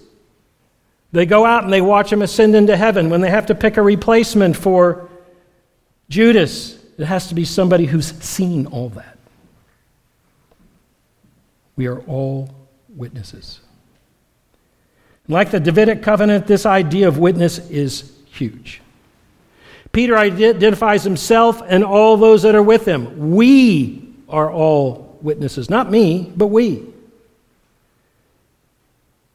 They 1.15 1.27
go 1.27 1.47
out 1.47 1.63
and 1.63 1.73
they 1.73 1.81
watch 1.81 2.13
him 2.13 2.23
ascend 2.23 2.57
into 2.57 2.77
heaven. 2.77 3.09
When 3.09 3.21
they 3.21 3.31
have 3.31 3.47
to 3.47 3.55
pick 3.55 3.77
a 3.77 3.83
replacement 3.83 4.57
for 4.57 5.09
Judas, 6.09 6.77
it 6.99 7.05
has 7.05 7.29
to 7.29 7.37
be 7.37 7.45
somebody 7.45 7.87
who's 7.87 8.09
seen 8.21 8.67
all 8.67 8.89
that. 8.91 9.17
We 11.77 11.87
are 11.87 12.01
all 12.01 12.53
witnesses. 12.89 13.61
Like 15.29 15.53
the 15.53 15.61
Davidic 15.61 16.03
covenant, 16.03 16.49
this 16.49 16.67
idea 16.67 17.07
of 17.07 17.17
witness 17.17 17.59
is 17.71 18.13
huge. 18.27 18.83
Peter 19.93 20.19
identifies 20.19 21.05
himself 21.05 21.63
and 21.65 21.85
all 21.85 22.17
those 22.17 22.43
that 22.43 22.57
are 22.57 22.63
with 22.63 22.89
him. 22.89 23.31
We 23.31 24.17
are 24.29 24.51
all 24.51 25.17
witnesses. 25.23 25.71
Not 25.71 25.93
me, 25.93 26.33
but 26.35 26.49
we. 26.49 26.93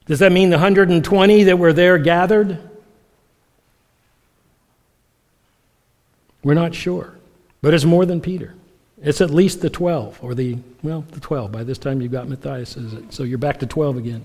Does 0.09 0.19
that 0.19 0.31
mean 0.31 0.49
the 0.49 0.55
120 0.55 1.43
that 1.43 1.59
were 1.59 1.71
there 1.71 1.99
gathered? 1.99 2.57
We're 6.43 6.55
not 6.55 6.73
sure. 6.73 7.15
But 7.61 7.75
it's 7.75 7.85
more 7.85 8.07
than 8.07 8.19
Peter. 8.19 8.55
It's 9.03 9.21
at 9.21 9.29
least 9.29 9.61
the 9.61 9.69
12, 9.69 10.17
or 10.23 10.33
the, 10.33 10.57
well, 10.81 11.05
the 11.11 11.19
12. 11.19 11.51
By 11.51 11.63
this 11.63 11.77
time 11.77 12.01
you've 12.01 12.11
got 12.11 12.27
Matthias, 12.27 12.75
so 13.11 13.21
you're 13.21 13.37
back 13.37 13.59
to 13.59 13.67
12 13.67 13.97
again. 13.97 14.23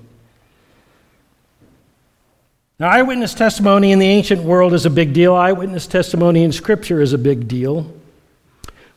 Now, 2.81 2.89
eyewitness 2.89 3.35
testimony 3.35 3.93
in 3.93 3.99
the 3.99 4.07
ancient 4.07 4.43
world 4.43 4.73
is 4.73 4.87
a 4.87 4.91
big 4.91 5.13
deal. 5.13 5.35
Eyewitness 5.35 5.87
testimony 5.87 6.45
in 6.45 6.53
Scripture 6.53 7.03
is 7.03 7.13
a 7.13 7.19
big 7.19 7.47
deal. 7.47 7.93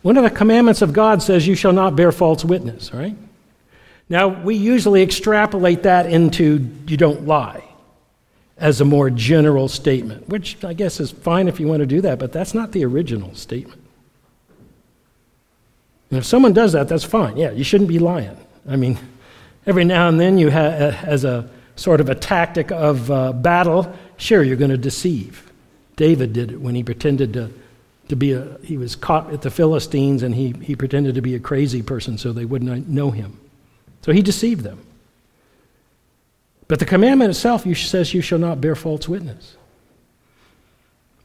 One 0.04 0.15
of 0.15 0.23
the 0.23 0.30
commandments 0.30 0.82
of 0.82 0.93
God 0.93 1.21
says, 1.21 1.45
You 1.45 1.56
shall 1.56 1.73
not 1.73 1.97
bear 1.97 2.13
false 2.13 2.45
witness, 2.45 2.93
right? 2.93 3.17
Now, 4.09 4.27
we 4.27 4.55
usually 4.55 5.03
extrapolate 5.03 5.83
that 5.83 6.05
into 6.05 6.69
you 6.87 6.97
don't 6.97 7.27
lie 7.27 7.63
as 8.57 8.81
a 8.81 8.85
more 8.85 9.09
general 9.09 9.67
statement, 9.67 10.27
which 10.29 10.63
I 10.63 10.73
guess 10.73 10.99
is 10.99 11.11
fine 11.11 11.47
if 11.47 11.59
you 11.59 11.67
want 11.67 11.81
to 11.81 11.85
do 11.85 12.01
that, 12.01 12.17
but 12.17 12.31
that's 12.31 12.53
not 12.53 12.71
the 12.71 12.85
original 12.85 13.35
statement. 13.35 13.81
And 16.09 16.17
if 16.19 16.25
someone 16.25 16.53
does 16.53 16.71
that, 16.71 16.87
that's 16.87 17.03
fine. 17.03 17.37
Yeah, 17.37 17.51
you 17.51 17.63
shouldn't 17.63 17.89
be 17.89 17.99
lying. 17.99 18.37
I 18.67 18.77
mean, 18.77 18.97
every 19.65 19.83
now 19.83 20.07
and 20.07 20.19
then 20.19 20.37
you 20.37 20.49
have, 20.49 21.03
as 21.03 21.25
a 21.25 21.49
sort 21.75 21.99
of 22.01 22.09
a 22.09 22.15
tactic 22.15 22.71
of 22.71 23.11
uh, 23.11 23.33
battle, 23.33 23.93
sure, 24.15 24.41
you're 24.41 24.55
going 24.55 24.71
to 24.71 24.77
deceive. 24.77 25.51
David 25.97 26.33
did 26.33 26.51
it 26.51 26.61
when 26.61 26.75
he 26.75 26.83
pretended 26.83 27.33
to, 27.33 27.51
to 28.07 28.15
be 28.15 28.31
a, 28.31 28.57
he 28.63 28.77
was 28.77 28.95
caught 28.95 29.31
at 29.33 29.41
the 29.41 29.51
Philistines 29.51 30.23
and 30.23 30.33
he, 30.33 30.53
he 30.61 30.75
pretended 30.75 31.15
to 31.15 31.21
be 31.21 31.35
a 31.35 31.39
crazy 31.39 31.83
person 31.83 32.17
so 32.17 32.31
they 32.31 32.45
wouldn't 32.45 32.87
know 32.87 33.11
him. 33.11 33.37
So 34.01 34.12
he 34.12 34.21
deceived 34.21 34.63
them. 34.63 34.79
But 36.67 36.79
the 36.79 36.86
commandment 36.86 37.29
itself 37.29 37.65
says 37.75 38.13
you 38.13 38.21
shall 38.21 38.39
not 38.39 38.60
bear 38.60 38.75
false 38.75 39.07
witness. 39.07 39.55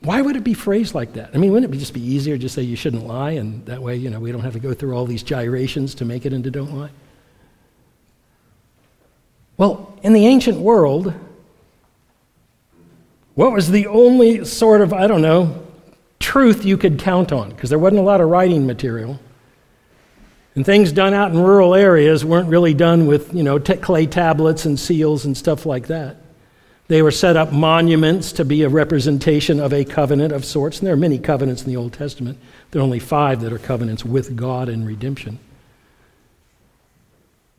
Why 0.01 0.21
would 0.21 0.35
it 0.37 0.43
be 0.45 0.55
phrased 0.55 0.95
like 0.95 1.13
that? 1.13 1.31
I 1.33 1.39
mean, 1.39 1.53
wouldn't 1.53 1.73
it 1.73 1.79
just 1.79 1.95
be 1.95 2.05
easier 2.05 2.37
to 2.37 2.41
just 2.41 2.55
say 2.55 2.63
you 2.63 2.75
shouldn't 2.75 3.07
lie, 3.07 3.33
and 3.33 3.65
that 3.67 3.81
way, 3.81 3.97
you 3.97 4.11
know, 4.11 4.19
we 4.19 4.33
don't 4.33 4.43
have 4.43 4.55
to 4.55 4.59
go 4.59 4.75
through 4.75 4.97
all 4.97 5.07
these 5.07 5.23
gyrations 5.23 5.95
to 5.97 6.05
make 6.05 6.27
it 6.27 6.33
into 6.33 6.51
don't 6.51 6.77
lie? 6.77 6.91
Well, 9.57 9.97
in 10.03 10.13
the 10.13 10.27
ancient 10.27 10.59
world, 10.59 11.15
what 13.35 13.53
was 13.53 13.71
the 13.71 13.87
only 13.87 14.45
sort 14.45 14.81
of, 14.81 14.93
I 14.93 15.07
don't 15.07 15.23
know, 15.23 15.63
truth 16.19 16.65
you 16.65 16.77
could 16.77 16.99
count 16.99 17.31
on? 17.31 17.51
Because 17.51 17.71
there 17.71 17.79
wasn't 17.79 18.01
a 18.01 18.05
lot 18.05 18.21
of 18.21 18.29
writing 18.29 18.67
material. 18.67 19.21
And 20.55 20.67
things 20.67 20.93
done 20.93 21.15
out 21.15 21.33
in 21.33 21.43
rural 21.43 21.75
areas 21.75 22.25
weren't 22.25 22.49
really 22.49 22.75
done 22.75 23.07
with, 23.07 23.33
you 23.33 23.43
know, 23.43 23.59
t- 23.59 23.77
clay 23.77 24.07
tablets 24.07 24.67
and 24.67 24.79
seals 24.79 25.25
and 25.25 25.37
stuff 25.37 25.65
like 25.65 25.87
that. 25.87 26.17
They 26.89 27.01
were 27.01 27.11
set 27.11 27.37
up 27.39 27.53
monuments 27.53 28.33
to 28.33 28.45
be 28.45 28.63
a 28.63 28.69
representation 28.69 29.61
of 29.61 29.73
a 29.73 29.85
covenant 29.85 30.33
of 30.33 30.45
sorts. 30.45 30.79
And 30.79 30.87
there 30.87 30.93
are 30.93 30.99
many 30.99 31.19
covenants 31.19 31.63
in 31.63 31.69
the 31.69 31.77
Old 31.77 31.95
Testament. 31.95 32.39
There 32.71 32.81
are 32.81 32.85
only 32.85 32.99
five 32.99 33.41
that 33.41 33.53
are 33.53 33.59
covenants 33.59 34.05
with 34.05 34.37
God 34.37 34.69
and 34.69 34.87
redemption. 34.87 35.39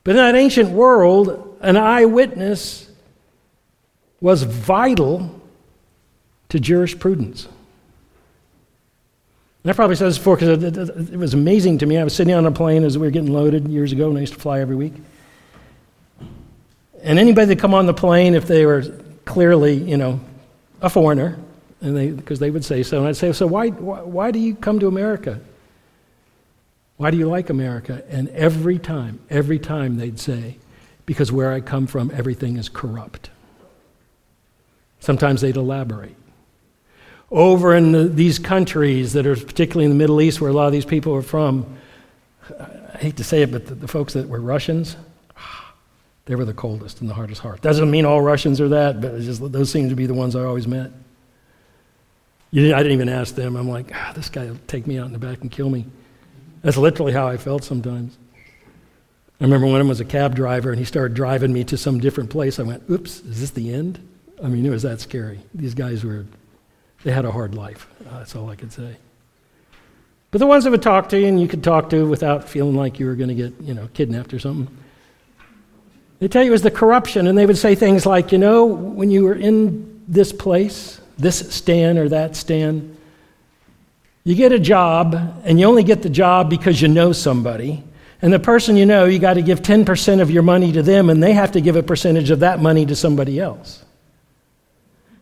But 0.04 0.12
in 0.12 0.18
that 0.18 0.36
ancient 0.36 0.70
world, 0.70 1.58
an 1.62 1.78
eyewitness 1.78 2.90
was 4.22 4.44
vital 4.44 5.42
to 6.50 6.60
jurisprudence. 6.60 7.48
And 9.64 9.72
I 9.72 9.74
probably 9.74 9.96
said 9.96 10.08
this 10.08 10.18
before 10.18 10.36
because 10.36 10.64
it, 10.64 10.78
it, 10.78 10.90
it, 11.14 11.18
was 11.18 11.34
amazing 11.34 11.78
to 11.80 11.86
me. 11.86 11.98
I 11.98 12.04
was 12.04 12.14
sitting 12.14 12.34
on 12.34 12.46
a 12.46 12.52
plane 12.52 12.84
as 12.84 12.98
we 12.98 13.08
were 13.08 13.12
getting 13.12 13.32
loaded 13.32 13.68
years 13.70 13.94
ago, 13.94 14.10
and 14.10 14.18
I 14.18 14.22
used 14.22 14.34
to 14.34 14.40
fly 14.40 14.60
every 14.60 14.76
week. 14.76 14.94
And 17.02 17.18
anybody 17.18 17.48
that 17.48 17.60
come 17.60 17.74
on 17.74 17.86
the 17.86 17.94
plane, 17.94 18.36
if 18.36 18.46
they 18.46 18.66
were 18.66 18.84
clearly, 19.26 19.76
you 19.76 19.96
know, 19.96 20.20
a 20.82 20.90
foreigner, 20.90 21.38
and 21.82 21.96
they 21.96 22.12
because 22.12 22.40
they 22.40 22.52
would 22.52 22.66
say 22.66 22.84
so, 22.84 23.00
and 23.00 23.08
I'd 23.08 23.16
say, 23.16 23.32
so 23.32 23.48
why, 23.48 23.70
why, 23.70 24.02
why 24.02 24.32
do 24.32 24.40
you 24.40 24.56
come 24.56 24.80
to 24.80 24.88
America? 24.88 25.40
Why 26.98 27.12
do 27.12 27.18
you 27.18 27.28
like 27.28 27.50
America? 27.50 28.04
And 28.10 28.30
every 28.30 28.80
time, 28.80 29.20
every 29.30 29.60
time 29.60 29.98
they'd 29.98 30.20
say, 30.20 30.58
because 31.06 31.32
where 31.32 31.52
I 31.52 31.62
come 31.62 31.88
from, 31.88 32.12
everything 32.14 32.58
is 32.58 32.70
corrupt. 32.70 33.30
Sometimes 35.00 35.42
they'd 35.42 35.58
elaborate. 35.58 36.16
Over 37.34 37.74
in 37.74 37.92
the, 37.92 38.04
these 38.04 38.38
countries 38.38 39.14
that 39.14 39.26
are 39.26 39.36
particularly 39.36 39.86
in 39.86 39.90
the 39.90 39.98
Middle 39.98 40.22
East, 40.22 40.40
where 40.40 40.52
a 40.52 40.54
lot 40.54 40.68
of 40.68 40.72
these 40.72 40.86
people 40.86 41.16
are 41.16 41.24
from, 41.24 41.66
I 42.60 42.98
hate 43.00 43.18
to 43.18 43.24
say 43.24 43.42
it, 43.42 43.52
but 43.52 43.66
the, 43.66 43.74
the 43.74 43.88
folks 43.88 44.14
that 44.14 44.30
were 44.30 44.40
Russians, 44.40 44.96
they 46.26 46.36
were 46.36 46.46
the 46.46 46.54
coldest 46.54 47.02
and 47.02 47.10
the 47.10 47.16
hardest 47.16 47.42
heart. 47.42 47.62
Doesn't 47.62 47.90
mean 47.90 48.06
all 48.06 48.22
Russians 48.22 48.62
are 48.62 48.70
that, 48.70 49.02
but 49.02 49.20
just, 49.20 49.52
those 49.52 49.72
seem 49.72 49.90
to 49.90 49.96
be 49.96 50.06
the 50.06 50.14
ones 50.14 50.36
I 50.36 50.44
always 50.44 50.68
met. 50.68 50.92
I 52.54 52.58
didn't 52.58 52.92
even 52.92 53.10
ask 53.10 53.34
them. 53.34 53.56
I'm 53.56 53.68
like, 53.68 53.92
ah, 53.96 54.14
this 54.16 54.30
guy 54.30 54.46
will 54.46 54.60
take 54.68 54.86
me 54.86 55.00
out 55.00 55.08
in 55.08 55.12
the 55.14 55.18
back 55.18 55.42
and 55.42 55.50
kill 55.50 55.72
me. 55.72 55.88
That's 56.62 56.78
literally 56.78 57.14
how 57.14 57.28
I 57.28 57.38
felt 57.38 57.64
sometimes. 57.64 58.16
I 59.42 59.44
remember 59.44 59.66
when 59.66 59.82
I 59.82 59.84
was 59.86 60.00
a 60.00 60.06
cab 60.06 60.36
driver 60.36 60.70
and 60.70 60.78
he 60.78 60.86
started 60.86 61.16
driving 61.16 61.52
me 61.52 61.64
to 61.64 61.78
some 61.78 62.00
different 62.00 62.30
place. 62.30 62.60
I 62.60 62.64
went, 62.64 62.84
oops, 62.92 63.22
is 63.22 63.42
this 63.42 63.50
the 63.50 63.74
end? 63.74 64.08
I 64.42 64.50
mean, 64.50 64.66
it 64.68 64.70
was 64.70 64.84
that 64.84 65.02
scary. 65.02 65.40
These 65.56 65.74
guys 65.74 66.06
were, 66.06 66.26
they 67.04 67.12
had 67.12 67.26
a 67.26 67.32
hard 67.32 67.56
life. 67.56 67.88
Uh, 68.08 68.20
that's 68.20 68.36
all 68.36 68.50
I 68.50 68.56
could 68.56 68.72
say. 68.72 68.96
But 70.32 70.40
the 70.40 70.48
ones 70.48 70.64
that 70.64 70.72
would 70.72 70.82
talk 70.82 71.10
to 71.10 71.20
you 71.20 71.28
and 71.28 71.40
you 71.40 71.48
could 71.48 71.64
talk 71.64 71.90
to 71.92 72.08
without 72.08 72.50
feeling 72.50 72.76
like 72.76 73.00
you 73.00 73.06
were 73.06 73.16
going 73.16 73.30
to 73.30 73.36
get, 73.36 73.54
you 73.62 73.74
know, 73.74 73.88
kidnapped 73.94 74.34
or 74.34 74.40
something, 74.40 74.76
they 76.20 76.28
tell 76.28 76.42
you 76.42 76.50
it 76.50 76.52
was 76.52 76.64
the 76.64 76.72
corruption. 76.72 77.28
And 77.28 77.38
they 77.38 77.46
would 77.46 77.58
say 77.58 77.76
things 77.76 78.06
like, 78.06 78.32
you 78.32 78.38
know, 78.38 78.66
when 78.66 79.12
you 79.12 79.26
were 79.26 79.36
in 79.36 80.02
this 80.08 80.34
place, 80.34 81.00
this 81.18 81.54
stand 81.54 82.00
or 82.00 82.10
that 82.10 82.36
stand, 82.36 82.98
you 84.24 84.36
get 84.36 84.54
a 84.54 84.60
job, 84.60 85.16
and 85.44 85.60
you 85.60 85.66
only 85.66 85.84
get 85.84 86.02
the 86.02 86.10
job 86.10 86.50
because 86.50 86.82
you 86.82 86.88
know 86.88 87.12
somebody. 87.12 87.84
And 88.22 88.32
the 88.32 88.40
person 88.40 88.78
you 88.78 88.86
know, 88.86 89.04
you 89.04 89.20
got 89.20 89.34
to 89.34 89.42
give 89.42 89.62
10% 89.62 90.22
of 90.22 90.32
your 90.32 90.44
money 90.44 90.72
to 90.72 90.82
them, 90.82 91.10
and 91.10 91.22
they 91.22 91.34
have 91.34 91.52
to 91.52 91.62
give 91.62 91.76
a 91.76 91.84
percentage 91.84 92.30
of 92.30 92.40
that 92.40 92.62
money 92.62 92.86
to 92.86 92.96
somebody 92.96 93.38
else. 93.38 93.84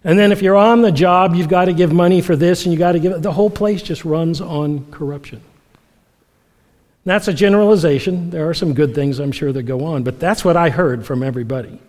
And 0.04 0.18
then 0.18 0.32
if 0.32 0.42
you're 0.42 0.56
on 0.56 0.82
the 0.82 0.92
job, 0.92 1.36
you've 1.36 1.50
got 1.50 1.66
to 1.66 1.74
give 1.74 1.94
money 1.94 2.22
for 2.22 2.36
this, 2.36 2.66
and 2.66 2.74
you've 2.74 2.80
got 2.80 2.94
to 2.94 3.00
give 3.00 3.22
the 3.22 3.32
whole 3.32 3.50
place 3.50 3.82
just 3.82 4.04
runs 4.04 4.42
on 4.42 4.90
corruption. 4.92 5.42
That's 7.06 7.28
a 7.28 7.34
generalization. 7.34 8.30
There 8.30 8.50
are 8.50 8.54
some 8.54 8.74
good 8.74 8.94
things 8.94 9.20
I'm 9.20 9.32
sure 9.32 9.52
that 9.52 9.64
go 9.64 9.86
on, 9.86 10.04
but 10.04 10.20
that's 10.20 10.46
what 10.46 10.56
I 10.56 10.70
heard 10.70 11.06
from 11.06 11.24
everybody. 11.24 11.80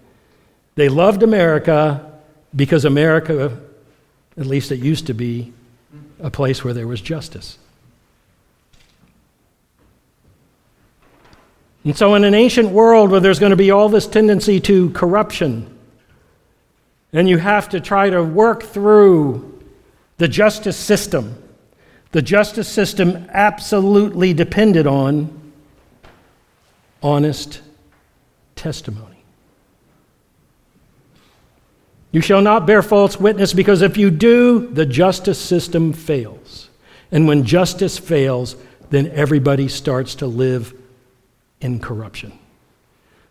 They 0.75 0.89
loved 0.89 1.23
America 1.23 2.13
because 2.55 2.85
America, 2.85 3.59
at 4.37 4.47
least 4.47 4.73
it 4.73 4.81
used 4.81 5.07
to 5.07 5.15
be, 5.15 5.53
a 6.21 6.31
place 6.31 6.63
where 6.63 6.73
there 6.73 6.87
was 6.87 7.01
justice. 7.01 7.59
And 11.85 11.97
so, 11.97 12.15
in 12.15 12.23
an 12.23 12.33
ancient 12.33 12.69
world 12.69 13.11
where 13.11 13.19
there's 13.19 13.41
going 13.41 13.51
to 13.51 13.57
be 13.57 13.73
all 13.73 13.89
this 13.89 14.07
tendency 14.07 14.61
to 14.61 14.91
corruption, 14.91 15.67
and 17.13 17.29
you 17.29 17.39
have 17.39 17.69
to 17.71 17.81
try 17.81 18.09
to 18.09 18.23
work 18.23 18.63
through 18.63 19.61
the 20.19 20.29
justice 20.29 20.77
system, 20.77 21.37
the 22.13 22.23
justice 22.23 22.69
system 22.69 23.27
absolutely 23.31 24.33
depended 24.33 24.87
on 24.87 25.53
honest 27.03 27.61
testimony. 28.57 29.09
You 32.13 32.21
shall 32.21 32.43
not 32.43 32.67
bear 32.67 32.83
false 32.83 33.19
witness 33.19 33.55
because 33.55 33.81
if 33.81 33.97
you 33.97 34.11
do, 34.11 34.69
the 34.69 34.85
justice 34.85 35.39
system 35.39 35.93
fails. 35.95 36.69
And 37.11 37.27
when 37.27 37.45
justice 37.45 37.99
fails, 37.99 38.55
then 38.91 39.09
everybody 39.09 39.69
starts 39.69 40.15
to 40.17 40.27
live 40.27 40.75
in 41.61 41.81
corruption. 41.81 42.39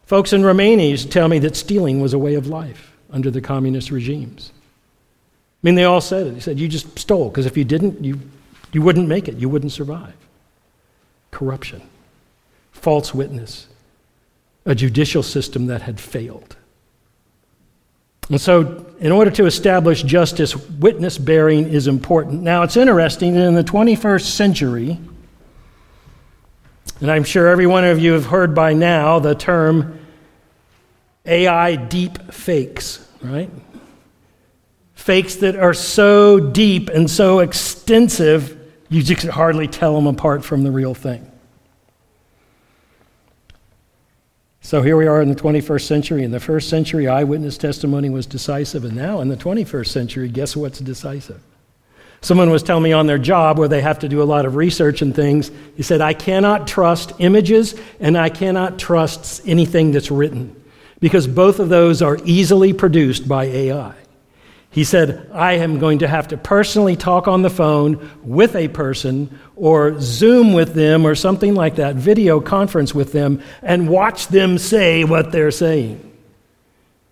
Folks 0.03 0.33
in 0.33 0.43
Romania 0.43 0.97
tell 0.97 1.27
me 1.27 1.39
that 1.39 1.55
stealing 1.55 2.01
was 2.01 2.13
a 2.13 2.19
way 2.19 2.33
of 2.33 2.47
life 2.47 2.90
under 3.11 3.31
the 3.31 3.41
communist 3.41 3.91
regimes. 3.91 4.51
I 4.55 5.67
mean, 5.67 5.75
they 5.75 5.83
all 5.83 6.01
said 6.01 6.27
it. 6.27 6.33
They 6.33 6.39
said, 6.39 6.59
You 6.59 6.67
just 6.67 6.97
stole, 6.97 7.29
because 7.29 7.45
if 7.45 7.55
you 7.55 7.63
didn't, 7.63 8.03
you, 8.03 8.19
you 8.71 8.81
wouldn't 8.81 9.07
make 9.07 9.27
it, 9.27 9.35
you 9.35 9.49
wouldn't 9.49 9.71
survive. 9.71 10.15
Corruption, 11.29 11.81
false 12.71 13.13
witness, 13.13 13.67
a 14.65 14.73
judicial 14.73 15.23
system 15.23 15.67
that 15.67 15.83
had 15.83 15.99
failed. 15.99 16.55
And 18.29 18.39
so, 18.39 18.85
in 18.99 19.11
order 19.11 19.29
to 19.31 19.45
establish 19.45 20.03
justice, 20.03 20.55
witness 20.55 21.17
bearing 21.17 21.67
is 21.67 21.87
important. 21.87 22.41
Now, 22.43 22.63
it's 22.63 22.77
interesting 22.77 23.33
that 23.33 23.45
in 23.45 23.55
the 23.55 23.63
21st 23.63 24.23
century, 24.23 24.97
and 27.01 27.11
I'm 27.11 27.23
sure 27.23 27.47
every 27.47 27.67
one 27.67 27.83
of 27.83 27.99
you 27.99 28.13
have 28.13 28.27
heard 28.27 28.55
by 28.55 28.73
now 28.73 29.19
the 29.19 29.35
term 29.35 29.99
AI 31.25 31.75
deep 31.75 32.31
fakes, 32.31 33.07
right? 33.21 33.49
fakes 35.01 35.37
that 35.37 35.55
are 35.55 35.73
so 35.73 36.39
deep 36.39 36.89
and 36.89 37.09
so 37.09 37.39
extensive, 37.39 38.57
you 38.89 39.01
just 39.01 39.21
can 39.21 39.31
hardly 39.31 39.67
tell 39.67 39.95
them 39.95 40.05
apart 40.05 40.45
from 40.45 40.63
the 40.63 40.71
real 40.71 40.93
thing. 40.93 41.27
So 44.61 44.83
here 44.83 44.95
we 44.95 45.07
are 45.07 45.21
in 45.21 45.29
the 45.29 45.35
21st 45.35 45.81
century. 45.81 46.23
In 46.23 46.29
the 46.29 46.39
first 46.39 46.69
century, 46.69 47.07
eyewitness 47.07 47.57
testimony 47.57 48.11
was 48.11 48.27
decisive, 48.27 48.85
and 48.85 48.95
now 48.95 49.21
in 49.21 49.27
the 49.27 49.35
21st 49.35 49.87
century, 49.87 50.29
guess 50.29 50.55
what's 50.55 50.79
decisive? 50.79 51.41
Someone 52.21 52.51
was 52.51 52.61
telling 52.61 52.83
me 52.83 52.93
on 52.93 53.07
their 53.07 53.17
job 53.17 53.57
where 53.57 53.67
they 53.67 53.81
have 53.81 53.97
to 53.99 54.07
do 54.07 54.21
a 54.21 54.23
lot 54.23 54.45
of 54.45 54.55
research 54.55 55.01
and 55.01 55.15
things, 55.15 55.49
he 55.75 55.81
said, 55.81 55.99
I 55.99 56.13
cannot 56.13 56.67
trust 56.67 57.13
images 57.17 57.73
and 57.99 58.15
I 58.15 58.29
cannot 58.29 58.77
trust 58.77 59.41
anything 59.47 59.91
that's 59.91 60.11
written 60.11 60.60
because 61.01 61.27
both 61.27 61.59
of 61.59 61.67
those 61.67 62.01
are 62.01 62.17
easily 62.23 62.71
produced 62.71 63.27
by 63.27 63.45
AI. 63.45 63.93
He 64.69 64.85
said, 64.85 65.29
I 65.33 65.53
am 65.53 65.79
going 65.79 65.99
to 65.99 66.07
have 66.07 66.29
to 66.29 66.37
personally 66.37 66.95
talk 66.95 67.27
on 67.27 67.41
the 67.41 67.49
phone 67.49 68.09
with 68.23 68.55
a 68.55 68.69
person 68.69 69.37
or 69.57 69.99
Zoom 69.99 70.53
with 70.53 70.73
them 70.73 71.05
or 71.05 71.13
something 71.13 71.55
like 71.55 71.75
that, 71.75 71.97
video 71.97 72.39
conference 72.39 72.95
with 72.95 73.11
them, 73.11 73.43
and 73.61 73.89
watch 73.89 74.27
them 74.27 74.57
say 74.57 75.03
what 75.03 75.33
they're 75.33 75.51
saying 75.51 76.09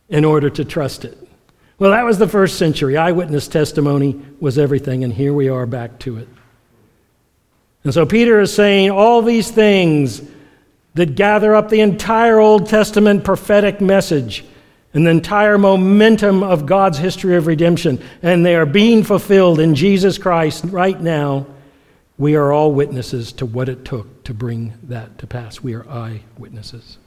in 0.07 0.23
order 0.23 0.49
to 0.49 0.63
trust 0.63 1.03
it. 1.03 1.17
Well, 1.79 1.91
that 1.91 2.05
was 2.05 2.17
the 2.17 2.29
first 2.29 2.57
century. 2.57 2.95
Eyewitness 2.95 3.49
testimony 3.49 4.21
was 4.39 4.57
everything, 4.57 5.03
and 5.03 5.11
here 5.11 5.33
we 5.33 5.49
are 5.49 5.65
back 5.65 5.99
to 5.99 6.17
it. 6.17 6.29
And 7.83 7.93
so 7.93 8.05
Peter 8.05 8.39
is 8.39 8.53
saying 8.53 8.91
all 8.91 9.21
these 9.21 9.51
things 9.51 10.21
that 10.95 11.15
gather 11.15 11.55
up 11.55 11.69
the 11.69 11.81
entire 11.81 12.39
Old 12.39 12.67
Testament 12.67 13.23
prophetic 13.23 13.79
message 13.79 14.43
and 14.93 15.05
the 15.05 15.11
entire 15.11 15.57
momentum 15.57 16.41
of 16.41 16.65
God's 16.65 16.97
history 16.97 17.35
of 17.35 17.47
redemption, 17.47 18.01
and 18.23 18.45
they 18.45 18.55
are 18.55 18.65
being 18.65 19.03
fulfilled 19.03 19.59
in 19.59 19.75
Jesus 19.75 20.17
Christ 20.17 20.65
right 20.65 20.99
now. 20.99 21.45
We 22.17 22.35
are 22.35 22.51
all 22.51 22.73
witnesses 22.73 23.31
to 23.33 23.45
what 23.45 23.69
it 23.69 23.85
took 23.85 24.23
to 24.23 24.33
bring 24.33 24.73
that 24.83 25.19
to 25.19 25.27
pass. 25.27 25.61
We 25.61 25.73
are 25.75 25.87
eyewitnesses. 25.87 26.97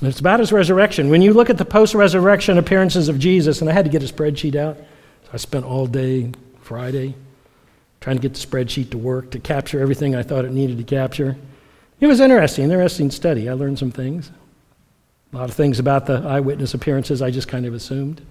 And 0.00 0.08
it's 0.08 0.20
about 0.20 0.40
his 0.40 0.52
resurrection. 0.52 1.10
When 1.10 1.22
you 1.22 1.32
look 1.32 1.50
at 1.50 1.58
the 1.58 1.64
post 1.64 1.94
resurrection 1.94 2.58
appearances 2.58 3.08
of 3.08 3.18
Jesus, 3.18 3.60
and 3.60 3.68
I 3.68 3.72
had 3.72 3.86
to 3.86 3.90
get 3.90 4.02
a 4.02 4.12
spreadsheet 4.12 4.54
out, 4.54 4.76
so 4.76 5.30
I 5.32 5.36
spent 5.38 5.64
all 5.64 5.86
day 5.86 6.32
Friday 6.60 7.14
trying 8.00 8.16
to 8.16 8.22
get 8.22 8.34
the 8.34 8.46
spreadsheet 8.46 8.90
to 8.90 8.98
work 8.98 9.30
to 9.32 9.40
capture 9.40 9.80
everything 9.80 10.14
I 10.14 10.22
thought 10.22 10.44
it 10.44 10.52
needed 10.52 10.78
to 10.78 10.84
capture. 10.84 11.36
It 12.00 12.06
was 12.06 12.20
interesting, 12.20 12.64
interesting 12.64 13.10
study. 13.10 13.48
I 13.48 13.54
learned 13.54 13.78
some 13.78 13.90
things. 13.90 14.30
A 15.32 15.36
lot 15.36 15.48
of 15.48 15.56
things 15.56 15.78
about 15.78 16.06
the 16.06 16.18
eyewitness 16.18 16.74
appearances 16.74 17.22
I 17.22 17.30
just 17.30 17.48
kind 17.48 17.66
of 17.66 17.74
assumed. 17.74 18.22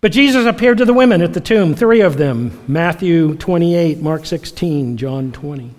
But 0.00 0.12
Jesus 0.12 0.44
appeared 0.46 0.78
to 0.78 0.84
the 0.84 0.92
women 0.92 1.22
at 1.22 1.32
the 1.32 1.40
tomb, 1.40 1.74
three 1.74 2.00
of 2.00 2.18
them 2.18 2.62
Matthew 2.68 3.36
28, 3.36 4.00
Mark 4.00 4.26
16, 4.26 4.96
John 4.96 5.32
20. 5.32 5.70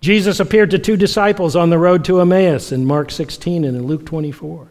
Jesus 0.00 0.40
appeared 0.40 0.70
to 0.72 0.78
two 0.78 0.96
disciples 0.96 1.54
on 1.54 1.70
the 1.70 1.78
road 1.78 2.04
to 2.04 2.20
Emmaus 2.20 2.72
in 2.72 2.84
Mark 2.84 3.10
16 3.10 3.64
and 3.64 3.76
in 3.76 3.86
Luke 3.86 4.04
24. 4.04 4.68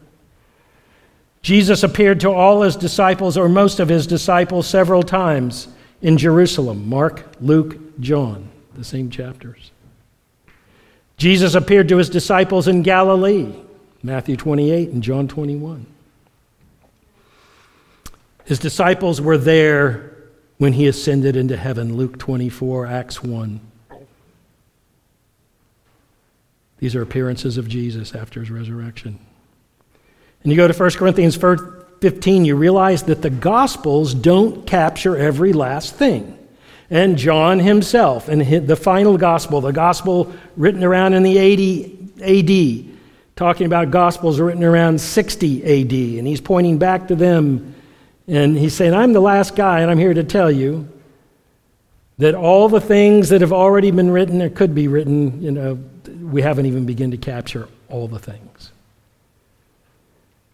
Jesus 1.40 1.82
appeared 1.82 2.20
to 2.20 2.30
all 2.30 2.62
his 2.62 2.76
disciples, 2.76 3.36
or 3.36 3.48
most 3.48 3.80
of 3.80 3.88
his 3.88 4.06
disciples, 4.06 4.66
several 4.66 5.02
times 5.02 5.68
in 6.00 6.16
Jerusalem 6.16 6.88
Mark, 6.88 7.26
Luke, 7.40 7.98
John, 7.98 8.48
the 8.74 8.84
same 8.84 9.10
chapters. 9.10 9.70
Jesus 11.16 11.54
appeared 11.54 11.88
to 11.88 11.98
his 11.98 12.10
disciples 12.10 12.66
in 12.66 12.82
Galilee, 12.82 13.54
Matthew 14.02 14.36
28 14.36 14.90
and 14.90 15.02
John 15.02 15.28
21. 15.28 15.86
His 18.44 18.58
disciples 18.58 19.20
were 19.20 19.38
there 19.38 20.16
when 20.58 20.72
he 20.72 20.86
ascended 20.86 21.36
into 21.36 21.56
heaven, 21.56 21.96
Luke 21.96 22.18
24, 22.18 22.86
Acts 22.86 23.22
1. 23.22 23.60
These 26.78 26.96
are 26.96 27.02
appearances 27.02 27.58
of 27.58 27.68
Jesus 27.68 28.14
after 28.14 28.40
his 28.40 28.50
resurrection. 28.50 29.18
And 30.42 30.50
you 30.50 30.56
go 30.56 30.66
to 30.66 30.74
1 30.76 30.90
Corinthians 30.92 31.36
15, 31.36 32.44
you 32.44 32.56
realize 32.56 33.04
that 33.04 33.22
the 33.22 33.30
Gospels 33.30 34.12
don't 34.14 34.66
capture 34.66 35.16
every 35.16 35.52
last 35.52 35.94
thing 35.94 36.36
and 36.92 37.16
John 37.16 37.58
himself, 37.58 38.28
and 38.28 38.42
the 38.68 38.76
final 38.76 39.16
gospel, 39.16 39.62
the 39.62 39.72
gospel 39.72 40.30
written 40.58 40.84
around 40.84 41.14
in 41.14 41.22
the 41.22 41.38
80 41.38 42.10
AD, 42.20 42.98
talking 43.34 43.64
about 43.64 43.90
gospels 43.90 44.38
written 44.38 44.62
around 44.62 45.00
60 45.00 45.62
AD, 45.62 46.18
and 46.18 46.28
he's 46.28 46.42
pointing 46.42 46.76
back 46.76 47.08
to 47.08 47.14
them, 47.14 47.74
and 48.28 48.58
he's 48.58 48.74
saying, 48.74 48.92
I'm 48.92 49.14
the 49.14 49.22
last 49.22 49.56
guy, 49.56 49.80
and 49.80 49.90
I'm 49.90 49.96
here 49.96 50.12
to 50.12 50.22
tell 50.22 50.50
you 50.50 50.86
that 52.18 52.34
all 52.34 52.68
the 52.68 52.80
things 52.80 53.30
that 53.30 53.40
have 53.40 53.54
already 53.54 53.90
been 53.90 54.10
written 54.10 54.42
or 54.42 54.50
could 54.50 54.74
be 54.74 54.86
written, 54.86 55.40
you 55.40 55.50
know, 55.50 55.78
we 56.20 56.42
haven't 56.42 56.66
even 56.66 56.84
begun 56.84 57.10
to 57.12 57.16
capture 57.16 57.68
all 57.88 58.06
the 58.06 58.18
things. 58.18 58.71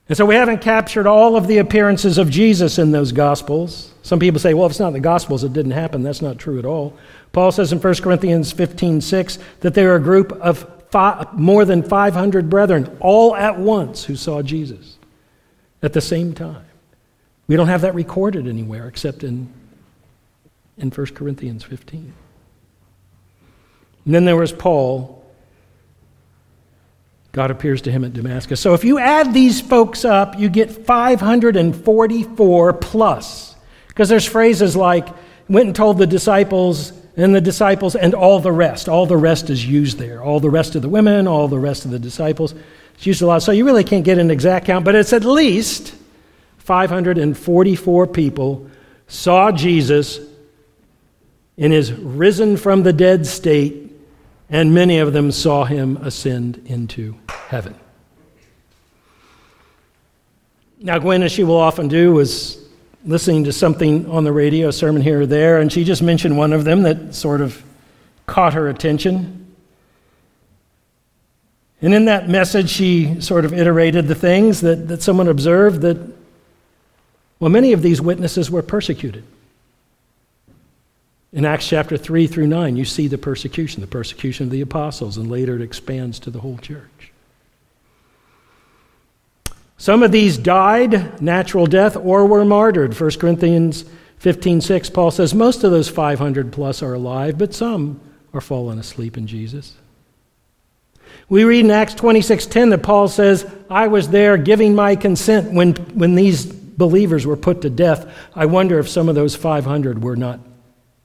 And 0.09 0.17
so 0.17 0.25
we 0.25 0.35
haven't 0.35 0.63
captured 0.63 1.07
all 1.07 1.37
of 1.37 1.47
the 1.47 1.59
appearances 1.59 2.17
of 2.17 2.31
Jesus 2.31 2.79
in 2.79 2.93
those 2.93 3.13
Gospels. 3.13 3.93
Some 4.03 4.19
people 4.19 4.41
say, 4.41 4.55
well, 4.55 4.65
if 4.65 4.73
it's 4.73 4.81
not 4.81 4.95
the 4.95 5.01
Gospels, 5.01 5.45
it 5.45 5.53
didn't 5.53 5.73
happen. 5.73 6.03
That's 6.03 6.23
not 6.23 6.39
true 6.39 6.59
at 6.59 6.65
all. 6.65 6.97
Paul 7.33 7.53
says 7.53 7.73
in 7.73 7.81
1 7.81 7.95
Corinthians 7.97 8.51
15 8.51 9.03
6 9.03 9.39
that 9.61 9.75
there 9.75 9.93
are 9.93 9.97
a 9.97 10.01
group 10.01 10.33
of 10.33 10.67
five, 10.91 11.35
more 11.35 11.67
than 11.67 11.83
500 11.83 12.49
brethren 12.49 12.97
all 13.01 13.37
at 13.37 13.59
once 13.59 14.05
who 14.05 14.17
saw 14.17 14.41
Jesus 14.41 14.97
at 15.83 15.93
the 15.93 16.01
same 16.01 16.33
time. 16.33 16.65
We 17.47 17.57
don't 17.57 17.69
have 17.69 17.83
that 17.83 17.95
recorded 17.95 18.47
anywhere 18.47 18.89
except 18.89 19.23
in, 19.23 19.53
in 20.79 20.91
1 20.91 21.07
Corinthians 21.09 21.65
15. 21.65 22.15
And 24.07 24.15
then 24.15 24.25
there 24.25 24.37
was 24.37 24.53
Paul 24.53 25.18
God 27.39 27.53
appears 27.53 27.82
to 27.82 27.93
him 27.93 28.05
at 28.05 28.14
Damascus. 28.14 28.59
So 28.59 28.74
if 28.74 28.82
you 28.82 28.99
add 28.99 29.32
these 29.32 29.61
folks 29.61 30.05
up, 30.05 30.36
you 30.41 30.49
get 30.49 30.72
544 30.72 32.72
plus. 32.72 33.55
Because 33.86 34.09
there's 34.09 34.26
phrases 34.26 34.74
like, 34.74 35.07
went 35.49 35.66
and 35.66 35.76
told 35.76 35.99
the 35.99 36.07
disciples, 36.09 36.93
and 37.16 37.32
the 37.32 37.41
disciples, 37.41 37.95
and 37.95 38.12
all 38.12 38.41
the 38.41 38.51
rest. 38.51 38.89
All 38.89 39.07
the 39.07 39.16
rest 39.16 39.51
is 39.51 39.64
used 39.64 39.99
there. 39.99 40.20
All 40.20 40.41
the 40.41 40.51
rest 40.51 40.74
of 40.74 40.82
the 40.82 40.89
women, 40.89 41.28
all 41.28 41.47
the 41.47 41.61
rest 41.61 41.84
of 41.84 41.93
the 41.93 42.01
disciples. 42.01 42.57
It's 42.95 43.07
used 43.07 43.22
a 43.22 43.26
lot. 43.26 43.45
So 43.45 43.53
you 43.53 43.64
really 43.64 43.84
can't 43.84 44.05
get 44.05 44.18
an 44.18 44.32
exact 44.32 44.66
count, 44.66 44.84
but 44.84 44.97
it's 44.97 45.12
at 45.12 45.24
least 45.24 45.95
544 46.57 48.07
people 48.09 48.68
saw 49.07 49.53
Jesus 49.53 50.18
in 51.57 51.70
his 51.70 51.93
risen 51.93 52.57
from 52.57 52.82
the 52.82 52.93
dead 52.93 53.28
state 53.28 53.88
and 54.51 54.73
many 54.73 54.99
of 54.99 55.13
them 55.13 55.31
saw 55.31 55.65
him 55.65 55.97
ascend 55.99 56.63
into 56.67 57.17
heaven. 57.29 57.75
Now, 60.81 60.99
Gwen, 60.99 61.23
as 61.23 61.33
she 61.33 61.45
will 61.45 61.57
often 61.57 61.89
do, 61.89 62.13
was 62.13 62.65
listening 63.05 63.45
to 63.45 63.53
something 63.53 64.09
on 64.09 64.25
the 64.25 64.33
radio, 64.33 64.69
a 64.69 64.73
sermon 64.73 65.03
here 65.03 65.23
or 65.23 65.27
there, 65.27 65.61
and 65.61 65.73
she 65.73 65.85
just 65.85 66.03
mentioned 66.03 66.37
one 66.37 66.53
of 66.53 66.65
them 66.65 66.83
that 66.83 67.15
sort 67.15 67.41
of 67.41 67.63
caught 68.27 68.55
her 68.55 68.69
attention. 68.69 69.47
And 71.81 71.95
in 71.95 72.07
that 72.07 72.29
message, 72.29 72.71
she 72.71 73.21
sort 73.21 73.45
of 73.45 73.53
iterated 73.53 74.09
the 74.09 74.15
things 74.15 74.61
that, 74.63 74.89
that 74.89 75.03
someone 75.03 75.29
observed 75.29 75.81
that, 75.83 75.97
well, 77.39 77.51
many 77.51 77.73
of 77.73 77.83
these 77.83 78.01
witnesses 78.01 78.51
were 78.51 78.63
persecuted. 78.63 79.25
In 81.33 81.45
Acts 81.45 81.68
chapter 81.68 81.97
3 81.97 82.26
through 82.26 82.47
9, 82.47 82.76
you 82.76 82.85
see 82.85 83.07
the 83.07 83.18
persecution, 83.18 83.83
the 83.83 83.87
persecution 83.87 84.45
of 84.45 84.51
the 84.51 84.62
apostles, 84.62 85.18
and 85.18 85.31
later 85.31 85.57
it 85.57 85.62
expands 85.62 86.18
to 86.20 86.31
the 86.31 86.41
whole 86.41 86.57
church. 86.59 87.12
Some 89.76 90.03
of 90.03 90.11
these 90.11 90.39
died 90.39 91.20
natural 91.20 91.66
death 91.66 91.97
or 91.97 92.26
were 92.26 92.45
martyred. 92.45 92.99
1 92.99 93.11
Corinthians 93.18 93.85
15 94.18 94.61
6, 94.61 94.91
Paul 94.91 95.11
says 95.11 95.35
most 95.35 95.62
of 95.62 95.70
those 95.70 95.89
500 95.89 96.51
plus 96.51 96.83
are 96.83 96.95
alive, 96.95 97.39
but 97.39 97.55
some 97.55 98.01
are 98.33 98.41
fallen 98.41 98.79
asleep 98.79 99.16
in 99.16 99.26
Jesus. 99.26 99.74
We 101.29 101.45
read 101.45 101.64
in 101.64 101.70
Acts 101.70 101.95
26:10 101.95 102.70
that 102.70 102.83
Paul 102.83 103.07
says, 103.07 103.47
"I 103.70 103.87
was 103.87 104.09
there 104.09 104.37
giving 104.37 104.74
my 104.74 104.97
consent 104.97 105.53
when, 105.53 105.74
when 105.95 106.14
these 106.14 106.47
believers 106.47 107.26
were 107.26 107.37
put 107.37 107.61
to 107.62 107.70
death." 107.70 108.07
I 108.35 108.47
wonder 108.47 108.79
if 108.79 108.89
some 108.89 109.09
of 109.09 109.14
those 109.14 109.35
500 109.35 110.03
were 110.03 110.16
not 110.16 110.41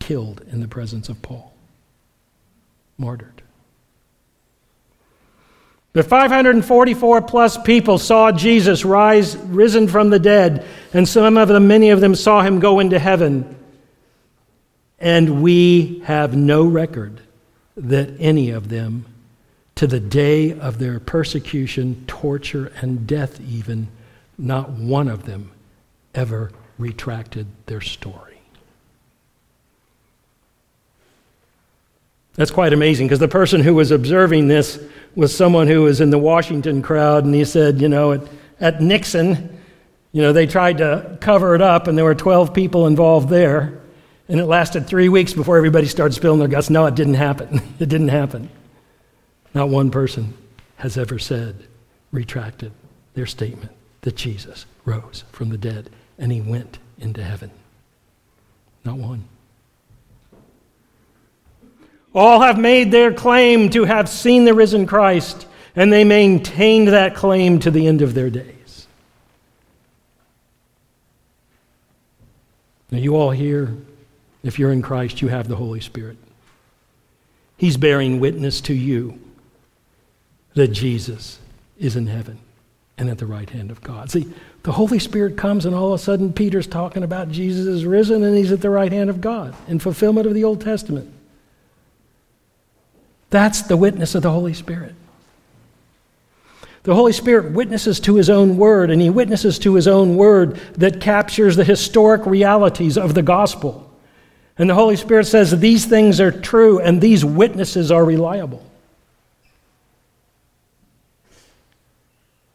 killed 0.04 0.42
in 0.52 0.60
the 0.60 0.68
presence 0.68 1.08
of 1.08 1.22
Paul, 1.22 1.54
martyred. 2.98 3.42
But 5.94 6.08
544 6.08 7.22
plus 7.22 7.58
people 7.58 7.98
saw 7.98 8.34
Jesus 8.34 8.84
rise, 8.84 9.38
risen 9.38 9.88
from 9.88 10.10
the 10.10 10.20
dead, 10.20 10.66
and 10.92 11.08
some 11.08 11.38
of 11.38 11.48
them, 11.48 11.70
many 11.70 11.92
of 11.92 12.02
them, 12.02 12.16
saw 12.16 12.42
him 12.42 12.60
go 12.60 12.82
into 12.82 13.00
heaven. 13.00 13.56
And 15.00 15.42
we 15.42 16.00
have 16.06 16.36
no 16.36 16.66
record 16.66 17.22
that 17.78 18.10
any 18.20 18.50
of 18.50 18.68
them, 18.68 19.06
to 19.76 19.88
the 19.88 20.02
day 20.02 20.52
of 20.52 20.80
their 20.80 21.00
persecution, 21.00 22.04
torture, 22.08 22.74
and 22.82 23.08
death, 23.08 23.40
even, 23.40 23.88
not 24.38 24.70
one 24.72 25.08
of 25.08 25.26
them 25.26 25.52
ever 26.14 26.52
retracted 26.78 27.48
their 27.68 27.82
story. 27.82 28.33
That's 32.36 32.52
quite 32.52 32.74
amazing 32.74 33.08
because 33.08 33.20
the 33.20 33.28
person 33.28 33.62
who 33.62 33.76
was 33.76 33.92
observing 33.92 34.48
this 34.48 34.80
was 35.16 35.36
someone 35.36 35.68
who 35.68 35.84
was 35.84 36.02
in 36.02 36.10
the 36.10 36.18
Washington 36.18 36.82
crowd, 36.82 37.26
and 37.26 37.36
he 37.36 37.46
said, 37.46 37.80
you 37.80 37.90
know, 37.90 38.14
at, 38.14 38.22
at 38.60 38.82
Nixon, 38.82 39.60
you 40.12 40.22
know, 40.22 40.34
they 40.34 40.48
tried 40.48 40.80
to 40.80 41.18
cover 41.22 41.54
it 41.54 41.62
up, 41.62 41.88
and 41.88 41.98
there 41.98 42.06
were 42.06 42.16
12 42.16 42.54
people 42.54 42.88
involved 42.88 43.30
there, 43.30 43.80
and 44.28 44.40
it 44.40 44.46
lasted 44.46 44.88
three 44.88 45.10
weeks 45.10 45.34
before 45.34 45.58
everybody 45.58 45.88
started 45.88 46.14
spilling 46.14 46.40
their 46.40 46.48
guts. 46.48 46.70
No, 46.70 46.86
it 46.86 46.96
didn't 46.96 47.16
happen. 47.16 47.62
it 47.80 47.90
didn't 47.90 48.10
happen. 48.10 48.50
Not 49.54 49.70
one 49.70 49.92
person 49.92 50.34
has 50.78 50.98
ever 50.98 51.20
said, 51.20 51.68
retracted 52.12 52.72
their 53.14 53.28
statement 53.28 53.72
that 54.02 54.16
Jesus 54.16 54.66
rose 54.86 55.24
from 55.32 55.50
the 55.50 55.58
dead 55.58 55.90
and 56.18 56.32
he 56.32 56.42
went 56.42 56.80
into 57.00 57.24
heaven. 57.24 57.52
Not 58.84 58.98
one. 58.98 59.26
All 62.16 62.42
have 62.42 62.60
made 62.60 62.92
their 62.92 63.12
claim 63.12 63.70
to 63.72 63.86
have 63.86 64.08
seen 64.08 64.46
the 64.46 64.54
risen 64.54 64.86
Christ, 64.86 65.48
and 65.76 65.92
they 65.92 66.04
maintained 66.04 66.90
that 66.90 67.16
claim 67.16 67.60
to 67.60 67.72
the 67.72 67.88
end 67.88 68.02
of 68.02 68.14
their 68.14 68.30
days. 68.30 68.88
Now, 72.92 73.00
you 73.00 73.16
all 73.16 73.32
here, 73.32 73.76
if 74.44 74.60
you're 74.60 74.72
in 74.72 74.84
Christ, 74.84 75.22
you 75.22 75.30
have 75.30 75.48
the 75.48 75.56
Holy 75.56 75.80
Spirit. 75.80 76.18
He's 77.58 77.78
bearing 77.78 78.20
witness 78.20 78.62
to 78.62 78.74
you 78.74 79.20
that 80.54 80.68
Jesus 80.68 81.40
is 81.80 81.96
in 81.96 82.06
heaven 82.06 82.38
and 82.98 83.10
at 83.10 83.18
the 83.18 83.26
right 83.26 83.50
hand 83.50 83.72
of 83.72 83.82
God. 83.82 84.12
See, 84.12 84.32
the 84.62 84.72
Holy 84.72 85.00
Spirit 85.00 85.38
comes, 85.38 85.66
and 85.66 85.74
all 85.74 85.94
of 85.94 86.00
a 86.00 86.04
sudden, 86.04 86.32
Peter's 86.34 86.68
talking 86.68 87.02
about 87.02 87.30
Jesus 87.30 87.66
is 87.66 87.86
risen 87.86 88.24
and 88.24 88.38
he's 88.38 88.52
at 88.52 88.62
the 88.62 88.70
right 88.70 88.92
hand 88.92 89.10
of 89.10 89.22
God 89.22 89.56
in 89.68 89.80
fulfillment 89.80 90.28
of 90.28 90.36
the 90.36 90.44
Old 90.44 90.62
Testament. 90.62 91.12
That's 93.34 93.64
the 93.64 93.76
witness 93.76 94.14
of 94.14 94.22
the 94.22 94.30
Holy 94.30 94.54
Spirit. 94.54 94.94
The 96.84 96.94
Holy 96.94 97.14
Spirit 97.14 97.52
witnesses 97.54 98.00
to 98.02 98.14
his 98.14 98.30
own 98.30 98.58
word, 98.58 98.92
and 98.92 99.02
he 99.02 99.10
witnesses 99.10 99.58
to 99.60 99.74
his 99.74 99.88
own 99.88 100.18
word 100.18 100.58
that 100.76 101.02
captures 101.02 101.56
the 101.56 101.64
historic 101.64 102.28
realities 102.28 102.96
of 102.96 103.16
the 103.16 103.24
gospel. 103.24 103.92
And 104.56 104.70
the 104.70 104.76
Holy 104.76 104.98
Spirit 104.98 105.26
says 105.26 105.60
these 105.60 105.86
things 105.86 106.22
are 106.22 106.32
true 106.32 106.78
and 106.80 107.02
these 107.02 107.26
witnesses 107.26 107.90
are 107.90 108.06
reliable. 108.06 108.64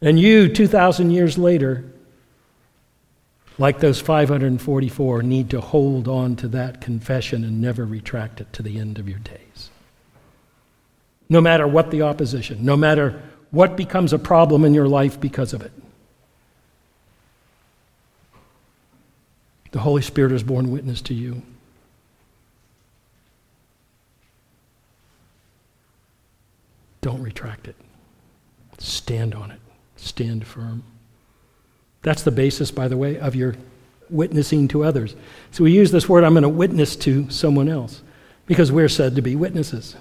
And 0.01 0.17
you, 0.21 0.49
2,000 0.49 1.11
years 1.11 1.37
later, 1.37 1.87
like 3.59 3.81
those 3.81 4.01
544, 4.01 5.23
need 5.25 5.51
to 5.51 5.61
hold 5.61 6.07
on 6.07 6.37
to 6.37 6.47
that 6.47 6.81
confession 6.81 7.43
and 7.43 7.61
never 7.61 7.85
retract 7.85 8.41
it 8.41 8.53
to 8.53 8.63
the 8.63 8.79
end 8.79 9.01
of 9.01 9.09
your 9.09 9.19
days 9.19 9.48
no 11.29 11.41
matter 11.41 11.67
what 11.67 11.91
the 11.91 12.03
opposition, 12.03 12.65
no 12.65 12.77
matter 12.77 13.23
what 13.51 13.77
becomes 13.77 14.13
a 14.13 14.19
problem 14.19 14.65
in 14.65 14.75
your 14.75 14.89
life 14.89 15.21
because 15.21 15.53
of 15.53 15.63
it. 15.63 15.73
The 19.71 19.81
Holy 19.81 20.03
Spirit 20.03 20.33
has 20.33 20.43
borne 20.43 20.71
witness 20.71 21.03
to 21.03 21.15
you. 21.15 21.43
Don't 27.01 27.23
retract 27.23 27.69
it. 27.69 27.77
Stand 28.79 29.35
on 29.35 29.51
it. 29.51 29.61
Stand 29.97 30.47
firm. 30.47 30.83
That's 32.03 32.23
the 32.23 32.31
basis, 32.31 32.71
by 32.71 32.89
the 32.89 32.97
way, 32.97 33.19
of 33.19 33.35
your 33.35 33.57
witnessing 34.09 34.69
to 34.69 34.85
others. 34.85 35.15
So 35.51 35.65
we 35.65 35.73
use 35.73 35.91
this 35.91 36.09
word, 36.09 36.25
I'm 36.25 36.33
going 36.33 36.43
to 36.43 36.49
witness 36.49 36.97
to 36.97 37.29
someone 37.31 37.69
else, 37.69 38.03
because 38.47 38.73
we're 38.73 38.89
said 38.89 39.17
to 39.17 39.23
be 39.23 39.37
witnesses. 39.37 39.97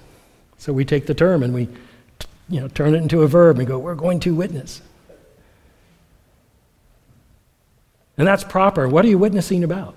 So 0.58 0.74
we 0.74 0.86
take 0.86 1.06
the 1.06 1.14
term 1.14 1.44
and 1.44 1.54
we 1.54 1.70
you 2.50 2.62
know, 2.62 2.68
turn 2.68 2.96
it 2.96 3.02
into 3.02 3.24
a 3.24 3.28
verb 3.28 3.60
and 3.60 3.68
go, 3.68 3.78
we're 3.78 3.96
going 3.96 4.20
to 4.22 4.34
witness. 4.34 4.82
And 8.18 8.28
that's 8.28 8.44
proper. 8.44 8.88
What 8.88 9.06
are 9.06 9.10
you 9.10 9.18
witnessing 9.18 9.64
about? 9.64 9.94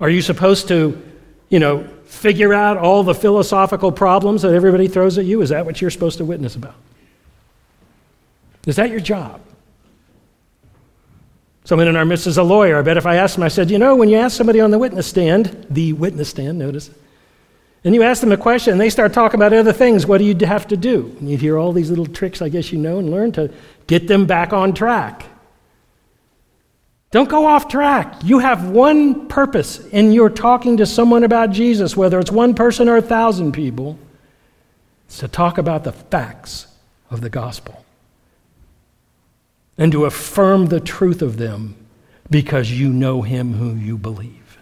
Are 0.00 0.08
you 0.08 0.22
supposed 0.22 0.68
to, 0.68 1.00
you 1.48 1.58
know, 1.58 1.84
figure 2.04 2.54
out 2.54 2.78
all 2.78 3.02
the 3.02 3.14
philosophical 3.14 3.92
problems 3.92 4.42
that 4.42 4.54
everybody 4.54 4.88
throws 4.88 5.18
at 5.18 5.24
you? 5.24 5.42
Is 5.42 5.50
that 5.50 5.66
what 5.66 5.80
you're 5.80 5.90
supposed 5.90 6.18
to 6.18 6.24
witness 6.24 6.56
about? 6.56 6.74
Is 8.66 8.76
that 8.76 8.90
your 8.90 9.00
job? 9.00 9.40
Someone 11.64 11.86
in 11.86 11.96
our 11.96 12.04
midst 12.04 12.26
is 12.26 12.38
a 12.38 12.42
lawyer. 12.42 12.78
I 12.78 12.82
bet 12.82 12.96
if 12.96 13.04
I 13.06 13.16
asked 13.16 13.36
him, 13.36 13.42
I 13.42 13.48
said, 13.48 13.70
you 13.70 13.78
know, 13.78 13.94
when 13.94 14.08
you 14.08 14.16
ask 14.16 14.36
somebody 14.36 14.60
on 14.60 14.70
the 14.70 14.78
witness 14.78 15.06
stand, 15.06 15.66
the 15.68 15.92
witness 15.92 16.30
stand, 16.30 16.58
notice, 16.58 16.90
and 17.88 17.94
you 17.94 18.02
ask 18.02 18.20
them 18.20 18.32
a 18.32 18.36
question, 18.36 18.72
and 18.72 18.80
they 18.82 18.90
start 18.90 19.14
talking 19.14 19.40
about 19.40 19.54
other 19.54 19.72
things. 19.72 20.04
What 20.04 20.18
do 20.18 20.24
you 20.24 20.36
have 20.44 20.66
to 20.66 20.76
do? 20.76 21.16
And 21.20 21.30
you 21.30 21.38
hear 21.38 21.56
all 21.56 21.72
these 21.72 21.88
little 21.88 22.04
tricks, 22.04 22.42
I 22.42 22.50
guess 22.50 22.70
you 22.70 22.78
know 22.78 22.98
and 22.98 23.10
learn 23.10 23.32
to 23.32 23.50
get 23.86 24.08
them 24.08 24.26
back 24.26 24.52
on 24.52 24.74
track. 24.74 25.24
Don't 27.10 27.30
go 27.30 27.46
off 27.46 27.66
track. 27.66 28.14
You 28.22 28.40
have 28.40 28.68
one 28.68 29.26
purpose 29.28 29.78
in 29.86 30.12
your 30.12 30.28
talking 30.28 30.76
to 30.76 30.84
someone 30.84 31.24
about 31.24 31.50
Jesus, 31.50 31.96
whether 31.96 32.18
it's 32.18 32.30
one 32.30 32.52
person 32.54 32.90
or 32.90 32.98
a 32.98 33.00
thousand 33.00 33.52
people. 33.52 33.98
It's 35.06 35.20
to 35.20 35.28
talk 35.28 35.56
about 35.56 35.84
the 35.84 35.92
facts 35.92 36.66
of 37.08 37.22
the 37.22 37.30
gospel 37.30 37.86
and 39.78 39.90
to 39.92 40.04
affirm 40.04 40.66
the 40.66 40.80
truth 40.80 41.22
of 41.22 41.38
them 41.38 41.74
because 42.28 42.70
you 42.70 42.90
know 42.90 43.22
him 43.22 43.54
who 43.54 43.74
you 43.74 43.96
believe. 43.96 44.58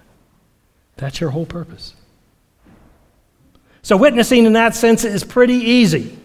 That's 0.94 1.20
your 1.20 1.30
whole 1.30 1.44
purpose. 1.44 1.95
So, 3.86 3.96
witnessing 3.96 4.46
in 4.46 4.54
that 4.54 4.74
sense 4.74 5.04
is 5.04 5.22
pretty 5.22 5.54
easy. 5.54 6.18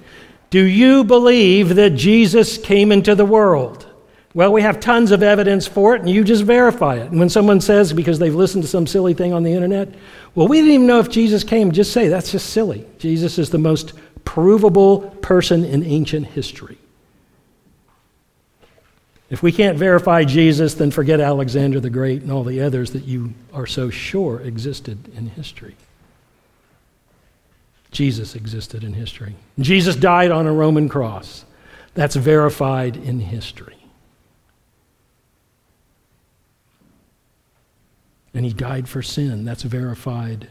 Do 0.49 0.63
you 0.63 1.03
believe 1.03 1.75
that 1.75 1.91
Jesus 1.91 2.57
came 2.57 2.91
into 2.91 3.13
the 3.13 3.23
world? 3.23 3.85
Well, 4.33 4.51
we 4.51 4.63
have 4.63 4.79
tons 4.79 5.11
of 5.11 5.21
evidence 5.21 5.67
for 5.67 5.95
it, 5.95 6.01
and 6.01 6.09
you 6.09 6.23
just 6.23 6.41
verify 6.41 6.95
it. 6.95 7.11
And 7.11 7.19
when 7.19 7.29
someone 7.29 7.61
says, 7.61 7.93
because 7.93 8.17
they've 8.17 8.33
listened 8.33 8.63
to 8.63 8.67
some 8.67 8.87
silly 8.87 9.13
thing 9.13 9.31
on 9.31 9.43
the 9.43 9.53
internet, 9.53 9.89
well, 10.33 10.47
we 10.47 10.57
didn't 10.57 10.71
even 10.71 10.87
know 10.87 10.97
if 10.97 11.11
Jesus 11.11 11.43
came, 11.43 11.71
just 11.71 11.93
say, 11.93 12.07
that's 12.07 12.31
just 12.31 12.49
silly. 12.49 12.83
Jesus 12.97 13.37
is 13.37 13.51
the 13.51 13.59
most 13.59 13.93
provable 14.25 15.01
person 15.21 15.63
in 15.63 15.83
ancient 15.83 16.25
history. 16.25 16.79
If 19.29 19.43
we 19.43 19.51
can't 19.51 19.77
verify 19.77 20.23
Jesus, 20.23 20.73
then 20.73 20.89
forget 20.89 21.19
Alexander 21.19 21.79
the 21.79 21.91
Great 21.91 22.23
and 22.23 22.31
all 22.31 22.43
the 22.43 22.61
others 22.61 22.93
that 22.93 23.03
you 23.03 23.35
are 23.53 23.67
so 23.67 23.91
sure 23.91 24.39
existed 24.39 25.15
in 25.15 25.27
history. 25.27 25.75
Jesus 27.91 28.35
existed 28.35 28.83
in 28.83 28.93
history. 28.93 29.35
Jesus 29.59 29.95
died 29.95 30.31
on 30.31 30.47
a 30.47 30.53
Roman 30.53 30.87
cross. 30.87 31.45
That's 31.93 32.15
verified 32.15 32.95
in 32.95 33.19
history. 33.19 33.77
And 38.33 38.45
he 38.45 38.53
died 38.53 38.87
for 38.87 39.01
sin. 39.01 39.43
That's 39.43 39.63
verified 39.63 40.49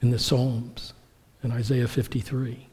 in 0.00 0.10
the 0.10 0.18
Psalms 0.18 0.94
in 1.42 1.52
Isaiah 1.52 1.88
53. 1.88 2.66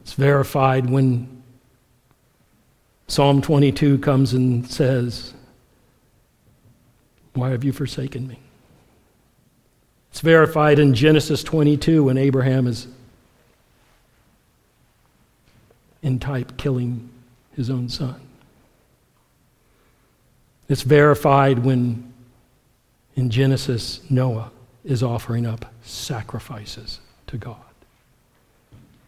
It's 0.00 0.12
verified 0.14 0.90
when 0.90 1.42
Psalm 3.06 3.40
22 3.42 3.98
comes 3.98 4.32
and 4.32 4.68
says, 4.68 5.34
Why 7.34 7.50
have 7.50 7.62
you 7.62 7.72
forsaken 7.72 8.26
me? 8.26 8.40
It's 10.16 10.22
verified 10.22 10.78
in 10.78 10.94
Genesis 10.94 11.42
22 11.42 12.04
when 12.04 12.16
Abraham 12.16 12.66
is 12.66 12.88
in 16.00 16.18
type 16.18 16.56
killing 16.56 17.10
his 17.54 17.68
own 17.68 17.90
son. 17.90 18.18
It's 20.70 20.80
verified 20.80 21.58
when 21.58 22.14
in 23.14 23.28
Genesis 23.28 24.00
Noah 24.08 24.50
is 24.86 25.02
offering 25.02 25.44
up 25.44 25.70
sacrifices 25.82 27.00
to 27.26 27.36
God. 27.36 27.58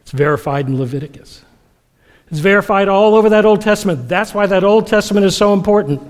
It's 0.03 0.11
verified 0.13 0.67
in 0.67 0.79
Leviticus. 0.79 1.43
It's 2.31 2.41
verified 2.41 2.89
all 2.89 3.15
over 3.15 3.31
that 3.31 3.47
Old 3.47 3.63
Testament. 3.63 4.11
That's 4.11 4.35
why 4.35 4.45
that 4.45 4.63
Old 4.63 4.87
Testament 4.87 5.25
is 5.25 5.35
so 5.35 5.55
important. 5.55 6.03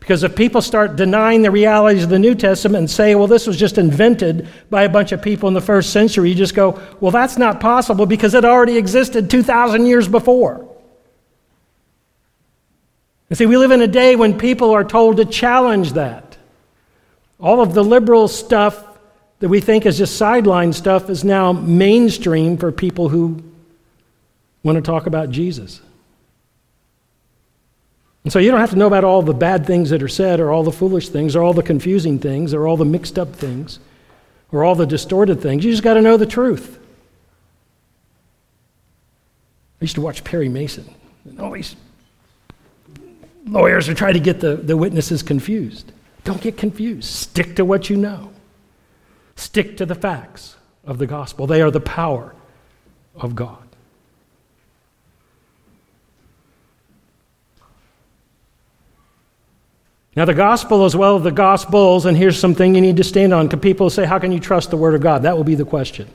Because 0.00 0.22
if 0.22 0.34
people 0.34 0.62
start 0.62 0.96
denying 0.96 1.42
the 1.42 1.50
realities 1.50 2.04
of 2.04 2.10
the 2.10 2.18
New 2.18 2.34
Testament 2.34 2.78
and 2.78 2.90
say, 2.90 3.14
well, 3.14 3.26
this 3.26 3.46
was 3.46 3.56
just 3.56 3.78
invented 3.78 4.48
by 4.70 4.84
a 4.84 4.88
bunch 4.88 5.12
of 5.12 5.20
people 5.20 5.48
in 5.48 5.54
the 5.54 5.60
first 5.60 5.90
century, 5.90 6.30
you 6.30 6.34
just 6.34 6.54
go, 6.54 6.80
well, 7.00 7.10
that's 7.10 7.36
not 7.36 7.60
possible 7.60 8.06
because 8.06 8.34
it 8.34 8.44
already 8.44 8.78
existed 8.78 9.28
2,000 9.28 9.86
years 9.86 10.08
before. 10.08 10.66
And 13.28 13.36
see, 13.36 13.46
we 13.46 13.56
live 13.56 13.70
in 13.70 13.82
a 13.82 13.88
day 13.88 14.16
when 14.16 14.38
people 14.38 14.70
are 14.70 14.84
told 14.84 15.18
to 15.18 15.24
challenge 15.24 15.92
that. 15.92 16.38
All 17.38 17.60
of 17.60 17.74
the 17.74 17.84
liberal 17.84 18.28
stuff 18.28 18.84
that 19.40 19.48
we 19.48 19.60
think 19.60 19.86
is 19.86 19.98
just 19.98 20.16
sideline 20.16 20.72
stuff 20.72 21.10
is 21.10 21.24
now 21.24 21.52
mainstream 21.52 22.56
for 22.56 22.72
people 22.72 23.08
who 23.08 23.42
want 24.62 24.76
to 24.76 24.82
talk 24.82 25.06
about 25.06 25.30
Jesus. 25.30 25.80
And 28.24 28.32
so 28.32 28.38
you 28.38 28.50
don't 28.50 28.60
have 28.60 28.70
to 28.70 28.76
know 28.76 28.86
about 28.86 29.04
all 29.04 29.22
the 29.22 29.32
bad 29.32 29.66
things 29.66 29.90
that 29.90 30.02
are 30.02 30.08
said, 30.08 30.40
or 30.40 30.50
all 30.50 30.62
the 30.62 30.72
foolish 30.72 31.08
things, 31.08 31.36
or 31.36 31.42
all 31.42 31.54
the 31.54 31.62
confusing 31.62 32.18
things, 32.18 32.52
or 32.52 32.66
all 32.66 32.76
the 32.76 32.84
mixed 32.84 33.18
up 33.18 33.34
things, 33.34 33.78
or 34.52 34.64
all 34.64 34.74
the 34.74 34.86
distorted 34.86 35.40
things. 35.40 35.64
You 35.64 35.70
just 35.70 35.82
got 35.82 35.94
to 35.94 36.02
know 36.02 36.16
the 36.16 36.26
truth. 36.26 36.78
I 39.80 39.84
used 39.84 39.94
to 39.94 40.00
watch 40.00 40.24
Perry 40.24 40.48
Mason, 40.48 40.92
and 41.24 41.40
always 41.40 41.76
lawyers 43.46 43.88
are 43.88 43.94
trying 43.94 44.14
to 44.14 44.20
get 44.20 44.40
the, 44.40 44.56
the 44.56 44.76
witnesses 44.76 45.22
confused. 45.22 45.92
Don't 46.24 46.40
get 46.40 46.56
confused. 46.56 47.08
Stick 47.08 47.56
to 47.56 47.64
what 47.64 47.88
you 47.88 47.96
know, 47.96 48.32
stick 49.36 49.76
to 49.78 49.86
the 49.86 49.94
facts 49.94 50.56
of 50.84 50.98
the 50.98 51.06
gospel. 51.06 51.46
They 51.46 51.62
are 51.62 51.70
the 51.70 51.80
power 51.80 52.34
of 53.14 53.34
God. 53.34 53.67
Now, 60.16 60.24
the 60.24 60.34
gospel 60.34 60.84
as 60.84 60.96
well 60.96 61.16
as 61.16 61.22
the 61.22 61.30
gospels, 61.30 62.06
and 62.06 62.16
here's 62.16 62.38
something 62.38 62.74
you 62.74 62.80
need 62.80 62.96
to 62.96 63.04
stand 63.04 63.32
on. 63.32 63.46
Because 63.46 63.60
people 63.60 63.90
say, 63.90 64.04
How 64.04 64.18
can 64.18 64.32
you 64.32 64.40
trust 64.40 64.70
the 64.70 64.76
word 64.76 64.94
of 64.94 65.00
God? 65.00 65.22
That 65.22 65.36
will 65.36 65.44
be 65.44 65.54
the 65.54 65.64
question. 65.64 66.08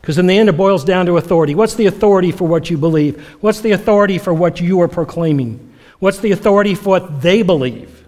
Because 0.00 0.18
in 0.18 0.26
the 0.26 0.38
end, 0.38 0.48
it 0.48 0.56
boils 0.56 0.84
down 0.84 1.06
to 1.06 1.16
authority. 1.16 1.54
What's 1.54 1.74
the 1.74 1.86
authority 1.86 2.32
for 2.32 2.46
what 2.46 2.70
you 2.70 2.78
believe? 2.78 3.22
What's 3.42 3.60
the 3.60 3.72
authority 3.72 4.18
for 4.18 4.32
what 4.32 4.60
you 4.60 4.80
are 4.80 4.88
proclaiming? 4.88 5.74
What's 5.98 6.18
the 6.18 6.32
authority 6.32 6.74
for 6.74 6.88
what 6.88 7.20
they 7.20 7.42
believe? 7.42 8.06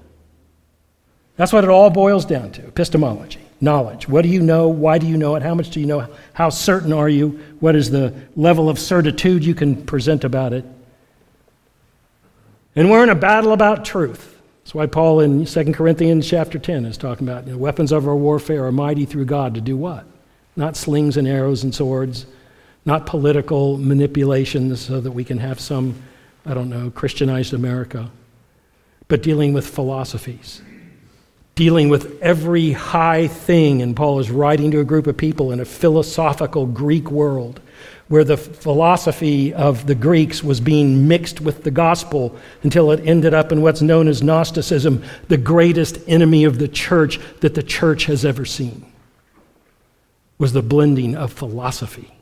That's 1.36 1.52
what 1.52 1.64
it 1.64 1.70
all 1.70 1.90
boils 1.90 2.24
down 2.24 2.52
to 2.52 2.66
epistemology, 2.66 3.40
knowledge. 3.60 4.08
What 4.08 4.22
do 4.22 4.28
you 4.28 4.40
know? 4.40 4.68
Why 4.68 4.98
do 4.98 5.06
you 5.06 5.16
know 5.16 5.34
it? 5.36 5.42
How 5.42 5.54
much 5.54 5.70
do 5.70 5.80
you 5.80 5.86
know? 5.86 6.08
How 6.32 6.48
certain 6.48 6.92
are 6.92 7.08
you? 7.08 7.40
What 7.60 7.76
is 7.76 7.90
the 7.90 8.14
level 8.36 8.68
of 8.68 8.78
certitude 8.78 9.44
you 9.44 9.54
can 9.54 9.84
present 9.84 10.24
about 10.24 10.52
it? 10.52 10.64
And 12.74 12.90
we're 12.90 13.02
in 13.02 13.10
a 13.10 13.14
battle 13.14 13.52
about 13.52 13.84
truth. 13.84 14.31
That's 14.62 14.74
why 14.74 14.86
Paul 14.86 15.20
in 15.20 15.44
2 15.44 15.72
Corinthians 15.72 16.28
chapter 16.28 16.58
10 16.58 16.86
is 16.86 16.96
talking 16.96 17.28
about 17.28 17.46
know, 17.46 17.58
weapons 17.58 17.90
of 17.90 18.06
our 18.06 18.14
warfare 18.14 18.64
are 18.64 18.72
mighty 18.72 19.04
through 19.04 19.24
God 19.24 19.54
to 19.56 19.60
do 19.60 19.76
what? 19.76 20.06
Not 20.54 20.76
slings 20.76 21.16
and 21.16 21.26
arrows 21.26 21.64
and 21.64 21.74
swords, 21.74 22.26
not 22.84 23.06
political 23.06 23.76
manipulations 23.76 24.80
so 24.80 25.00
that 25.00 25.10
we 25.10 25.24
can 25.24 25.38
have 25.38 25.58
some, 25.58 26.00
I 26.46 26.54
don't 26.54 26.70
know, 26.70 26.90
Christianized 26.90 27.54
America, 27.54 28.10
but 29.08 29.22
dealing 29.22 29.52
with 29.52 29.66
philosophies, 29.66 30.62
dealing 31.56 31.88
with 31.88 32.20
every 32.22 32.72
high 32.72 33.26
thing. 33.26 33.82
And 33.82 33.96
Paul 33.96 34.20
is 34.20 34.30
writing 34.30 34.70
to 34.70 34.80
a 34.80 34.84
group 34.84 35.08
of 35.08 35.16
people 35.16 35.50
in 35.50 35.58
a 35.58 35.64
philosophical 35.64 36.66
Greek 36.66 37.10
world 37.10 37.60
where 38.12 38.24
the 38.24 38.36
philosophy 38.36 39.54
of 39.54 39.86
the 39.86 39.94
Greeks 39.94 40.44
was 40.44 40.60
being 40.60 41.08
mixed 41.08 41.40
with 41.40 41.64
the 41.64 41.70
gospel 41.70 42.36
until 42.62 42.90
it 42.90 43.00
ended 43.06 43.32
up 43.32 43.50
in 43.52 43.62
what's 43.62 43.80
known 43.80 44.06
as 44.06 44.22
Gnosticism, 44.22 45.02
the 45.28 45.38
greatest 45.38 45.98
enemy 46.06 46.44
of 46.44 46.58
the 46.58 46.68
church 46.68 47.18
that 47.40 47.54
the 47.54 47.62
church 47.62 48.04
has 48.04 48.26
ever 48.26 48.44
seen, 48.44 48.84
was 50.36 50.52
the 50.52 50.60
blending 50.60 51.16
of 51.16 51.32
philosophy 51.32 52.12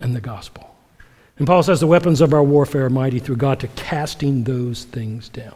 and 0.00 0.16
the 0.16 0.20
gospel. 0.20 0.74
And 1.36 1.46
Paul 1.46 1.62
says 1.62 1.78
the 1.78 1.86
weapons 1.86 2.20
of 2.20 2.34
our 2.34 2.42
warfare 2.42 2.86
are 2.86 2.90
mighty 2.90 3.20
through 3.20 3.36
God 3.36 3.60
to 3.60 3.68
casting 3.68 4.42
those 4.42 4.82
things 4.82 5.28
down. 5.28 5.54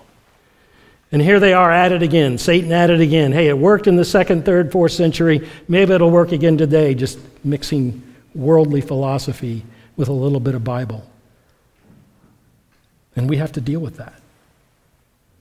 And 1.11 1.21
here 1.21 1.41
they 1.41 1.53
are 1.53 1.73
at 1.73 1.91
it 1.91 2.05
again. 2.05 2.39
Satan 2.39 2.71
at 2.71 2.91
it 2.91 3.01
again. 3.01 3.33
Hey, 3.33 3.49
it 3.49 3.59
worked 3.59 3.89
in 3.89 3.97
the 3.97 4.05
second, 4.05 4.45
third, 4.45 4.71
fourth 4.71 4.93
century. 4.93 5.51
Maybe 5.67 5.95
it'll 5.95 6.13
work 6.13 6.31
again 6.31 6.57
today, 6.57 6.95
just 6.95 7.19
mixing 7.43 8.05
worldly 8.35 8.81
philosophy 8.81 9.65
with 9.97 10.09
a 10.09 10.13
little 10.13 10.41
bit 10.41 10.55
of 10.55 10.65
Bible. 10.65 11.09
And 13.15 13.29
we 13.29 13.37
have 13.37 13.53
to 13.53 13.61
deal 13.61 13.81
with 13.81 13.97
that. 13.99 14.21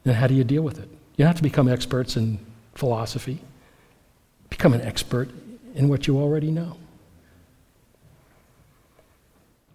And 0.06 0.16
how 0.16 0.28
do 0.28 0.34
you 0.34 0.44
deal 0.44 0.62
with 0.62 0.80
it? 0.80 0.90
You 1.16 1.26
have 1.26 1.36
to 1.38 1.44
become 1.44 1.68
experts 1.68 2.18
in 2.18 2.40
philosophy, 2.76 3.40
become 4.50 4.74
an 4.74 4.82
expert 4.82 5.30
in 5.76 5.88
what 5.88 6.08
you 6.08 6.18
already 6.18 6.52
know. 6.52 6.78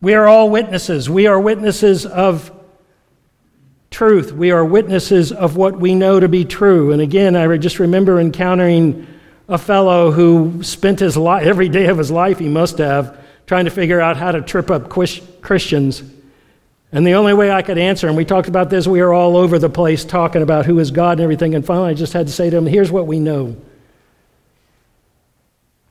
We 0.01 0.15
are 0.15 0.27
all 0.27 0.51
witnesses. 0.51 1.09
We 1.09 1.27
are 1.27 1.41
witnesses 1.41 2.05
of 2.05 2.53
truth. 3.91 4.33
We 4.33 4.51
are 4.51 4.65
witnesses 4.65 5.33
of 5.33 5.57
what 5.57 5.79
we 5.79 5.95
know 5.95 6.21
to 6.21 6.29
be 6.29 6.45
true. 6.45 6.93
And 6.93 7.01
again, 7.01 7.35
I 7.35 7.57
just 7.57 7.79
remember 7.79 8.21
encountering 8.21 9.07
a 9.49 9.59
fellow 9.59 10.11
who 10.11 10.63
spent 10.63 11.01
his 11.01 11.17
life, 11.17 11.47
every 11.47 11.69
day 11.69 11.87
of 11.87 11.99
his 11.99 12.11
life, 12.11 12.39
he 12.39 12.49
must 12.49 12.79
have, 12.79 13.19
trying 13.47 13.67
to 13.67 13.71
figure 13.71 14.01
out 14.01 14.17
how 14.17 14.33
to 14.33 14.43
trip 14.43 14.71
up 14.71 14.89
Christians. 14.89 16.03
And 16.91 17.07
the 17.07 17.15
only 17.15 17.35
way 17.35 17.51
I 17.51 17.63
could 17.63 17.79
answer 17.79 18.09
him, 18.09 18.17
we 18.17 18.25
talked 18.25 18.49
about 18.49 18.71
this, 18.71 18.87
we 18.87 19.01
were 19.01 19.13
all 19.13 19.37
over 19.37 19.59
the 19.59 19.69
place 19.69 20.05
talking 20.05 20.43
about 20.43 20.67
who 20.67 20.79
is 20.79 20.91
God 20.91 21.13
and 21.13 21.21
everything. 21.21 21.55
And 21.55 21.65
finally, 21.65 21.91
I 21.91 21.95
just 21.95 22.13
had 22.13 22.27
to 22.27 22.33
say 22.33 22.51
to 22.51 22.57
him, 22.57 22.67
here's 22.67 22.91
what 22.91 23.07
we 23.07 23.21
know. 23.21 23.57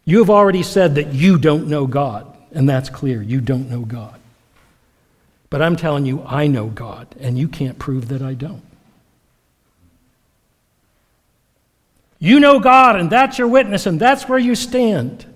You 0.03 0.20
have 0.20 0.30
already 0.30 0.64
said 0.64 0.95
that 0.95 1.14
you 1.14 1.38
don't 1.38 1.68
know 1.68 1.88
God, 1.88 2.38
and 2.51 2.68
that's 2.68 2.89
clear. 2.89 3.22
You 3.22 3.41
don't 3.41 3.70
know 3.70 3.82
God. 3.82 4.20
But 5.49 5.62
I'm 5.62 5.76
telling 5.76 6.06
you, 6.06 6.24
I 6.26 6.47
know 6.47 6.68
God, 6.68 7.08
and 7.20 7.38
you 7.38 7.47
can't 7.47 7.80
prove 7.80 8.10
that 8.10 8.22
I 8.22 8.34
don't. 8.34 8.64
You 12.26 12.39
know 12.39 12.59
God, 12.59 12.95
and 12.95 13.07
that's 13.07 13.38
your 13.38 13.47
witness, 13.47 13.86
and 13.86 13.99
that's 13.99 14.28
where 14.28 14.39
you 14.39 14.55
stand. 14.55 15.28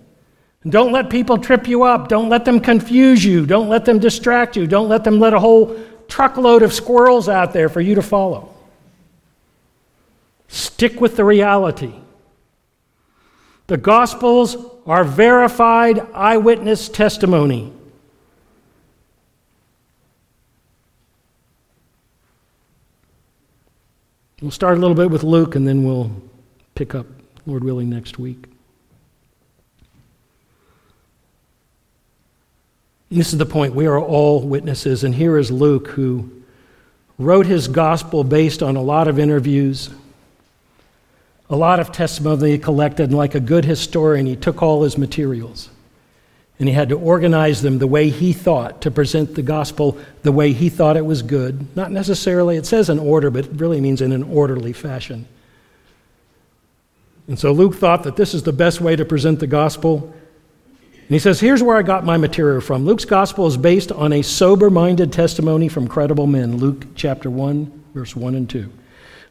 And 0.64 0.72
don't 0.72 0.92
let 0.92 1.12
people 1.12 1.38
trip 1.38 1.68
you 1.68 1.84
up. 1.84 2.08
Don't 2.08 2.30
let 2.30 2.46
them 2.46 2.60
confuse 2.60 3.24
you. 3.24 3.46
Don't 3.46 3.70
let 3.70 3.86
them 3.86 4.00
distract 4.00 4.56
you. 4.56 4.66
Don't 4.66 4.90
let 4.90 5.04
them 5.04 5.20
let 5.20 5.36
a 5.36 5.40
whole 5.40 5.80
truckload 6.08 6.64
of 6.64 6.74
squirrels 6.74 7.30
out 7.30 7.54
there 7.54 7.70
for 7.70 7.80
you 7.80 7.94
to 7.94 8.02
follow. 8.02 8.56
Stick 10.48 11.00
with 11.00 11.16
the 11.16 11.24
reality. 11.24 11.94
The 13.68 13.78
Gospels 13.78 14.58
are 14.88 15.04
verified 15.04 16.00
eyewitness 16.12 16.90
testimony. 16.90 17.72
We'll 24.42 24.50
start 24.50 24.80
a 24.80 24.82
little 24.82 24.96
bit 24.96 25.12
with 25.12 25.22
Luke 25.22 25.54
and 25.54 25.68
then 25.68 25.84
we'll 25.84 26.29
pick 26.80 26.96
up, 26.96 27.06
Lord 27.46 27.62
willing, 27.62 27.90
next 27.90 28.18
week. 28.18 28.46
This 33.12 33.34
is 33.34 33.38
the 33.38 33.46
point. 33.46 33.76
We 33.76 33.86
are 33.86 34.00
all 34.00 34.40
witnesses. 34.48 35.04
And 35.04 35.14
here 35.14 35.38
is 35.38 35.52
Luke, 35.52 35.90
who 35.90 36.32
wrote 37.18 37.48
his 37.48 37.68
gospel 37.68 38.24
based 38.24 38.64
on 38.64 38.78
a 38.78 38.82
lot 38.82 39.10
of 39.10 39.20
interviews, 39.20 39.90
a 41.50 41.58
lot 41.58 41.82
of 41.82 41.92
testimony 41.92 42.58
collected. 42.58 43.10
And 43.10 43.18
like 43.18 43.36
a 43.36 43.42
good 43.42 43.66
historian, 43.66 44.26
he 44.26 44.38
took 44.38 44.64
all 44.64 44.84
his 44.84 44.98
materials 44.98 45.70
and 46.60 46.70
he 46.70 46.74
had 46.74 46.88
to 46.88 46.98
organize 46.98 47.62
them 47.62 47.80
the 47.80 47.88
way 47.88 48.10
he 48.10 48.32
thought 48.32 48.84
to 48.84 48.92
present 48.92 49.36
the 49.36 49.42
gospel 49.42 49.98
the 50.24 50.32
way 50.32 50.54
he 50.54 50.70
thought 50.70 50.96
it 50.96 51.06
was 51.06 51.24
good. 51.24 51.76
Not 51.76 51.92
necessarily, 51.92 52.56
it 52.56 52.66
says 52.66 52.90
in 52.90 53.00
order, 53.00 53.30
but 53.30 53.48
it 53.48 53.52
really 53.56 53.82
means 53.82 54.02
in 54.02 54.14
an 54.14 54.24
orderly 54.24 54.72
fashion. 54.72 55.28
And 57.30 57.38
so 57.38 57.52
Luke 57.52 57.76
thought 57.76 58.04
that 58.04 58.16
this 58.16 58.34
is 58.34 58.42
the 58.42 58.52
best 58.52 58.82
way 58.82 58.96
to 58.96 59.06
present 59.06 59.40
the 59.40 59.46
gospel. 59.46 60.12
And 60.74 61.10
he 61.10 61.20
says, 61.20 61.40
Here's 61.40 61.62
where 61.62 61.78
I 61.78 61.84
got 61.84 62.04
my 62.04 62.18
material 62.18 62.60
from. 62.60 62.86
Luke's 62.86 63.06
gospel 63.06 63.46
is 63.46 63.56
based 63.56 63.92
on 63.92 64.12
a 64.12 64.24
sober 64.24 64.72
minded 64.72 65.14
testimony 65.14 65.70
from 65.70 65.88
credible 65.88 66.26
men. 66.26 66.58
Luke 66.58 66.88
chapter 66.96 67.30
1, 67.30 67.84
verse 67.94 68.16
1 68.16 68.34
and 68.34 68.50
2. 68.50 68.72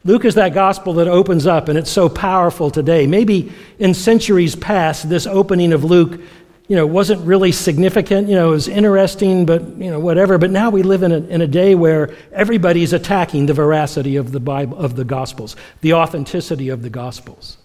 Luke 0.04 0.24
is 0.24 0.36
that 0.36 0.54
gospel 0.54 0.92
that 0.94 1.08
opens 1.08 1.44
up, 1.44 1.68
and 1.68 1.76
it's 1.76 1.90
so 1.90 2.08
powerful 2.08 2.70
today. 2.70 3.08
Maybe 3.08 3.52
in 3.80 3.94
centuries 3.94 4.54
past, 4.54 5.08
this 5.08 5.26
opening 5.26 5.72
of 5.72 5.82
Luke 5.82 6.20
you 6.68 6.76
know, 6.76 6.86
wasn't 6.86 7.26
really 7.26 7.50
significant. 7.50 8.28
You 8.28 8.36
know, 8.36 8.48
it 8.48 8.52
was 8.52 8.68
interesting, 8.68 9.44
but, 9.44 9.66
you 9.76 9.90
know, 9.90 9.98
whatever. 9.98 10.38
But 10.38 10.52
now 10.52 10.70
we 10.70 10.84
live 10.84 11.02
in 11.02 11.10
a, 11.10 11.16
in 11.16 11.40
a 11.40 11.48
day 11.48 11.74
where 11.74 12.14
everybody's 12.30 12.92
attacking 12.92 13.46
the 13.46 13.54
veracity 13.54 14.14
of 14.16 14.30
the 14.30 14.38
Bible, 14.38 14.78
of 14.78 14.94
the 14.94 15.04
Gospels, 15.04 15.56
the 15.80 15.94
authenticity 15.94 16.68
of 16.68 16.82
the 16.82 16.90
Gospels. 16.90 17.56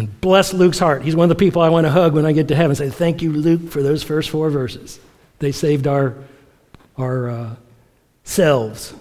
And 0.00 0.18
bless 0.22 0.54
Luke's 0.54 0.78
heart. 0.78 1.02
He's 1.02 1.14
one 1.14 1.24
of 1.24 1.28
the 1.28 1.34
people 1.34 1.60
I 1.60 1.68
want 1.68 1.84
to 1.84 1.90
hug 1.90 2.14
when 2.14 2.24
I 2.24 2.32
get 2.32 2.48
to 2.48 2.56
heaven 2.56 2.70
and 2.70 2.78
say, 2.78 2.88
Thank 2.88 3.20
you, 3.20 3.30
Luke, 3.34 3.68
for 3.68 3.82
those 3.82 4.02
first 4.02 4.30
four 4.30 4.48
verses. 4.48 4.98
They 5.40 5.52
saved 5.52 5.86
our, 5.86 6.16
our 6.96 7.28
uh, 7.28 7.56
selves 8.24 8.94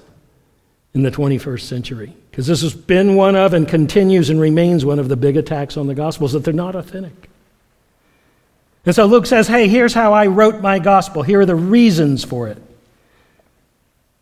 in 0.94 1.04
the 1.04 1.10
21st 1.10 1.62
century. 1.62 2.14
Because 2.30 2.48
this 2.48 2.64
has 2.64 2.74
been 2.74 3.16
one 3.16 3.38
of 3.38 3.54
and 3.54 3.66
continues 3.66 4.30
and 4.30 4.42
remains 4.42 4.84
one 4.84 5.00
of 5.00 5.08
the 5.08 5.16
big 5.16 5.38
attacks 5.38 5.78
on 5.78 5.88
the 5.88 5.96
Gospels 5.96 6.34
that 6.34 6.44
they're 6.44 6.54
not 6.54 6.76
authentic. 6.76 7.30
And 8.86 8.94
so 8.94 9.06
Luke 9.06 9.26
says, 9.26 9.48
Hey, 9.48 9.70
here's 9.70 9.94
how 9.94 10.12
I 10.12 10.28
wrote 10.28 10.60
my 10.60 10.80
Gospel. 10.80 11.22
Here 11.22 11.40
are 11.40 11.46
the 11.46 11.56
reasons 11.56 12.26
for 12.26 12.50
it. 12.50 12.62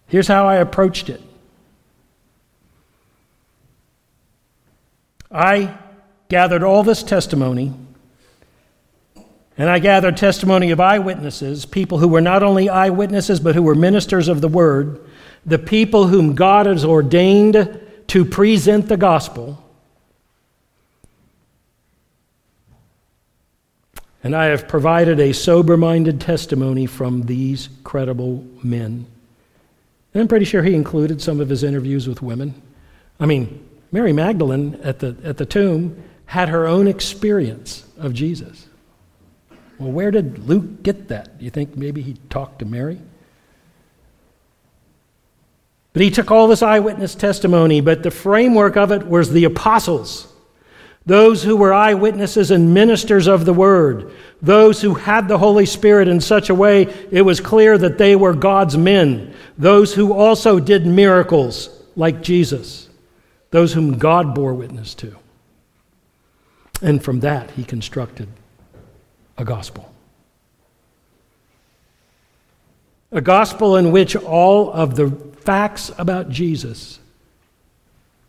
Here's 0.05 0.27
how 0.27 0.47
I 0.47 0.57
approached 0.57 1.09
it. 1.09 1.23
I 5.31 5.75
gathered 6.29 6.63
all 6.63 6.83
this 6.83 7.03
testimony, 7.03 7.73
and 9.57 9.69
I 9.69 9.79
gathered 9.79 10.17
testimony 10.17 10.71
of 10.71 10.79
eyewitnesses, 10.79 11.65
people 11.65 11.97
who 11.97 12.07
were 12.07 12.21
not 12.21 12.43
only 12.43 12.69
eyewitnesses, 12.69 13.39
but 13.39 13.55
who 13.55 13.63
were 13.63 13.75
ministers 13.75 14.27
of 14.27 14.41
the 14.41 14.47
word, 14.47 14.99
the 15.45 15.57
people 15.57 16.07
whom 16.07 16.35
God 16.35 16.67
has 16.67 16.85
ordained 16.85 17.79
to 18.07 18.25
present 18.25 18.87
the 18.87 18.97
gospel. 18.97 19.63
And 24.23 24.35
I 24.35 24.45
have 24.45 24.67
provided 24.67 25.19
a 25.19 25.33
sober 25.33 25.77
minded 25.77 26.21
testimony 26.21 26.85
from 26.85 27.23
these 27.23 27.69
credible 27.83 28.45
men. 28.61 29.07
And 30.13 30.21
I'm 30.21 30.27
pretty 30.27 30.45
sure 30.45 30.63
he 30.63 30.75
included 30.75 31.21
some 31.21 31.39
of 31.39 31.49
his 31.49 31.63
interviews 31.63 32.07
with 32.07 32.21
women. 32.21 32.61
I 33.19 33.25
mean, 33.25 33.65
Mary 33.91 34.13
Magdalene 34.13 34.79
at 34.83 34.99
the, 34.99 35.15
at 35.23 35.37
the 35.37 35.45
tomb 35.45 36.03
had 36.27 36.49
her 36.49 36.67
own 36.67 36.87
experience 36.87 37.85
of 37.97 38.13
Jesus. 38.13 38.67
Well, 39.79 39.91
where 39.91 40.11
did 40.11 40.47
Luke 40.47 40.83
get 40.83 41.07
that? 41.07 41.39
Do 41.39 41.45
you 41.45 41.51
think 41.51 41.75
maybe 41.75 42.01
he 42.01 42.15
talked 42.29 42.59
to 42.59 42.65
Mary? 42.65 42.99
But 45.93 46.01
he 46.01 46.11
took 46.11 46.29
all 46.29 46.47
this 46.47 46.61
eyewitness 46.61 47.15
testimony, 47.15 47.81
but 47.81 48.03
the 48.03 48.11
framework 48.11 48.77
of 48.77 48.91
it 48.91 49.07
was 49.07 49.31
the 49.31 49.45
apostles, 49.45 50.31
those 51.05 51.43
who 51.43 51.55
were 51.55 51.73
eyewitnesses 51.73 52.51
and 52.51 52.73
ministers 52.73 53.27
of 53.27 53.45
the 53.45 53.53
word, 53.53 54.11
those 54.41 54.81
who 54.81 54.93
had 54.93 55.27
the 55.27 55.37
Holy 55.37 55.65
Spirit 55.65 56.07
in 56.07 56.19
such 56.19 56.49
a 56.49 56.55
way 56.55 56.93
it 57.09 57.21
was 57.21 57.39
clear 57.39 57.77
that 57.77 57.97
they 57.97 58.15
were 58.15 58.33
God's 58.33 58.77
men, 58.77 59.33
those 59.57 59.93
who 59.93 60.13
also 60.13 60.59
did 60.59 60.85
miracles 60.85 61.69
like 61.95 62.21
Jesus, 62.21 62.89
those 63.49 63.73
whom 63.73 63.97
God 63.97 64.35
bore 64.35 64.53
witness 64.53 64.93
to. 64.95 65.15
And 66.81 67.03
from 67.03 67.21
that, 67.21 67.51
he 67.51 67.63
constructed 67.63 68.27
a 69.37 69.43
gospel. 69.43 69.91
A 73.11 73.21
gospel 73.21 73.77
in 73.77 73.91
which 73.91 74.15
all 74.15 74.71
of 74.71 74.95
the 74.95 75.09
facts 75.41 75.91
about 75.97 76.29
Jesus 76.29 76.99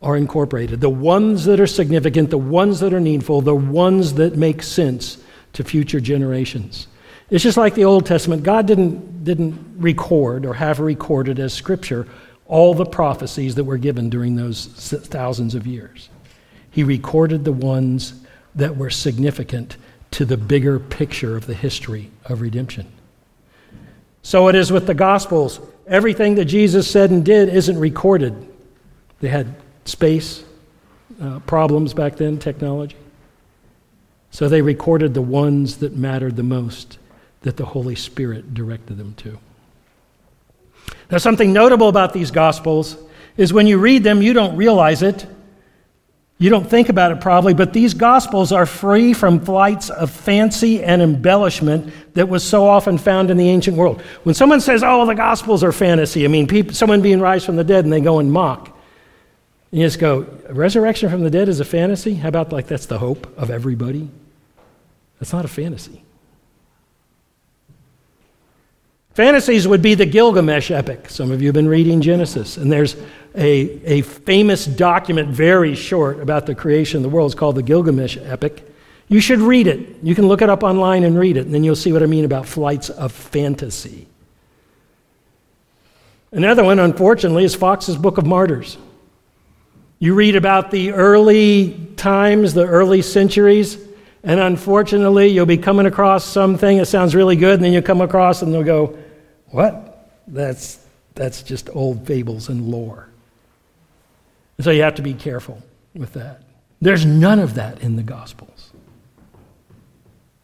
are 0.01 0.15
incorporated. 0.15 0.79
The 0.79 0.89
ones 0.89 1.45
that 1.45 1.59
are 1.59 1.67
significant, 1.67 2.29
the 2.29 2.37
ones 2.37 2.79
that 2.79 2.93
are 2.93 3.01
needful, 3.01 3.41
the 3.41 3.55
ones 3.55 4.13
that 4.13 4.37
make 4.37 4.63
sense 4.63 5.17
to 5.53 5.63
future 5.63 5.99
generations. 5.99 6.87
It's 7.29 7.43
just 7.43 7.57
like 7.57 7.75
the 7.75 7.85
Old 7.85 8.05
Testament. 8.05 8.43
God 8.43 8.65
didn't, 8.65 9.23
didn't 9.23 9.75
record 9.77 10.45
or 10.45 10.53
have 10.53 10.79
recorded 10.79 11.39
as 11.39 11.53
scripture 11.53 12.07
all 12.47 12.73
the 12.73 12.85
prophecies 12.85 13.55
that 13.55 13.63
were 13.63 13.77
given 13.77 14.09
during 14.09 14.35
those 14.35 14.65
thousands 14.65 15.53
of 15.53 15.67
years. 15.67 16.09
He 16.71 16.83
recorded 16.83 17.43
the 17.43 17.51
ones 17.51 18.25
that 18.55 18.77
were 18.77 18.89
significant 18.89 19.77
to 20.11 20.25
the 20.25 20.37
bigger 20.37 20.79
picture 20.79 21.37
of 21.37 21.45
the 21.45 21.53
history 21.53 22.11
of 22.25 22.41
redemption. 22.41 22.87
So 24.21 24.47
it 24.47 24.55
is 24.55 24.71
with 24.71 24.87
the 24.87 24.93
Gospels. 24.93 25.59
Everything 25.87 26.35
that 26.35 26.45
Jesus 26.45 26.89
said 26.89 27.11
and 27.11 27.23
did 27.23 27.49
isn't 27.49 27.77
recorded. 27.77 28.47
They 29.21 29.29
had 29.29 29.55
space 29.85 30.43
uh, 31.21 31.39
problems 31.39 31.93
back 31.93 32.15
then, 32.15 32.37
technology. 32.37 32.95
So 34.31 34.47
they 34.47 34.61
recorded 34.61 35.13
the 35.13 35.21
ones 35.21 35.77
that 35.77 35.95
mattered 35.95 36.35
the 36.35 36.43
most 36.43 36.99
that 37.41 37.57
the 37.57 37.65
Holy 37.65 37.95
Spirit 37.95 38.53
directed 38.53 38.97
them 38.97 39.13
to. 39.15 39.39
Now, 41.11 41.17
something 41.17 41.51
notable 41.51 41.89
about 41.89 42.13
these 42.13 42.31
Gospels 42.31 42.97
is 43.37 43.53
when 43.53 43.67
you 43.67 43.79
read 43.79 44.03
them, 44.03 44.21
you 44.21 44.33
don't 44.33 44.55
realize 44.55 45.01
it. 45.01 45.25
You 46.41 46.49
don't 46.49 46.67
think 46.67 46.87
about 46.87 47.11
it 47.11 47.19
probably, 47.19 47.53
but 47.53 47.73
these 47.73 47.93
Gospels 47.93 48.53
are 48.53 48.65
free 48.65 49.13
from 49.13 49.41
flights 49.41 49.89
of 49.89 50.09
fancy 50.09 50.81
and 50.81 51.01
embellishment 51.01 51.93
that 52.13 52.29
was 52.29 52.47
so 52.47 52.65
often 52.65 52.97
found 52.97 53.29
in 53.29 53.35
the 53.35 53.49
ancient 53.49 53.75
world. 53.75 54.01
When 54.23 54.33
someone 54.33 54.61
says, 54.61 54.81
oh, 54.81 55.05
the 55.05 55.15
Gospels 55.15 55.65
are 55.65 55.73
fantasy, 55.73 56.23
I 56.23 56.29
mean, 56.29 56.47
people, 56.47 56.73
someone 56.73 57.01
being 57.01 57.19
raised 57.19 57.45
from 57.45 57.57
the 57.57 57.65
dead 57.65 57.83
and 57.83 57.91
they 57.91 57.99
go 57.99 58.19
and 58.19 58.31
mock. 58.31 58.67
And 59.71 59.81
you 59.81 59.85
just 59.85 59.99
go, 59.99 60.27
resurrection 60.49 61.09
from 61.09 61.23
the 61.23 61.29
dead 61.29 61.49
is 61.49 61.59
a 61.59 61.65
fantasy? 61.65 62.15
How 62.15 62.29
about 62.29 62.53
like 62.53 62.67
that's 62.67 62.85
the 62.85 62.99
hope 62.99 63.27
of 63.37 63.51
everybody? 63.51 64.09
That's 65.19 65.33
not 65.33 65.43
a 65.43 65.49
fantasy. 65.49 66.03
Fantasies 69.19 69.67
would 69.67 69.81
be 69.81 69.95
the 69.95 70.05
Gilgamesh 70.05 70.71
epic. 70.71 71.09
Some 71.09 71.29
of 71.29 71.41
you 71.41 71.49
have 71.49 71.53
been 71.53 71.67
reading 71.67 71.99
Genesis, 71.99 72.55
and 72.55 72.71
there's 72.71 72.95
a, 73.35 73.99
a 73.99 74.01
famous 74.01 74.65
document, 74.65 75.27
very 75.27 75.75
short, 75.75 76.21
about 76.21 76.45
the 76.45 76.55
creation 76.55 76.99
of 76.99 77.03
the 77.03 77.09
world. 77.09 77.29
It's 77.29 77.37
called 77.37 77.57
the 77.57 77.61
Gilgamesh 77.61 78.15
epic. 78.15 78.65
You 79.09 79.19
should 79.19 79.39
read 79.39 79.67
it. 79.67 79.97
You 80.01 80.15
can 80.15 80.29
look 80.29 80.41
it 80.41 80.49
up 80.49 80.63
online 80.63 81.03
and 81.03 81.19
read 81.19 81.35
it, 81.35 81.45
and 81.45 81.53
then 81.53 81.65
you'll 81.65 81.75
see 81.75 81.91
what 81.91 82.01
I 82.01 82.05
mean 82.05 82.23
about 82.23 82.45
flights 82.45 82.89
of 82.89 83.11
fantasy. 83.11 84.07
Another 86.31 86.63
one, 86.63 86.79
unfortunately, 86.79 87.43
is 87.43 87.55
Foxe's 87.55 87.97
Book 87.97 88.19
of 88.19 88.25
Martyrs. 88.25 88.77
You 89.99 90.15
read 90.15 90.37
about 90.37 90.71
the 90.71 90.93
early 90.93 91.73
times, 91.97 92.53
the 92.53 92.65
early 92.65 93.01
centuries, 93.01 93.77
and 94.23 94.39
unfortunately, 94.39 95.27
you'll 95.27 95.45
be 95.45 95.57
coming 95.57 95.87
across 95.87 96.23
something 96.23 96.77
that 96.77 96.85
sounds 96.85 97.13
really 97.13 97.35
good, 97.35 97.55
and 97.55 97.65
then 97.65 97.73
you'll 97.73 97.81
come 97.81 97.99
across 97.99 98.41
and 98.41 98.53
they'll 98.53 98.63
go, 98.63 98.97
What? 99.51 100.11
That's, 100.27 100.79
that's 101.15 101.43
just 101.43 101.69
old 101.73 102.05
fables 102.05 102.49
and 102.49 102.67
lore. 102.67 103.09
And 104.57 104.65
so 104.65 104.71
you 104.71 104.81
have 104.83 104.95
to 104.95 105.01
be 105.01 105.13
careful 105.13 105.61
with 105.95 106.13
that. 106.13 106.41
There's 106.81 107.05
none 107.05 107.39
of 107.39 107.55
that 107.55 107.81
in 107.81 107.95
the 107.95 108.03
Gospels. 108.03 108.71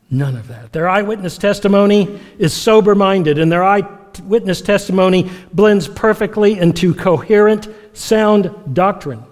None 0.09 0.35
of 0.35 0.47
that. 0.49 0.71
Their 0.71 0.87
eyewitness 0.87 1.37
testimony 1.37 2.19
is 2.37 2.53
sober 2.53 2.95
minded, 2.95 3.39
and 3.39 3.51
their 3.51 3.63
eyewitness 3.63 4.61
testimony 4.61 5.29
blends 5.53 5.87
perfectly 5.87 6.59
into 6.59 6.93
coherent, 6.93 7.67
sound 7.93 8.51
doctrine. 8.73 9.23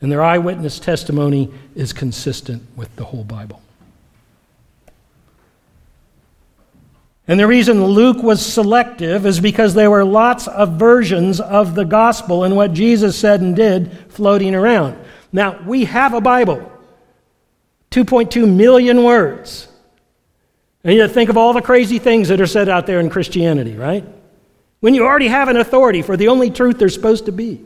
And 0.00 0.10
their 0.10 0.22
eyewitness 0.22 0.78
testimony 0.78 1.52
is 1.74 1.92
consistent 1.92 2.62
with 2.76 2.94
the 2.96 3.04
whole 3.04 3.24
Bible. 3.24 3.60
And 7.30 7.38
the 7.38 7.46
reason 7.46 7.84
Luke 7.84 8.24
was 8.24 8.44
selective 8.44 9.24
is 9.24 9.38
because 9.38 9.72
there 9.72 9.88
were 9.88 10.04
lots 10.04 10.48
of 10.48 10.72
versions 10.72 11.40
of 11.40 11.76
the 11.76 11.84
gospel 11.84 12.42
and 12.42 12.56
what 12.56 12.72
Jesus 12.72 13.16
said 13.16 13.40
and 13.40 13.54
did 13.54 13.96
floating 14.08 14.52
around. 14.52 14.98
Now, 15.30 15.62
we 15.64 15.84
have 15.84 16.12
a 16.12 16.20
Bible, 16.20 16.72
2.2 17.92 18.52
million 18.52 19.04
words. 19.04 19.68
And 20.82 20.96
you 20.96 21.06
think 21.06 21.30
of 21.30 21.36
all 21.36 21.52
the 21.52 21.62
crazy 21.62 22.00
things 22.00 22.26
that 22.30 22.40
are 22.40 22.48
said 22.48 22.68
out 22.68 22.88
there 22.88 22.98
in 22.98 23.08
Christianity, 23.08 23.76
right? 23.76 24.04
When 24.80 24.96
you 24.96 25.06
already 25.06 25.28
have 25.28 25.46
an 25.46 25.56
authority 25.56 26.02
for 26.02 26.16
the 26.16 26.26
only 26.26 26.50
truth 26.50 26.80
there's 26.80 26.94
supposed 26.94 27.26
to 27.26 27.32
be. 27.32 27.64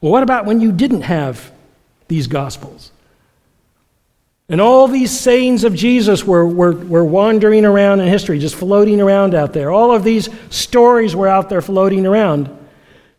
Well, 0.00 0.12
what 0.12 0.22
about 0.22 0.46
when 0.46 0.60
you 0.60 0.70
didn't 0.70 1.02
have 1.02 1.50
these 2.06 2.28
Gospels? 2.28 2.92
And 4.48 4.60
all 4.60 4.88
these 4.88 5.18
sayings 5.18 5.64
of 5.64 5.74
Jesus 5.74 6.24
were, 6.24 6.46
were, 6.46 6.72
were 6.72 7.04
wandering 7.04 7.64
around 7.64 8.00
in 8.00 8.08
history, 8.08 8.38
just 8.38 8.56
floating 8.56 9.00
around 9.00 9.34
out 9.34 9.54
there. 9.54 9.70
All 9.70 9.94
of 9.94 10.04
these 10.04 10.28
stories 10.50 11.16
were 11.16 11.28
out 11.28 11.48
there 11.48 11.62
floating 11.62 12.04
around. 12.04 12.54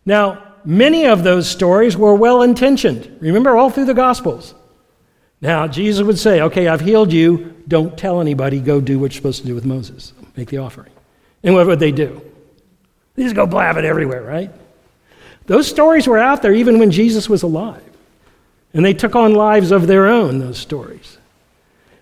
Now, 0.05 0.43
many 0.63 1.07
of 1.07 1.23
those 1.23 1.49
stories 1.49 1.97
were 1.97 2.13
well 2.13 2.43
intentioned. 2.43 3.17
Remember, 3.21 3.57
all 3.57 3.71
through 3.71 3.85
the 3.85 3.95
Gospels. 3.95 4.53
Now, 5.41 5.67
Jesus 5.67 6.05
would 6.05 6.19
say, 6.19 6.41
Okay, 6.41 6.67
I've 6.67 6.81
healed 6.81 7.11
you. 7.11 7.55
Don't 7.67 7.97
tell 7.97 8.21
anybody. 8.21 8.59
Go 8.59 8.79
do 8.79 8.99
what 8.99 9.11
you're 9.11 9.17
supposed 9.17 9.41
to 9.41 9.47
do 9.47 9.55
with 9.55 9.65
Moses. 9.65 10.13
Make 10.35 10.49
the 10.49 10.59
offering. 10.59 10.91
And 11.43 11.55
what 11.55 11.65
would 11.65 11.79
they 11.79 11.91
do? 11.91 12.21
They 13.15 13.23
just 13.23 13.35
go 13.35 13.47
blab 13.47 13.77
it 13.77 13.85
everywhere, 13.85 14.21
right? 14.21 14.51
Those 15.47 15.67
stories 15.67 16.07
were 16.07 16.17
out 16.17 16.41
there 16.41 16.53
even 16.53 16.79
when 16.79 16.91
Jesus 16.91 17.27
was 17.29 17.43
alive. 17.43 17.81
And 18.75 18.83
they 18.83 18.93
took 18.93 19.15
on 19.15 19.33
lives 19.33 19.71
of 19.71 19.87
their 19.87 20.05
own, 20.05 20.39
those 20.39 20.59
stories. 20.59 21.17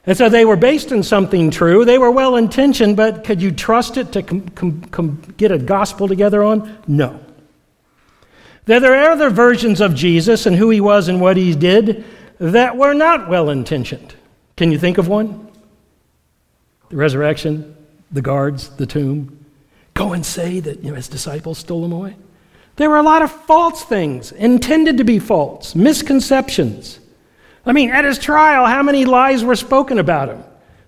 And 0.07 0.17
so 0.17 0.27
they 0.27 0.43
were 0.43 0.55
based 0.55 0.91
on 0.91 1.03
something 1.03 1.51
true. 1.51 1.85
They 1.85 1.99
were 1.99 2.09
well 2.09 2.35
intentioned, 2.35 2.97
but 2.97 3.23
could 3.23 3.41
you 3.41 3.51
trust 3.51 3.95
it 3.95 4.11
to 4.13 4.23
com- 4.23 4.49
com- 4.49 4.81
com- 4.85 5.21
get 5.37 5.51
a 5.51 5.59
gospel 5.59 6.07
together 6.07 6.43
on? 6.43 6.77
No. 6.87 7.19
There 8.65 8.95
are 8.95 9.11
other 9.11 9.29
versions 9.29 9.81
of 9.81 9.93
Jesus 9.93 10.47
and 10.47 10.55
who 10.55 10.71
he 10.71 10.81
was 10.81 11.09
and 11.09 11.21
what 11.21 11.37
he 11.37 11.53
did 11.53 12.03
that 12.39 12.75
were 12.75 12.93
not 12.93 13.29
well 13.29 13.51
intentioned. 13.51 14.15
Can 14.57 14.71
you 14.71 14.79
think 14.79 14.97
of 14.97 15.07
one? 15.07 15.47
The 16.89 16.95
resurrection, 16.95 17.75
the 18.11 18.21
guards, 18.23 18.69
the 18.69 18.87
tomb. 18.87 19.45
Go 19.93 20.13
and 20.13 20.25
say 20.25 20.59
that 20.59 20.83
you 20.83 20.89
know, 20.89 20.95
his 20.95 21.07
disciples 21.07 21.59
stole 21.59 21.85
him 21.85 21.91
away. 21.91 22.15
There 22.75 22.89
were 22.89 22.97
a 22.97 23.03
lot 23.03 23.21
of 23.21 23.31
false 23.31 23.83
things, 23.83 24.31
intended 24.31 24.97
to 24.97 25.03
be 25.03 25.19
false, 25.19 25.75
misconceptions. 25.75 26.99
I 27.65 27.71
mean, 27.71 27.91
at 27.91 28.03
his 28.03 28.17
trial, 28.17 28.65
how 28.65 28.81
many 28.83 29.05
lies 29.05 29.43
were 29.43 29.55
spoken 29.55 29.99
about 29.99 30.29
him? 30.29 30.43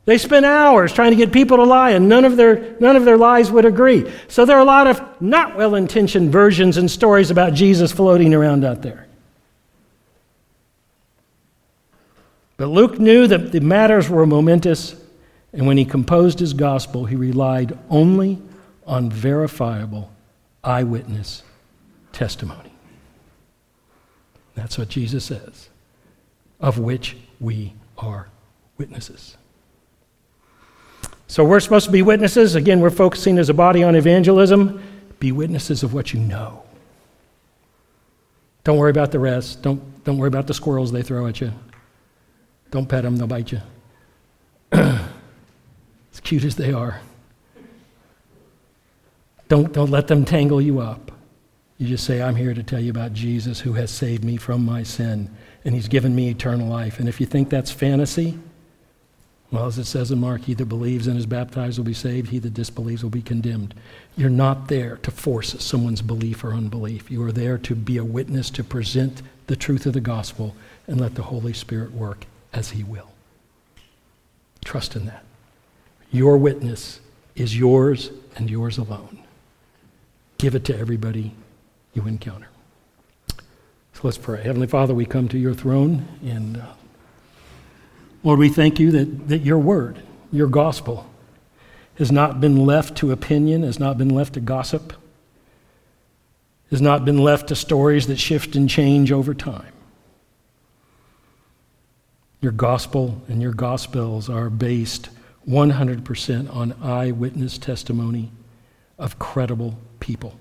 They 0.06 0.18
spent 0.18 0.46
hours 0.46 0.94
trying 0.94 1.12
to 1.12 1.16
get 1.16 1.32
people 1.32 1.58
to 1.58 1.64
lie, 1.64 1.92
and 1.92 2.10
none 2.10 2.26
of 2.26 2.38
their, 2.38 2.76
none 2.80 2.96
of 2.96 3.06
their 3.06 3.18
lies 3.18 3.52
would 3.52 3.66
agree. 3.66 4.12
So 4.28 4.46
there 4.46 4.58
are 4.58 4.62
a 4.62 4.66
lot 4.66 4.88
of 4.88 5.02
not 5.22 5.56
well 5.56 5.76
intentioned 5.76 6.32
versions 6.32 6.78
and 6.78 6.90
stories 6.90 7.32
about 7.32 7.54
Jesus 7.54 7.92
floating 7.92 8.34
around 8.34 8.64
out 8.64 8.82
there. 8.82 9.08
But 12.58 12.68
Luke 12.68 13.00
knew 13.00 13.28
that 13.28 13.52
the 13.52 13.60
matters 13.60 14.10
were 14.10 14.26
momentous, 14.26 14.96
And 15.56 15.68
when 15.68 15.78
he 15.78 15.86
composed 15.86 16.40
his 16.40 16.54
gospel, 16.54 17.06
he 17.06 17.16
relied 17.16 17.78
only 17.90 18.40
on 18.86 19.10
verifiable 19.10 20.12
eyewitness 20.62 21.44
testimony. 22.16 22.72
That's 24.56 24.78
what 24.78 24.88
Jesus 24.88 25.26
says, 25.26 25.70
of 26.60 26.80
which 26.80 27.18
we 27.40 27.74
are 27.98 28.30
witnesses. 28.78 29.38
So 31.28 31.44
we're 31.44 31.60
supposed 31.60 31.86
to 31.88 31.92
be 31.92 32.02
witnesses. 32.02 32.56
Again, 32.56 32.80
we're 32.80 32.90
focusing 32.90 33.38
as 33.38 33.50
a 33.50 33.54
body 33.54 33.84
on 33.84 33.96
evangelism. 33.96 34.82
Be 35.20 35.32
witnesses 35.32 35.84
of 35.84 35.94
what 35.94 36.14
you 36.14 36.20
know. 36.20 36.64
Don't 38.64 38.78
worry 38.78 38.92
about 38.92 39.12
the 39.12 39.20
rest. 39.20 39.62
Don't, 39.62 40.04
don't 40.06 40.18
worry 40.18 40.30
about 40.30 40.48
the 40.48 40.54
squirrels 40.54 40.92
they 40.92 41.04
throw 41.04 41.28
at 41.28 41.42
you. 41.42 41.52
Don't 42.72 42.88
pet 42.88 43.04
them, 43.04 43.18
they'll 43.18 43.28
bite 43.28 43.52
you. 43.52 43.62
as 44.72 45.10
cute 46.24 46.44
as 46.46 46.56
they 46.56 46.72
are. 46.72 47.02
Don't, 49.48 49.74
don't 49.74 49.92
let 49.92 50.08
them 50.08 50.26
tangle 50.26 50.62
you 50.62 50.80
up. 50.80 51.12
You 51.78 51.88
just 51.88 52.06
say, 52.06 52.22
I'm 52.22 52.36
here 52.36 52.54
to 52.54 52.64
tell 52.64 52.80
you 52.80 52.90
about 52.90 53.14
Jesus 53.14 53.60
who 53.60 53.74
has 53.74 53.92
saved 53.92 54.24
me 54.24 54.38
from 54.38 54.64
my 54.64 54.84
sin 54.84 55.30
and 55.66 55.76
he's 55.76 55.88
given 55.88 56.16
me 56.16 56.30
eternal 56.30 56.68
life. 56.68 57.00
And 57.00 57.10
if 57.10 57.20
you 57.20 57.26
think 57.26 57.50
that's 57.50 57.72
fantasy, 57.72 58.38
well, 59.52 59.66
as 59.68 59.78
it 59.78 59.86
says 59.86 60.12
in 60.12 60.20
Mark, 60.20 60.42
he 60.42 60.54
that 60.54 60.66
believes 60.66 61.08
and 61.08 61.18
is 61.18 61.26
baptized 61.26 61.78
will 61.78 61.86
be 61.86 61.94
saved, 61.94 62.30
he 62.30 62.40
that 62.40 62.54
disbelieves 62.54 63.04
will 63.04 63.10
be 63.10 63.22
condemned. 63.22 63.74
You're 64.16 64.30
not 64.30 64.68
there 64.68 64.98
to 64.98 65.12
force 65.12 65.62
someone's 65.64 66.02
belief 66.02 66.44
or 66.44 66.54
unbelief. 66.54 67.12
You 67.12 67.24
are 67.24 67.32
there 67.32 67.58
to 67.60 67.76
be 67.76 67.98
a 67.98 68.04
witness, 68.04 68.50
to 68.52 68.64
present 68.64 69.22
the 69.48 69.56
truth 69.56 69.86
of 69.86 69.94
the 69.94 70.02
gospel, 70.02 70.56
and 70.88 71.00
let 71.00 71.16
the 71.16 71.24
Holy 71.24 71.54
Spirit 71.54 71.92
work 71.94 72.26
as 72.54 72.72
he 72.72 72.84
will. 72.84 73.12
Trust 74.64 74.96
in 74.96 75.06
that. 75.06 75.24
Your 76.12 76.38
witness 76.38 77.00
is 77.36 77.58
yours 77.58 78.12
and 78.36 78.50
yours 78.50 78.78
alone. 78.78 79.20
Give 80.38 80.56
it 80.56 80.66
to 80.66 80.78
everybody 80.78 81.34
you 81.96 82.06
encounter. 82.08 82.48
So 83.30 84.02
let's 84.04 84.18
pray. 84.18 84.44
Heavenly 84.44 84.68
Father, 84.68 84.94
we 84.94 85.06
come 85.06 85.28
to 85.30 85.38
your 85.38 85.54
throne, 85.54 86.06
and 86.24 86.58
uh, 86.58 86.66
Lord, 88.24 88.40
we 88.40 88.50
thank 88.50 88.80
you 88.80 88.92
that, 88.92 89.30
that 89.30 89.40
your 89.40 89.58
word, 89.58 90.00
your 90.32 90.48
gospel, 90.48 91.10
has 91.98 92.12
not 92.12 92.42
been 92.42 92.66
left 92.66 92.98
to 92.98 93.12
opinion, 93.12 93.64
has 93.64 93.80
not 93.80 93.98
been 93.98 94.10
left 94.10 94.34
to 94.34 94.42
gossip, 94.42 94.94
has 96.70 96.82
not 96.82 97.06
been 97.06 97.20
left 97.20 97.48
to 97.48 97.56
stories 97.56 98.08
that 98.08 98.18
shift 98.18 98.56
and 98.56 98.70
change 98.70 99.12
over 99.12 99.34
time. 99.34 99.72
Your 102.42 102.52
gospel 102.52 103.22
and 103.30 103.42
your 103.42 103.54
gospels 103.54 104.30
are 104.30 104.50
based 104.50 105.10
100% 105.48 106.54
on 106.54 106.74
eyewitness 106.82 107.58
testimony 107.58 108.32
of 109.00 109.18
credible 109.20 109.78
people. 110.00 110.38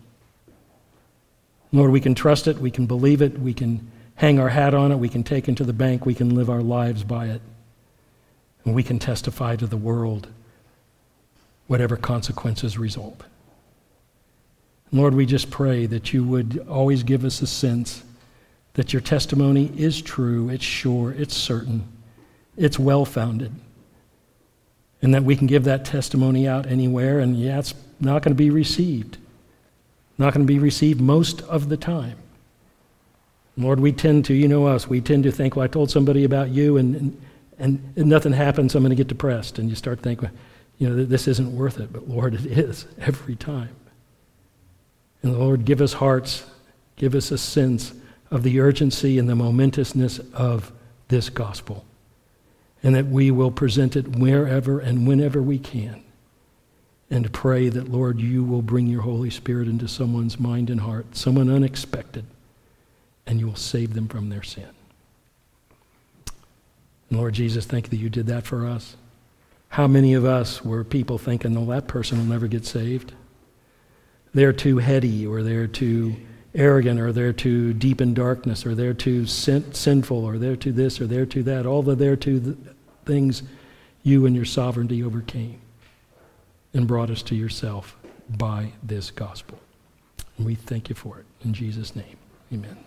Lord, 1.74 1.90
we 1.90 2.00
can 2.00 2.14
trust 2.14 2.46
it, 2.46 2.58
we 2.58 2.70
can 2.70 2.86
believe 2.86 3.20
it, 3.20 3.36
we 3.36 3.52
can 3.52 3.90
hang 4.14 4.38
our 4.38 4.48
hat 4.48 4.74
on 4.74 4.92
it, 4.92 4.96
we 4.96 5.08
can 5.08 5.24
take 5.24 5.48
it 5.48 5.56
to 5.56 5.64
the 5.64 5.72
bank, 5.72 6.06
we 6.06 6.14
can 6.14 6.32
live 6.32 6.48
our 6.48 6.62
lives 6.62 7.02
by 7.02 7.26
it, 7.26 7.42
and 8.64 8.76
we 8.76 8.84
can 8.84 9.00
testify 9.00 9.56
to 9.56 9.66
the 9.66 9.76
world 9.76 10.28
whatever 11.66 11.96
consequences 11.96 12.78
result. 12.78 13.24
Lord, 14.92 15.16
we 15.16 15.26
just 15.26 15.50
pray 15.50 15.86
that 15.86 16.12
you 16.12 16.22
would 16.22 16.64
always 16.70 17.02
give 17.02 17.24
us 17.24 17.42
a 17.42 17.46
sense 17.48 18.04
that 18.74 18.92
your 18.92 19.02
testimony 19.02 19.72
is 19.76 20.00
true, 20.00 20.48
it's 20.50 20.64
sure, 20.64 21.10
it's 21.10 21.36
certain, 21.36 21.88
it's 22.56 22.78
well 22.78 23.04
founded, 23.04 23.50
and 25.02 25.12
that 25.12 25.24
we 25.24 25.34
can 25.34 25.48
give 25.48 25.64
that 25.64 25.84
testimony 25.84 26.46
out 26.46 26.68
anywhere, 26.68 27.18
and 27.18 27.36
yeah, 27.36 27.58
it's 27.58 27.74
not 27.98 28.22
going 28.22 28.30
to 28.30 28.40
be 28.40 28.50
received. 28.50 29.18
Not 30.18 30.32
going 30.32 30.46
to 30.46 30.52
be 30.52 30.58
received 30.58 31.00
most 31.00 31.42
of 31.42 31.68
the 31.68 31.76
time. 31.76 32.18
Lord, 33.56 33.80
we 33.80 33.92
tend 33.92 34.24
to, 34.26 34.34
you 34.34 34.48
know 34.48 34.66
us, 34.66 34.88
we 34.88 35.00
tend 35.00 35.24
to 35.24 35.32
think, 35.32 35.56
well, 35.56 35.64
I 35.64 35.68
told 35.68 35.90
somebody 35.90 36.24
about 36.24 36.50
you 36.50 36.76
and, 36.76 36.96
and, 37.58 37.92
and, 37.96 38.08
nothing 38.08 38.32
happens, 38.32 38.74
I'm 38.74 38.82
going 38.82 38.90
to 38.90 38.96
get 38.96 39.06
depressed. 39.06 39.58
And 39.58 39.68
you 39.68 39.76
start 39.76 40.00
thinking, 40.00 40.30
you 40.78 40.88
know, 40.88 41.04
this 41.04 41.28
isn't 41.28 41.54
worth 41.54 41.78
it. 41.78 41.92
But 41.92 42.08
Lord, 42.08 42.34
it 42.34 42.46
is 42.46 42.86
every 42.98 43.36
time. 43.36 43.74
And 45.22 45.38
Lord, 45.38 45.64
give 45.64 45.80
us 45.80 45.94
hearts, 45.94 46.44
give 46.96 47.14
us 47.14 47.30
a 47.30 47.38
sense 47.38 47.94
of 48.30 48.42
the 48.42 48.60
urgency 48.60 49.18
and 49.18 49.28
the 49.28 49.36
momentousness 49.36 50.18
of 50.32 50.72
this 51.08 51.30
gospel. 51.30 51.84
And 52.82 52.94
that 52.94 53.06
we 53.06 53.30
will 53.30 53.50
present 53.50 53.96
it 53.96 54.16
wherever 54.16 54.80
and 54.80 55.06
whenever 55.06 55.40
we 55.40 55.58
can 55.58 56.03
and 57.14 57.32
pray 57.32 57.68
that, 57.68 57.88
Lord, 57.88 58.20
you 58.20 58.42
will 58.42 58.60
bring 58.60 58.88
your 58.88 59.02
Holy 59.02 59.30
Spirit 59.30 59.68
into 59.68 59.86
someone's 59.86 60.40
mind 60.40 60.68
and 60.68 60.80
heart, 60.80 61.16
someone 61.16 61.48
unexpected, 61.48 62.24
and 63.24 63.38
you 63.38 63.46
will 63.46 63.54
save 63.54 63.94
them 63.94 64.08
from 64.08 64.30
their 64.30 64.42
sin. 64.42 64.68
And 67.08 67.20
Lord 67.20 67.34
Jesus, 67.34 67.66
thank 67.66 67.86
you 67.86 67.90
that 67.90 68.02
you 68.02 68.10
did 68.10 68.26
that 68.26 68.44
for 68.44 68.66
us. 68.66 68.96
How 69.68 69.86
many 69.86 70.14
of 70.14 70.24
us 70.24 70.64
were 70.64 70.82
people 70.82 71.16
thinking, 71.16 71.54
well, 71.54 71.66
that 71.66 71.86
person 71.86 72.18
will 72.18 72.24
never 72.24 72.48
get 72.48 72.66
saved? 72.66 73.12
They're 74.34 74.52
too 74.52 74.78
heady, 74.78 75.24
or 75.24 75.44
they're 75.44 75.68
too 75.68 76.16
arrogant, 76.52 76.98
or 76.98 77.12
they're 77.12 77.32
too 77.32 77.74
deep 77.74 78.00
in 78.00 78.14
darkness, 78.14 78.66
or 78.66 78.74
they're 78.74 78.92
too 78.92 79.24
sin- 79.26 79.72
sinful, 79.72 80.24
or 80.24 80.36
they're 80.36 80.56
too 80.56 80.72
this, 80.72 81.00
or 81.00 81.06
they're 81.06 81.26
too 81.26 81.44
that. 81.44 81.64
All 81.64 81.84
the 81.84 81.94
they're 81.94 82.16
too 82.16 82.40
th- 82.40 82.56
things 83.04 83.44
you 84.02 84.26
and 84.26 84.34
your 84.34 84.44
sovereignty 84.44 85.04
overcame 85.04 85.60
and 86.74 86.86
brought 86.86 87.08
us 87.10 87.22
to 87.22 87.34
yourself 87.34 87.96
by 88.28 88.72
this 88.82 89.10
gospel. 89.10 89.58
And 90.36 90.46
we 90.46 90.54
thank 90.54 90.88
you 90.88 90.94
for 90.94 91.18
it. 91.18 91.26
In 91.44 91.54
Jesus' 91.54 91.96
name, 91.96 92.16
amen. 92.52 92.83